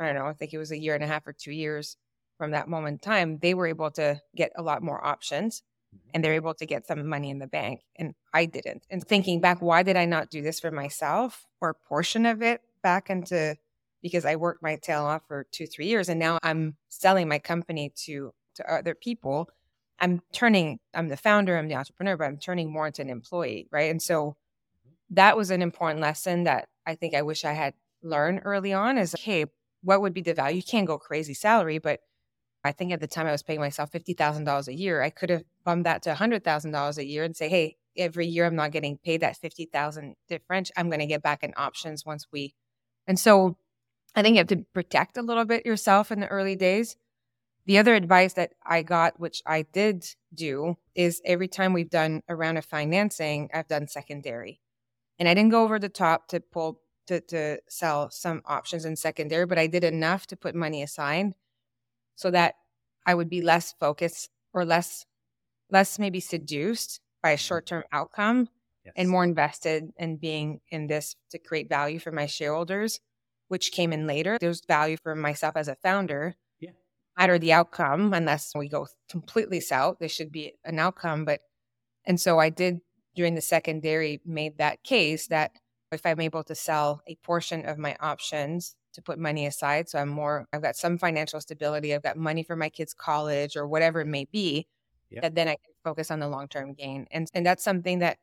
I 0.00 0.06
don't 0.06 0.16
know, 0.16 0.26
I 0.26 0.32
think 0.32 0.52
it 0.52 0.58
was 0.58 0.72
a 0.72 0.80
year 0.80 0.94
and 0.94 1.04
a 1.04 1.06
half 1.06 1.26
or 1.26 1.32
two 1.32 1.52
years 1.52 1.96
from 2.40 2.52
that 2.52 2.68
moment 2.68 2.94
in 2.94 2.98
time, 2.98 3.38
they 3.42 3.52
were 3.52 3.66
able 3.66 3.90
to 3.90 4.18
get 4.34 4.50
a 4.56 4.62
lot 4.62 4.82
more 4.82 5.04
options 5.04 5.62
mm-hmm. 5.94 6.08
and 6.14 6.24
they're 6.24 6.32
able 6.32 6.54
to 6.54 6.64
get 6.64 6.86
some 6.86 7.06
money 7.06 7.28
in 7.28 7.38
the 7.38 7.46
bank. 7.46 7.82
And 7.96 8.14
I 8.32 8.46
didn't. 8.46 8.86
And 8.88 9.06
thinking 9.06 9.42
back, 9.42 9.60
why 9.60 9.82
did 9.82 9.94
I 9.94 10.06
not 10.06 10.30
do 10.30 10.40
this 10.40 10.58
for 10.58 10.70
myself 10.70 11.44
or 11.60 11.68
a 11.68 11.74
portion 11.74 12.24
of 12.24 12.40
it 12.40 12.62
back 12.82 13.10
into 13.10 13.56
because 14.00 14.24
I 14.24 14.36
worked 14.36 14.62
my 14.62 14.76
tail 14.76 15.02
off 15.02 15.20
for 15.28 15.46
two, 15.52 15.66
three 15.66 15.86
years 15.86 16.08
and 16.08 16.18
now 16.18 16.38
I'm 16.42 16.78
selling 16.88 17.28
my 17.28 17.38
company 17.38 17.92
to 18.06 18.32
to 18.54 18.72
other 18.72 18.94
people. 18.94 19.50
I'm 19.98 20.22
turning, 20.32 20.78
I'm 20.94 21.08
the 21.08 21.18
founder, 21.18 21.58
I'm 21.58 21.68
the 21.68 21.74
entrepreneur, 21.74 22.16
but 22.16 22.24
I'm 22.24 22.38
turning 22.38 22.72
more 22.72 22.86
into 22.86 23.02
an 23.02 23.10
employee, 23.10 23.68
right? 23.70 23.90
And 23.90 24.00
so 24.00 24.28
mm-hmm. 24.28 25.14
that 25.16 25.36
was 25.36 25.50
an 25.50 25.60
important 25.60 26.00
lesson 26.00 26.44
that 26.44 26.68
I 26.86 26.94
think 26.94 27.14
I 27.14 27.20
wish 27.20 27.44
I 27.44 27.52
had 27.52 27.74
learned 28.02 28.40
early 28.44 28.72
on 28.72 28.96
is 28.96 29.14
hey, 29.18 29.44
what 29.82 30.00
would 30.00 30.14
be 30.14 30.22
the 30.22 30.32
value? 30.32 30.56
You 30.56 30.62
can't 30.62 30.86
go 30.86 30.98
crazy 30.98 31.34
salary, 31.34 31.76
but 31.76 32.00
I 32.62 32.72
think 32.72 32.92
at 32.92 33.00
the 33.00 33.06
time 33.06 33.26
I 33.26 33.32
was 33.32 33.42
paying 33.42 33.60
myself 33.60 33.90
fifty 33.90 34.12
thousand 34.12 34.44
dollars 34.44 34.68
a 34.68 34.74
year. 34.74 35.02
I 35.02 35.10
could 35.10 35.30
have 35.30 35.44
bumped 35.64 35.84
that 35.84 36.02
to 36.02 36.14
hundred 36.14 36.44
thousand 36.44 36.72
dollars 36.72 36.98
a 36.98 37.06
year 37.06 37.24
and 37.24 37.36
say, 37.36 37.48
hey, 37.48 37.76
every 37.96 38.26
year 38.26 38.46
I'm 38.46 38.56
not 38.56 38.72
getting 38.72 38.98
paid 38.98 39.22
that 39.22 39.36
fifty 39.36 39.66
thousand 39.66 40.16
difference. 40.28 40.70
I'm 40.76 40.88
going 40.88 41.00
to 41.00 41.06
get 41.06 41.22
back 41.22 41.42
in 41.42 41.54
options 41.56 42.04
once 42.04 42.26
we. 42.32 42.54
And 43.06 43.18
so, 43.18 43.56
I 44.14 44.22
think 44.22 44.34
you 44.34 44.38
have 44.38 44.48
to 44.48 44.64
protect 44.74 45.16
a 45.16 45.22
little 45.22 45.44
bit 45.44 45.64
yourself 45.64 46.12
in 46.12 46.20
the 46.20 46.28
early 46.28 46.56
days. 46.56 46.96
The 47.66 47.78
other 47.78 47.94
advice 47.94 48.34
that 48.34 48.52
I 48.64 48.82
got, 48.82 49.20
which 49.20 49.42
I 49.46 49.62
did 49.62 50.04
do, 50.34 50.76
is 50.94 51.22
every 51.24 51.48
time 51.48 51.72
we've 51.72 51.90
done 51.90 52.22
a 52.28 52.34
round 52.34 52.58
of 52.58 52.64
financing, 52.64 53.48
I've 53.54 53.68
done 53.68 53.86
secondary, 53.88 54.60
and 55.18 55.28
I 55.28 55.34
didn't 55.34 55.50
go 55.50 55.62
over 55.62 55.78
the 55.78 55.88
top 55.88 56.28
to 56.28 56.40
pull 56.40 56.80
to 57.06 57.20
to 57.22 57.60
sell 57.68 58.10
some 58.10 58.42
options 58.44 58.84
in 58.84 58.96
secondary, 58.96 59.46
but 59.46 59.58
I 59.58 59.66
did 59.66 59.84
enough 59.84 60.26
to 60.28 60.36
put 60.36 60.54
money 60.54 60.82
aside 60.82 61.32
so 62.20 62.30
that 62.30 62.56
I 63.06 63.14
would 63.14 63.30
be 63.30 63.40
less 63.40 63.74
focused 63.80 64.28
or 64.52 64.64
less 64.66 65.06
less 65.70 65.98
maybe 65.98 66.20
seduced 66.20 67.00
by 67.22 67.30
a 67.30 67.34
mm-hmm. 67.34 67.38
short 67.38 67.66
term 67.66 67.82
outcome 67.92 68.48
yes. 68.84 68.92
and 68.94 69.08
more 69.08 69.24
invested 69.24 69.90
in 69.96 70.18
being 70.18 70.60
in 70.68 70.86
this 70.86 71.16
to 71.30 71.38
create 71.38 71.70
value 71.70 71.98
for 71.98 72.12
my 72.12 72.26
shareholders, 72.26 73.00
which 73.48 73.72
came 73.72 73.92
in 73.92 74.06
later. 74.06 74.36
There's 74.38 74.60
value 74.66 74.98
for 75.02 75.14
myself 75.14 75.56
as 75.56 75.68
a 75.68 75.76
founder. 75.76 76.34
Yeah. 76.60 76.72
Matter 77.18 77.38
the 77.38 77.54
outcome, 77.54 78.12
unless 78.12 78.52
we 78.54 78.68
go 78.68 78.86
completely 79.08 79.60
south, 79.60 79.96
there 79.98 80.08
should 80.08 80.30
be 80.30 80.52
an 80.64 80.78
outcome. 80.78 81.24
But 81.24 81.40
and 82.04 82.20
so 82.20 82.38
I 82.38 82.50
did 82.50 82.80
during 83.16 83.34
the 83.34 83.40
secondary 83.40 84.20
made 84.26 84.58
that 84.58 84.82
case 84.82 85.28
that 85.28 85.52
if 85.90 86.04
I'm 86.04 86.20
able 86.20 86.44
to 86.44 86.54
sell 86.54 87.00
a 87.08 87.16
portion 87.16 87.64
of 87.64 87.78
my 87.78 87.96
options 87.98 88.76
to 88.94 89.02
put 89.02 89.18
money 89.18 89.46
aside. 89.46 89.88
So 89.88 89.98
I'm 89.98 90.08
more, 90.08 90.46
I've 90.52 90.62
got 90.62 90.76
some 90.76 90.98
financial 90.98 91.40
stability. 91.40 91.94
I've 91.94 92.02
got 92.02 92.16
money 92.16 92.42
for 92.42 92.56
my 92.56 92.68
kids' 92.68 92.94
college 92.94 93.56
or 93.56 93.66
whatever 93.68 94.00
it 94.00 94.06
may 94.06 94.26
be, 94.26 94.66
Yep. 95.10 95.22
that 95.22 95.34
then 95.34 95.48
I 95.48 95.52
can 95.56 95.74
focus 95.84 96.10
on 96.10 96.20
the 96.20 96.28
long 96.28 96.48
term 96.48 96.74
gain. 96.74 97.06
And, 97.10 97.28
and 97.34 97.46
that's 97.46 97.64
something 97.64 98.00
that 98.00 98.18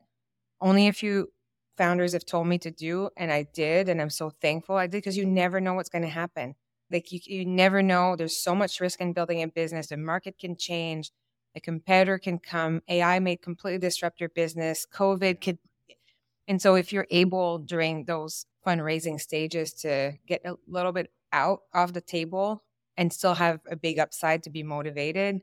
only 0.61 0.87
a 0.87 0.93
few 0.93 1.29
founders 1.77 2.13
have 2.13 2.25
told 2.25 2.47
me 2.47 2.57
to 2.59 2.71
do. 2.71 3.09
And 3.17 3.31
I 3.31 3.43
did. 3.53 3.89
And 3.89 4.01
I'm 4.01 4.09
so 4.09 4.29
thankful 4.29 4.75
I 4.75 4.87
did 4.87 4.97
because 4.97 5.17
you 5.17 5.25
never 5.25 5.61
know 5.61 5.73
what's 5.73 5.89
going 5.89 6.03
to 6.03 6.09
happen. 6.09 6.55
Like 6.91 7.11
you, 7.11 7.19
you 7.25 7.45
never 7.45 7.83
know. 7.83 8.15
There's 8.15 8.37
so 8.41 8.55
much 8.55 8.79
risk 8.79 9.01
in 9.01 9.13
building 9.13 9.41
a 9.43 9.47
business. 9.47 9.87
The 9.87 9.97
market 9.97 10.37
can 10.39 10.55
change. 10.55 11.11
A 11.55 11.59
competitor 11.59 12.17
can 12.19 12.39
come. 12.39 12.81
AI 12.87 13.19
may 13.19 13.35
completely 13.37 13.79
disrupt 13.79 14.19
your 14.19 14.29
business. 14.29 14.85
COVID 14.91 15.41
could. 15.41 15.59
And 16.47 16.61
so 16.61 16.75
if 16.75 16.93
you're 16.93 17.07
able 17.11 17.59
during 17.59 18.05
those 18.05 18.45
fundraising 18.65 19.19
stages 19.19 19.73
to 19.75 20.13
get 20.25 20.41
a 20.45 20.55
little 20.67 20.91
bit 20.91 21.11
out 21.33 21.61
of 21.73 21.93
the 21.93 22.01
table 22.01 22.63
and 22.95 23.11
still 23.11 23.33
have 23.33 23.59
a 23.69 23.75
big 23.75 23.99
upside 23.99 24.43
to 24.43 24.49
be 24.49 24.63
motivated, 24.63 25.41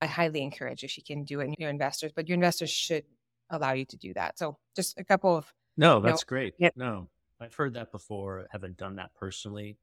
I 0.00 0.06
highly 0.06 0.42
encourage 0.42 0.84
if 0.84 0.96
you 0.96 1.04
can 1.04 1.24
do 1.24 1.40
it 1.40 1.44
in 1.46 1.54
your 1.58 1.70
investors, 1.70 2.12
but 2.14 2.28
your 2.28 2.34
investors 2.34 2.70
should 2.70 3.04
allow 3.50 3.72
you 3.72 3.84
to 3.86 3.96
do 3.96 4.14
that. 4.14 4.38
So 4.38 4.58
just 4.74 4.98
a 4.98 5.04
couple 5.04 5.36
of 5.36 5.52
No, 5.76 6.00
know, 6.00 6.00
that's 6.00 6.24
great. 6.24 6.54
yeah. 6.58 6.70
No, 6.76 7.08
I've 7.40 7.54
heard 7.54 7.74
that 7.74 7.92
before. 7.92 8.46
Haven't 8.50 8.76
done 8.76 8.96
that 8.96 9.14
personally. 9.14 9.78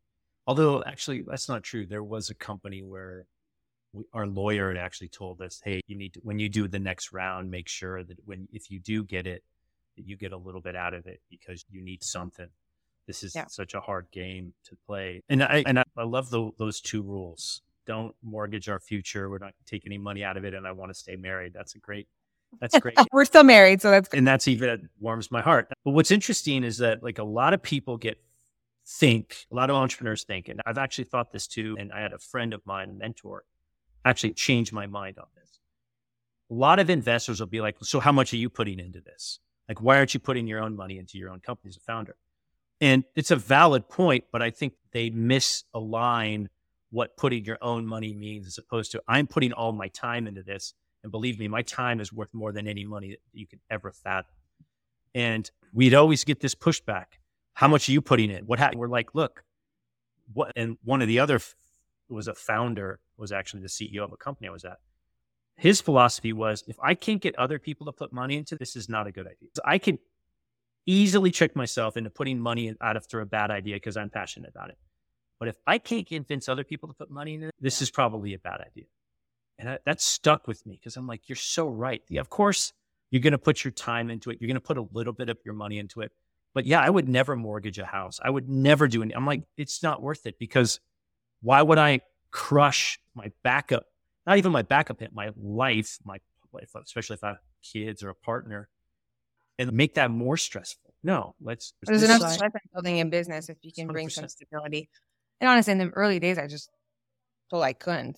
Although, 0.47 0.83
actually, 0.83 1.21
that's 1.21 1.47
not 1.47 1.63
true. 1.63 1.85
There 1.85 2.03
was 2.03 2.29
a 2.29 2.35
company 2.35 2.83
where 2.83 3.25
we, 3.93 4.05
our 4.13 4.27
lawyer 4.27 4.69
had 4.69 4.77
actually 4.77 5.09
told 5.09 5.41
us, 5.41 5.61
"Hey, 5.63 5.81
you 5.87 5.95
need 5.95 6.13
to 6.15 6.19
when 6.21 6.39
you 6.39 6.49
do 6.49 6.67
the 6.67 6.79
next 6.79 7.11
round, 7.13 7.51
make 7.51 7.67
sure 7.67 8.03
that 8.03 8.17
when 8.25 8.47
if 8.51 8.71
you 8.71 8.79
do 8.79 9.03
get 9.03 9.27
it, 9.27 9.43
that 9.97 10.07
you 10.07 10.17
get 10.17 10.31
a 10.31 10.37
little 10.37 10.61
bit 10.61 10.75
out 10.75 10.93
of 10.93 11.05
it 11.07 11.21
because 11.29 11.65
you 11.69 11.81
need 11.81 12.03
something." 12.03 12.49
This 13.07 13.21
is 13.23 13.35
Yeah. 13.35 13.47
such 13.47 13.73
a 13.73 13.81
hard 13.81 14.07
game 14.11 14.53
to 14.65 14.77
play, 14.87 15.21
and 15.29 15.43
I 15.43 15.63
and 15.65 15.79
I, 15.79 15.83
I 15.97 16.03
love 16.03 16.29
tho- 16.29 16.55
those 16.57 16.79
two 16.81 17.01
rules. 17.01 17.61
Don't 17.85 18.15
mortgage 18.23 18.69
our 18.69 18.79
future. 18.79 19.29
We're 19.29 19.39
not 19.39 19.47
going 19.47 19.65
to 19.65 19.69
take 19.69 19.85
any 19.85 19.97
money 19.97 20.23
out 20.23 20.37
of 20.37 20.45
it, 20.45 20.53
and 20.53 20.65
I 20.65 20.71
want 20.71 20.89
to 20.91 20.93
stay 20.93 21.17
married. 21.17 21.51
That's 21.53 21.75
a 21.75 21.79
great. 21.79 22.07
That's 22.61 22.79
great. 22.79 22.95
we're 23.11 23.25
still 23.25 23.43
married, 23.43 23.81
so 23.81 23.91
that's 23.91 24.07
and 24.13 24.25
that's 24.25 24.47
even 24.47 24.69
it 24.69 24.81
warms 24.99 25.31
my 25.31 25.41
heart. 25.41 25.67
But 25.83 25.91
what's 25.91 26.11
interesting 26.11 26.63
is 26.63 26.77
that 26.77 27.03
like 27.03 27.17
a 27.19 27.23
lot 27.25 27.53
of 27.53 27.61
people 27.61 27.97
get 27.97 28.23
think, 28.85 29.45
a 29.51 29.55
lot 29.55 29.69
of 29.69 29.75
entrepreneurs 29.75 30.23
think, 30.23 30.47
and 30.49 30.61
I've 30.65 30.77
actually 30.77 31.05
thought 31.05 31.31
this 31.33 31.47
too. 31.47 31.75
And 31.79 31.91
I 31.91 31.99
had 32.01 32.13
a 32.13 32.19
friend 32.19 32.53
of 32.53 32.65
mine, 32.65 32.89
a 32.89 32.93
mentor, 32.93 33.43
actually 34.05 34.33
changed 34.33 34.71
my 34.71 34.87
mind 34.87 35.17
on 35.19 35.27
this. 35.35 35.59
a 36.51 36.53
lot 36.53 36.77
of 36.79 36.89
investors 36.89 37.39
will 37.39 37.47
be 37.47 37.61
like, 37.61 37.75
so 37.81 37.99
how 37.99 38.11
much 38.11 38.31
are 38.33 38.37
you 38.37 38.49
putting 38.49 38.79
into 38.79 39.01
this? 39.01 39.39
Like, 39.67 39.81
why 39.81 39.97
aren't 39.97 40.13
you 40.13 40.19
putting 40.19 40.47
your 40.47 40.61
own 40.61 40.75
money 40.75 40.97
into 40.97 41.17
your 41.17 41.29
own 41.29 41.39
company 41.39 41.69
as 41.69 41.77
a 41.77 41.79
founder? 41.79 42.15
And 42.81 43.03
it's 43.15 43.31
a 43.31 43.35
valid 43.35 43.87
point, 43.87 44.25
but 44.31 44.41
I 44.41 44.49
think 44.49 44.73
they 44.91 45.09
misalign 45.09 46.47
what 46.89 47.17
putting 47.17 47.45
your 47.45 47.57
own 47.61 47.85
money 47.87 48.13
means 48.13 48.45
as 48.45 48.57
opposed 48.57 48.91
to 48.91 49.01
I'm 49.07 49.25
putting 49.25 49.53
all 49.53 49.71
my 49.71 49.87
time 49.87 50.27
into 50.27 50.43
this. 50.43 50.73
And 51.01 51.11
believe 51.11 51.39
me, 51.39 51.47
my 51.47 51.61
time 51.61 51.99
is 51.99 52.13
worth 52.13 52.33
more 52.33 52.51
than 52.51 52.67
any 52.67 52.85
money 52.85 53.11
that 53.11 53.19
you 53.31 53.47
could 53.47 53.59
ever 53.69 53.91
fathom. 53.91 54.35
And 55.15 55.49
we'd 55.73 55.93
always 55.93 56.23
get 56.23 56.39
this 56.39 56.55
pushback. 56.55 57.05
How 57.53 57.67
much 57.67 57.89
are 57.89 57.91
you 57.91 58.01
putting 58.01 58.31
in? 58.31 58.45
What 58.45 58.59
happened? 58.59 58.79
We're 58.79 58.87
like, 58.87 59.13
look, 59.13 59.43
what? 60.33 60.51
And 60.55 60.77
one 60.83 61.01
of 61.01 61.07
the 61.07 61.19
other 61.19 61.35
f- 61.35 61.55
was 62.09 62.27
a 62.27 62.33
founder, 62.33 62.99
was 63.17 63.31
actually 63.31 63.61
the 63.61 63.67
CEO 63.67 63.99
of 63.99 64.11
a 64.11 64.17
company 64.17 64.47
I 64.47 64.51
was 64.51 64.65
at. 64.65 64.77
His 65.55 65.81
philosophy 65.81 66.33
was 66.33 66.63
if 66.67 66.77
I 66.81 66.95
can't 66.95 67.21
get 67.21 67.37
other 67.37 67.59
people 67.59 67.85
to 67.85 67.91
put 67.91 68.11
money 68.11 68.37
into 68.37 68.55
this 68.55 68.75
is 68.75 68.89
not 68.89 69.07
a 69.07 69.11
good 69.11 69.27
idea. 69.27 69.49
So 69.55 69.61
I 69.65 69.77
can 69.77 69.99
easily 70.85 71.31
trick 71.31 71.55
myself 71.55 71.95
into 71.95 72.09
putting 72.09 72.39
money 72.39 72.75
out 72.81 72.97
after 72.97 73.21
a 73.21 73.25
bad 73.25 73.51
idea 73.51 73.75
because 73.75 73.95
I'm 73.95 74.09
passionate 74.09 74.49
about 74.49 74.69
it. 74.69 74.77
But 75.39 75.49
if 75.49 75.55
I 75.67 75.77
can't 75.77 76.07
convince 76.07 76.49
other 76.49 76.63
people 76.63 76.87
to 76.89 76.93
put 76.93 77.09
money 77.09 77.35
in 77.35 77.43
it, 77.43 77.51
this 77.59 77.81
is 77.81 77.91
probably 77.91 78.33
a 78.33 78.39
bad 78.39 78.61
idea. 78.61 78.85
And 79.59 79.67
that, 79.67 79.81
that 79.85 80.01
stuck 80.01 80.47
with 80.47 80.65
me 80.65 80.79
because 80.79 80.97
I'm 80.97 81.07
like, 81.07 81.29
you're 81.29 81.35
so 81.35 81.67
right. 81.67 82.01
Yeah, 82.09 82.21
of 82.21 82.29
course, 82.29 82.73
you're 83.11 83.21
going 83.21 83.31
to 83.31 83.37
put 83.37 83.63
your 83.63 83.71
time 83.71 84.09
into 84.09 84.29
it. 84.29 84.37
You're 84.39 84.47
going 84.47 84.55
to 84.55 84.61
put 84.61 84.77
a 84.77 84.87
little 84.91 85.13
bit 85.13 85.29
of 85.29 85.37
your 85.45 85.53
money 85.53 85.79
into 85.79 86.01
it. 86.01 86.11
But 86.53 86.65
yeah, 86.65 86.81
I 86.81 86.89
would 86.89 87.07
never 87.07 87.35
mortgage 87.35 87.79
a 87.79 87.85
house. 87.85 88.19
I 88.23 88.29
would 88.29 88.49
never 88.49 88.87
do 88.87 89.01
anything. 89.01 89.17
I'm 89.17 89.25
like, 89.25 89.43
it's 89.57 89.83
not 89.83 90.01
worth 90.01 90.25
it 90.25 90.39
because 90.39 90.79
why 91.41 91.61
would 91.61 91.77
I 91.77 92.01
crush 92.31 92.99
my 93.15 93.31
backup? 93.43 93.85
Not 94.25 94.37
even 94.37 94.51
my 94.51 94.61
backup 94.61 94.99
hit, 94.99 95.13
my 95.13 95.31
life, 95.35 95.97
my 96.05 96.17
life, 96.51 96.69
especially 96.75 97.15
if 97.15 97.23
I 97.23 97.29
have 97.29 97.37
kids 97.61 98.03
or 98.03 98.09
a 98.09 98.15
partner, 98.15 98.69
and 99.59 99.71
make 99.73 99.95
that 99.95 100.11
more 100.11 100.37
stressful. 100.37 100.93
No, 101.03 101.35
let's. 101.41 101.73
There's 101.83 102.03
enough 102.03 102.21
stress 102.31 102.51
in 102.53 102.69
building 102.73 103.01
a 103.01 103.05
business 103.05 103.49
if 103.49 103.57
you 103.61 103.71
can 103.73 103.87
100%. 103.87 103.91
bring 103.91 104.09
some 104.09 104.27
stability. 104.27 104.89
And 105.41 105.49
honestly, 105.49 105.73
in 105.73 105.79
the 105.79 105.89
early 105.89 106.19
days, 106.19 106.37
I 106.37 106.47
just 106.47 106.69
told 107.49 107.63
I 107.63 107.73
couldn't. 107.73 108.17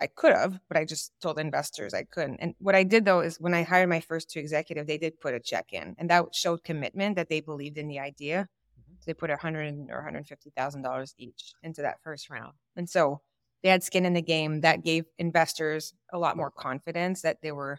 I 0.00 0.08
could 0.08 0.32
have, 0.32 0.58
but 0.68 0.76
I 0.76 0.84
just 0.84 1.12
told 1.22 1.38
investors 1.38 1.94
I 1.94 2.02
couldn't. 2.02 2.38
And 2.40 2.54
what 2.58 2.74
I 2.74 2.82
did 2.82 3.04
though 3.04 3.20
is 3.20 3.40
when 3.40 3.54
I 3.54 3.62
hired 3.62 3.88
my 3.88 4.00
first 4.00 4.28
two 4.28 4.40
executive, 4.40 4.88
they 4.88 4.98
did 4.98 5.20
put 5.20 5.34
a 5.34 5.40
check 5.40 5.66
in, 5.72 5.94
and 5.98 6.10
that 6.10 6.34
showed 6.34 6.64
commitment 6.64 7.14
that 7.16 7.28
they 7.28 7.40
believed 7.40 7.78
in 7.78 7.86
the 7.86 8.00
idea. 8.00 8.48
Mm-hmm. 8.80 8.94
So 8.98 9.04
they 9.06 9.14
put 9.14 9.30
a 9.30 9.36
hundred 9.36 9.72
or 9.90 10.02
hundred 10.02 10.26
fifty 10.26 10.50
thousand 10.56 10.82
dollars 10.82 11.14
each 11.16 11.52
into 11.62 11.82
that 11.82 12.02
first 12.02 12.28
round, 12.28 12.54
and 12.74 12.90
so 12.90 13.20
they 13.64 13.70
had 13.70 13.82
skin 13.82 14.04
in 14.04 14.12
the 14.12 14.22
game. 14.22 14.60
That 14.60 14.84
gave 14.84 15.06
investors 15.18 15.94
a 16.12 16.18
lot 16.18 16.36
more 16.36 16.50
confidence 16.50 17.22
that 17.22 17.38
they 17.42 17.50
were. 17.50 17.78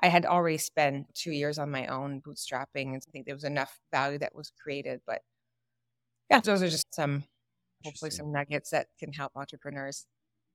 I 0.00 0.06
had 0.06 0.24
already 0.24 0.58
spent 0.58 1.12
two 1.14 1.32
years 1.32 1.58
on 1.58 1.70
my 1.70 1.88
own 1.88 2.22
bootstrapping, 2.22 2.94
and 2.94 3.02
I 3.06 3.10
think 3.10 3.26
there 3.26 3.34
was 3.34 3.44
enough 3.44 3.78
value 3.92 4.18
that 4.20 4.34
was 4.34 4.52
created. 4.62 5.00
But 5.04 5.22
yeah, 6.30 6.40
those 6.40 6.62
are 6.62 6.68
just 6.68 6.94
some 6.94 7.24
hopefully 7.84 8.12
some 8.12 8.32
nuggets 8.32 8.70
that 8.70 8.86
can 8.98 9.12
help 9.12 9.32
entrepreneurs 9.34 10.06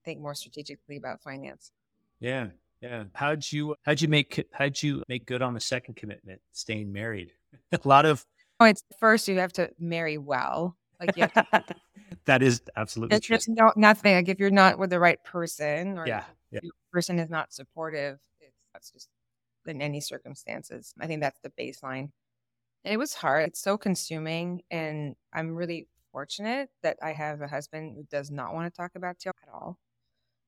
think 0.05 0.21
more 0.21 0.33
strategically 0.33 0.95
about 0.95 1.21
finance. 1.21 1.71
Yeah. 2.19 2.47
Yeah. 2.81 3.03
How'd 3.13 3.51
you 3.51 3.75
how'd 3.83 4.01
you 4.01 4.07
make 4.07 4.47
how'd 4.53 4.81
you 4.81 5.03
make 5.09 5.25
good 5.25 5.41
on 5.41 5.53
the 5.53 5.59
second 5.59 5.97
commitment, 5.97 6.39
staying 6.53 6.93
married? 6.93 7.33
a 7.73 7.79
lot 7.83 8.05
of 8.05 8.25
Oh, 8.61 8.65
it's 8.65 8.83
first 8.99 9.27
you 9.27 9.39
have 9.39 9.53
to 9.53 9.71
marry 9.79 10.17
well. 10.17 10.77
Like 11.01 11.17
you 11.17 11.27
to 11.27 11.65
That 12.25 12.43
is 12.43 12.61
absolutely 12.75 13.17
it's 13.17 13.25
true. 13.25 13.37
Just 13.37 13.49
no, 13.49 13.73
nothing. 13.75 14.15
Like 14.15 14.29
if 14.29 14.39
you're 14.39 14.51
not 14.51 14.77
with 14.77 14.91
the 14.91 14.99
right 14.99 15.21
person 15.23 15.97
or 15.97 16.07
yeah, 16.07 16.23
yeah. 16.51 16.59
the 16.61 16.71
person 16.91 17.19
is 17.19 17.29
not 17.29 17.51
supportive, 17.51 18.19
it's 18.39 18.55
that's 18.73 18.91
just 18.91 19.09
in 19.65 19.81
any 19.81 19.99
circumstances. 20.01 20.93
I 20.99 21.07
think 21.07 21.21
that's 21.21 21.39
the 21.41 21.49
baseline. 21.49 22.11
it 22.83 22.97
was 22.97 23.13
hard. 23.13 23.49
It's 23.49 23.61
so 23.61 23.77
consuming 23.77 24.61
and 24.69 25.15
I'm 25.33 25.55
really 25.55 25.87
fortunate 26.11 26.69
that 26.83 26.97
I 27.01 27.13
have 27.13 27.41
a 27.41 27.47
husband 27.47 27.95
who 27.95 28.03
does 28.03 28.29
not 28.29 28.53
want 28.53 28.71
to 28.71 28.77
talk 28.77 28.91
about 28.95 29.17
teal 29.19 29.33
at 29.43 29.53
all. 29.53 29.77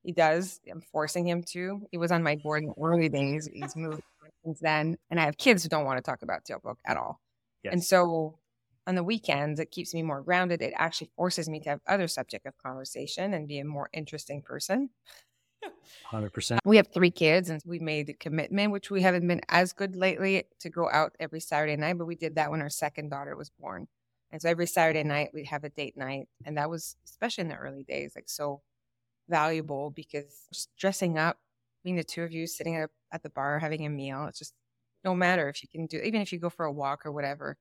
He 0.04 0.12
does. 0.12 0.60
I'm 0.70 0.82
forcing 0.82 1.28
him 1.28 1.44
to. 1.54 1.88
He 1.92 1.98
was 1.98 2.12
on 2.12 2.24
my 2.24 2.36
board 2.36 2.64
in 2.64 2.70
the 2.70 2.84
early 2.84 3.08
days. 3.08 3.50
He's 3.52 3.76
moved 3.76 4.04
since 4.44 4.60
then. 4.60 4.98
And 5.10 5.20
I 5.20 5.26
have 5.26 5.38
kids 5.38 5.64
who 5.64 5.70
don't 5.70 5.86
want 5.86 5.98
to 5.98 6.04
talk 6.04 6.22
about 6.22 6.44
TealBook 6.44 6.76
at 6.86 6.98
all. 6.98 7.22
Yes. 7.64 7.72
And 7.72 7.84
so 7.84 8.38
on 8.86 8.96
the 8.96 9.04
weekends, 9.04 9.60
it 9.60 9.72
keeps 9.72 9.94
me 9.94 10.04
more 10.04 10.22
grounded. 10.22 10.62
It 10.62 10.74
actually 10.76 11.10
forces 11.16 11.48
me 11.48 11.60
to 11.62 11.70
have 11.70 11.82
other 11.88 12.08
subject 12.08 12.46
of 12.46 12.58
conversation 12.58 13.34
and 13.34 13.48
be 13.48 13.60
a 13.60 13.66
more 13.66 13.90
interesting 13.94 14.42
person. 14.42 14.90
100%. 16.12 16.60
We 16.66 16.78
have 16.78 16.88
three 16.94 17.12
kids 17.12 17.50
and 17.50 17.62
we 17.66 17.80
made 17.80 18.10
a 18.10 18.14
commitment, 18.14 18.72
which 18.72 18.92
we 18.92 19.02
haven't 19.02 19.28
been 19.28 19.42
as 19.50 19.74
good 19.74 19.96
lately 19.96 20.44
to 20.60 20.70
go 20.70 20.90
out 20.92 21.16
every 21.20 21.40
Saturday 21.40 21.76
night, 21.78 21.98
but 21.98 22.06
we 22.06 22.16
did 22.16 22.36
that 22.36 22.52
when 22.52 22.62
our 22.62 22.70
second 22.70 23.10
daughter 23.10 23.36
was 23.36 23.50
born. 23.50 23.88
And 24.32 24.42
so 24.42 24.50
every 24.50 24.68
Saturday 24.68 25.04
night 25.04 25.30
we'd 25.34 25.48
have 25.48 25.64
a 25.64 25.70
date 25.70 25.96
night. 25.96 26.28
And 26.46 26.58
that 26.58 26.70
was, 26.70 26.98
especially 27.06 27.44
in 27.44 27.50
the 27.50 27.56
early 27.56 27.84
days, 27.84 28.14
like 28.16 28.28
so 28.28 28.62
valuable 29.30 29.92
because 29.92 30.48
just 30.52 30.70
dressing 30.78 31.18
up, 31.18 31.38
being 31.84 31.96
the 31.96 32.04
two 32.04 32.24
of 32.24 32.32
you 32.32 32.48
sitting 32.48 32.76
at, 32.76 32.90
at 33.12 33.24
the 33.24 33.30
bar 33.30 33.60
having 33.60 33.86
a 33.86 33.90
meal, 33.90 34.26
it's 34.26 34.40
just 34.40 34.54
no 35.04 35.14
matter 35.14 35.50
if 35.50 35.62
you 35.62 35.70
can 35.70 35.86
do, 35.86 35.98
even 36.00 36.22
if 36.22 36.32
you 36.32 36.40
go 36.40 36.50
for 36.50 36.66
a 36.66 36.72
walk 36.72 37.06
or 37.06 37.12
whatever, 37.12 37.58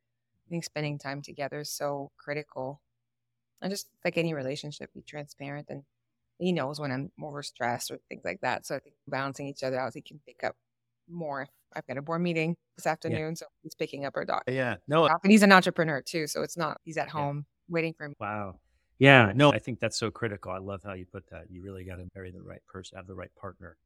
I 0.53 0.55
think 0.55 0.65
spending 0.65 0.99
time 0.99 1.23
together 1.23 1.61
is 1.61 1.71
so 1.71 2.11
critical. 2.19 2.83
And 3.63 3.71
just 3.71 3.89
like 4.05 4.19
any 4.19 4.35
relationship, 4.35 4.93
be 4.93 5.03
transparent. 5.03 5.69
And 5.71 5.83
he 6.39 6.53
knows 6.53 6.79
when 6.79 6.93
I'm 6.93 7.11
overstressed 7.19 7.91
or 7.91 7.99
things 8.09 8.23
like 8.25 8.41
that. 8.43 8.67
So 8.67 8.77
I 8.77 8.81
think 8.81 8.97
balancing 9.09 9.47
each 9.47 9.63
other 9.63 9.81
out, 9.81 9.95
he 9.95 10.03
can 10.03 10.21
pick 10.27 10.45
up 10.45 10.57
more 11.09 11.49
I've 11.75 11.87
got 11.87 11.97
a 11.97 12.03
board 12.03 12.21
meeting 12.21 12.57
this 12.77 12.87
afternoon, 12.87 13.31
yeah. 13.31 13.35
so 13.35 13.47
he's 13.63 13.75
picking 13.75 14.05
up 14.05 14.15
our 14.17 14.25
dog. 14.25 14.43
Yeah, 14.47 14.77
no, 14.89 15.07
and 15.07 15.33
he's 15.33 15.43
an 15.43 15.53
entrepreneur 15.53 16.03
too, 16.03 16.27
so 16.27 16.43
it's 16.43 16.57
not 16.57 16.79
he's 16.85 16.97
at 16.97 17.09
home 17.09 17.47
yeah. 17.47 17.73
waiting 17.75 17.95
for 17.95 18.09
me. 18.09 18.15
Wow. 18.21 18.57
Yeah, 18.99 19.33
no, 19.35 19.53
I 19.53 19.59
think 19.59 19.81
that's 19.81 19.97
so 19.97 20.11
critical. 20.11 20.53
I 20.53 20.59
love 20.59 20.83
how 20.85 20.93
you 20.93 21.07
put 21.07 21.29
that. 21.31 21.51
You 21.51 21.63
really 21.63 21.85
got 21.85 21.97
to 21.97 22.07
marry 22.15 22.31
the 22.31 22.43
right 22.43 22.61
person, 22.69 22.97
have 22.97 23.07
the 23.07 23.15
right 23.15 23.35
partner. 23.35 23.77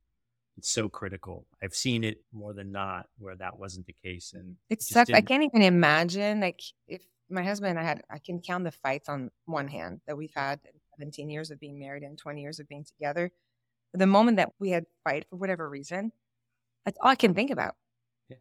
It's 0.57 0.70
so 0.70 0.88
critical. 0.88 1.46
I've 1.62 1.74
seen 1.74 2.02
it 2.02 2.22
more 2.32 2.54
than 2.54 2.72
not 2.72 3.07
where 3.18 3.36
that 3.36 3.59
wasn't 3.59 3.86
the 3.86 3.94
case, 4.04 4.32
and 4.34 4.57
it 4.70 4.82
sucks. 4.82 5.11
I 5.11 5.20
can't 5.20 5.42
even 5.42 5.62
imagine 5.62 6.40
like 6.40 6.61
if 6.88 7.02
my 7.28 7.42
husband 7.42 7.70
and 7.70 7.78
I 7.78 7.82
had. 7.82 8.02
I 8.11 8.18
can 8.18 8.40
count 8.40 8.64
the 8.64 8.72
fights 8.72 9.09
on 9.09 9.30
one 9.44 9.68
hand 9.68 10.00
that 10.07 10.16
we've 10.16 10.34
had 10.34 10.61
in 10.64 10.72
17 10.98 11.28
years 11.28 11.50
of 11.50 11.61
being 11.61 11.78
married 11.78 12.02
and 12.02 12.16
20 12.16 12.40
years 12.40 12.59
of 12.59 12.68
being 12.68 12.84
together. 12.84 13.30
But 13.92 14.00
the 14.00 14.07
moment 14.07 14.38
that 14.38 14.52
we 14.59 14.70
had 14.70 14.86
fight 15.04 15.26
for 15.28 15.36
whatever 15.36 15.68
reason, 15.68 16.12
that's 16.84 16.98
all 17.00 17.11
I 17.11 17.16
can 17.16 17.34
think 17.34 17.50
about. 17.50 17.74
Yeah. 18.28 18.36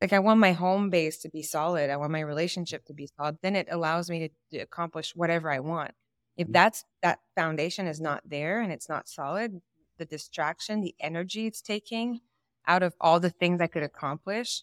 Like 0.00 0.12
I 0.12 0.18
want 0.18 0.40
my 0.40 0.52
home 0.52 0.90
base 0.90 1.18
to 1.18 1.28
be 1.28 1.42
solid. 1.42 1.90
I 1.90 1.96
want 1.96 2.12
my 2.12 2.20
relationship 2.20 2.84
to 2.86 2.94
be 2.94 3.08
solid. 3.16 3.38
Then 3.42 3.56
it 3.56 3.68
allows 3.70 4.10
me 4.10 4.28
to, 4.28 4.58
to 4.58 4.62
accomplish 4.62 5.14
whatever 5.14 5.50
I 5.50 5.60
want. 5.60 5.92
If 6.36 6.46
mm-hmm. 6.46 6.52
that's 6.52 6.84
that 7.02 7.20
foundation 7.36 7.86
is 7.86 8.00
not 8.00 8.22
there 8.24 8.60
and 8.60 8.72
it's 8.72 8.88
not 8.88 9.08
solid, 9.08 9.60
the 10.00 10.04
distraction, 10.04 10.80
the 10.80 10.96
energy 10.98 11.46
it's 11.46 11.60
taking 11.60 12.20
out 12.66 12.82
of 12.82 12.94
all 13.00 13.20
the 13.20 13.30
things 13.30 13.60
I 13.60 13.68
could 13.68 13.84
accomplish, 13.84 14.62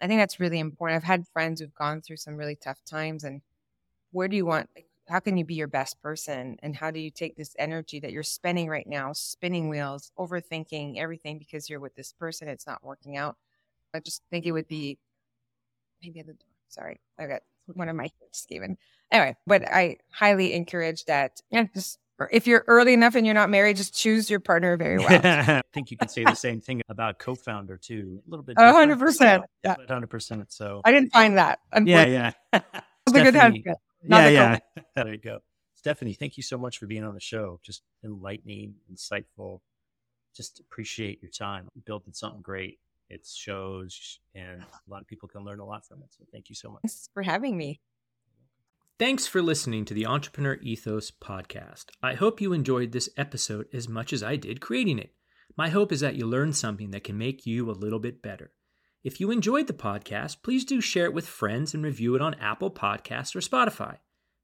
I 0.00 0.06
think 0.06 0.20
that's 0.20 0.40
really 0.40 0.60
important. 0.60 0.96
I've 0.96 1.04
had 1.04 1.26
friends 1.32 1.60
who've 1.60 1.74
gone 1.74 2.00
through 2.00 2.18
some 2.18 2.36
really 2.36 2.56
tough 2.56 2.84
times 2.84 3.24
and 3.24 3.42
where 4.12 4.28
do 4.28 4.36
you 4.36 4.46
want 4.46 4.70
how 5.08 5.18
can 5.18 5.36
you 5.36 5.44
be 5.44 5.54
your 5.54 5.66
best 5.66 6.00
person? 6.00 6.56
And 6.62 6.76
how 6.76 6.92
do 6.92 7.00
you 7.00 7.10
take 7.10 7.36
this 7.36 7.56
energy 7.58 7.98
that 7.98 8.12
you're 8.12 8.22
spending 8.22 8.68
right 8.68 8.86
now 8.86 9.12
spinning 9.12 9.68
wheels 9.68 10.12
overthinking 10.16 10.98
everything 10.98 11.36
because 11.36 11.68
you're 11.68 11.80
with 11.80 11.96
this 11.96 12.12
person 12.12 12.46
it's 12.46 12.66
not 12.66 12.84
working 12.84 13.16
out? 13.16 13.36
I 13.92 13.98
just 13.98 14.22
think 14.30 14.46
it 14.46 14.52
would 14.52 14.68
be 14.68 14.98
maybe 16.02 16.20
at 16.20 16.26
the 16.26 16.32
door 16.32 16.50
sorry 16.68 17.00
i 17.18 17.26
got 17.26 17.42
one 17.74 17.88
of 17.88 17.96
my 17.96 18.08
kids 18.20 18.46
given 18.48 18.76
anyway 19.10 19.36
but 19.46 19.62
i 19.68 19.96
highly 20.12 20.54
encourage 20.54 21.04
that 21.04 21.40
yeah 21.50 21.64
just 21.74 21.98
if 22.32 22.46
you're 22.46 22.64
early 22.66 22.92
enough 22.92 23.14
and 23.14 23.24
you're 23.24 23.34
not 23.34 23.50
married, 23.50 23.76
just 23.76 23.94
choose 23.94 24.28
your 24.28 24.40
partner 24.40 24.76
very 24.76 24.98
well. 24.98 25.08
I 25.24 25.62
think 25.72 25.90
you 25.90 25.96
can 25.96 26.08
say 26.08 26.24
the 26.24 26.34
same 26.34 26.60
thing 26.60 26.82
about 26.88 27.18
co-founder 27.18 27.76
too. 27.76 28.20
A 28.26 28.30
little 28.30 28.44
bit. 28.44 28.56
hundred 28.58 28.98
percent. 28.98 29.44
Yeah. 29.64 29.76
hundred 29.88 30.08
percent. 30.08 30.52
So 30.52 30.80
I 30.84 30.92
didn't 30.92 31.12
find 31.12 31.38
that. 31.38 31.60
Yeah, 31.84 32.06
yeah. 32.06 32.32
A 33.06 33.10
good 33.12 33.34
time. 33.34 33.54
Yeah, 34.02 34.28
yeah. 34.28 34.58
there 34.94 35.08
you 35.08 35.18
go. 35.18 35.40
Stephany, 35.82 36.16
thank 36.16 36.36
you 36.36 36.42
so 36.42 36.58
much 36.58 36.78
for 36.78 36.86
being 36.86 37.04
on 37.04 37.14
the 37.14 37.20
show. 37.20 37.60
Just 37.62 37.82
enlightening, 38.04 38.74
insightful. 38.92 39.60
Just 40.34 40.60
appreciate 40.60 41.22
your 41.22 41.30
time. 41.30 41.68
You 41.74 41.82
built 41.84 42.04
something 42.12 42.42
great. 42.42 42.78
It 43.08 43.26
shows, 43.26 44.20
and 44.34 44.62
a 44.62 44.90
lot 44.90 45.00
of 45.00 45.08
people 45.08 45.28
can 45.28 45.44
learn 45.44 45.58
a 45.58 45.64
lot 45.64 45.84
from 45.84 46.02
it. 46.02 46.08
So 46.16 46.24
thank 46.32 46.48
you 46.48 46.54
so 46.54 46.70
much. 46.70 46.82
Thanks 46.82 47.08
for 47.12 47.22
having 47.22 47.56
me. 47.56 47.80
Thanks 49.00 49.26
for 49.26 49.40
listening 49.40 49.86
to 49.86 49.94
the 49.94 50.04
Entrepreneur 50.04 50.58
Ethos 50.60 51.10
podcast. 51.10 51.86
I 52.02 52.12
hope 52.12 52.38
you 52.38 52.52
enjoyed 52.52 52.92
this 52.92 53.08
episode 53.16 53.66
as 53.72 53.88
much 53.88 54.12
as 54.12 54.22
I 54.22 54.36
did 54.36 54.60
creating 54.60 54.98
it. 54.98 55.14
My 55.56 55.70
hope 55.70 55.90
is 55.90 56.00
that 56.00 56.16
you 56.16 56.26
learned 56.26 56.54
something 56.54 56.90
that 56.90 57.04
can 57.04 57.16
make 57.16 57.46
you 57.46 57.70
a 57.70 57.72
little 57.72 57.98
bit 57.98 58.20
better. 58.20 58.52
If 59.02 59.18
you 59.18 59.30
enjoyed 59.30 59.68
the 59.68 59.72
podcast, 59.72 60.42
please 60.42 60.66
do 60.66 60.82
share 60.82 61.06
it 61.06 61.14
with 61.14 61.26
friends 61.26 61.72
and 61.72 61.82
review 61.82 62.14
it 62.14 62.20
on 62.20 62.34
Apple 62.34 62.70
Podcasts 62.70 63.34
or 63.34 63.40
Spotify. 63.40 63.96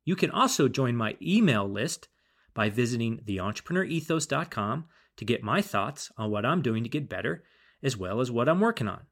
You 0.07 0.17
can 0.17 0.31
also 0.31 0.69
join 0.69 0.97
my 0.97 1.19
email 1.21 1.69
list 1.69 2.09
by 2.55 2.71
visiting 2.71 3.19
theentrepreneurethos.com 3.29 4.87
to 5.19 5.25
get 5.27 5.43
my 5.43 5.61
thoughts 5.61 6.11
on 6.17 6.31
what 6.31 6.47
I'm 6.47 6.63
doing 6.63 6.83
to 6.83 6.89
get 6.89 7.11
better 7.11 7.45
as 7.83 7.99
well 7.99 8.23
as 8.23 8.31
what 8.31 8.49
I'm 8.49 8.61
working 8.61 8.89
on. 8.89 9.03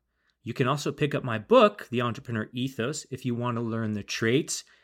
You 0.43 0.55
can 0.55 0.69
also 0.69 0.91
pick 0.91 1.15
up 1.15 1.23
my 1.23 1.37
book, 1.37 1.87
The 1.91 2.01
Entrepreneur 2.01 2.49
Ethos, 2.55 3.05
if 3.11 3.27
you 3.27 3.35
want 3.35 3.59
to 3.59 3.63
learn 3.63 3.93
the 3.93 4.03
traits, 4.03 4.65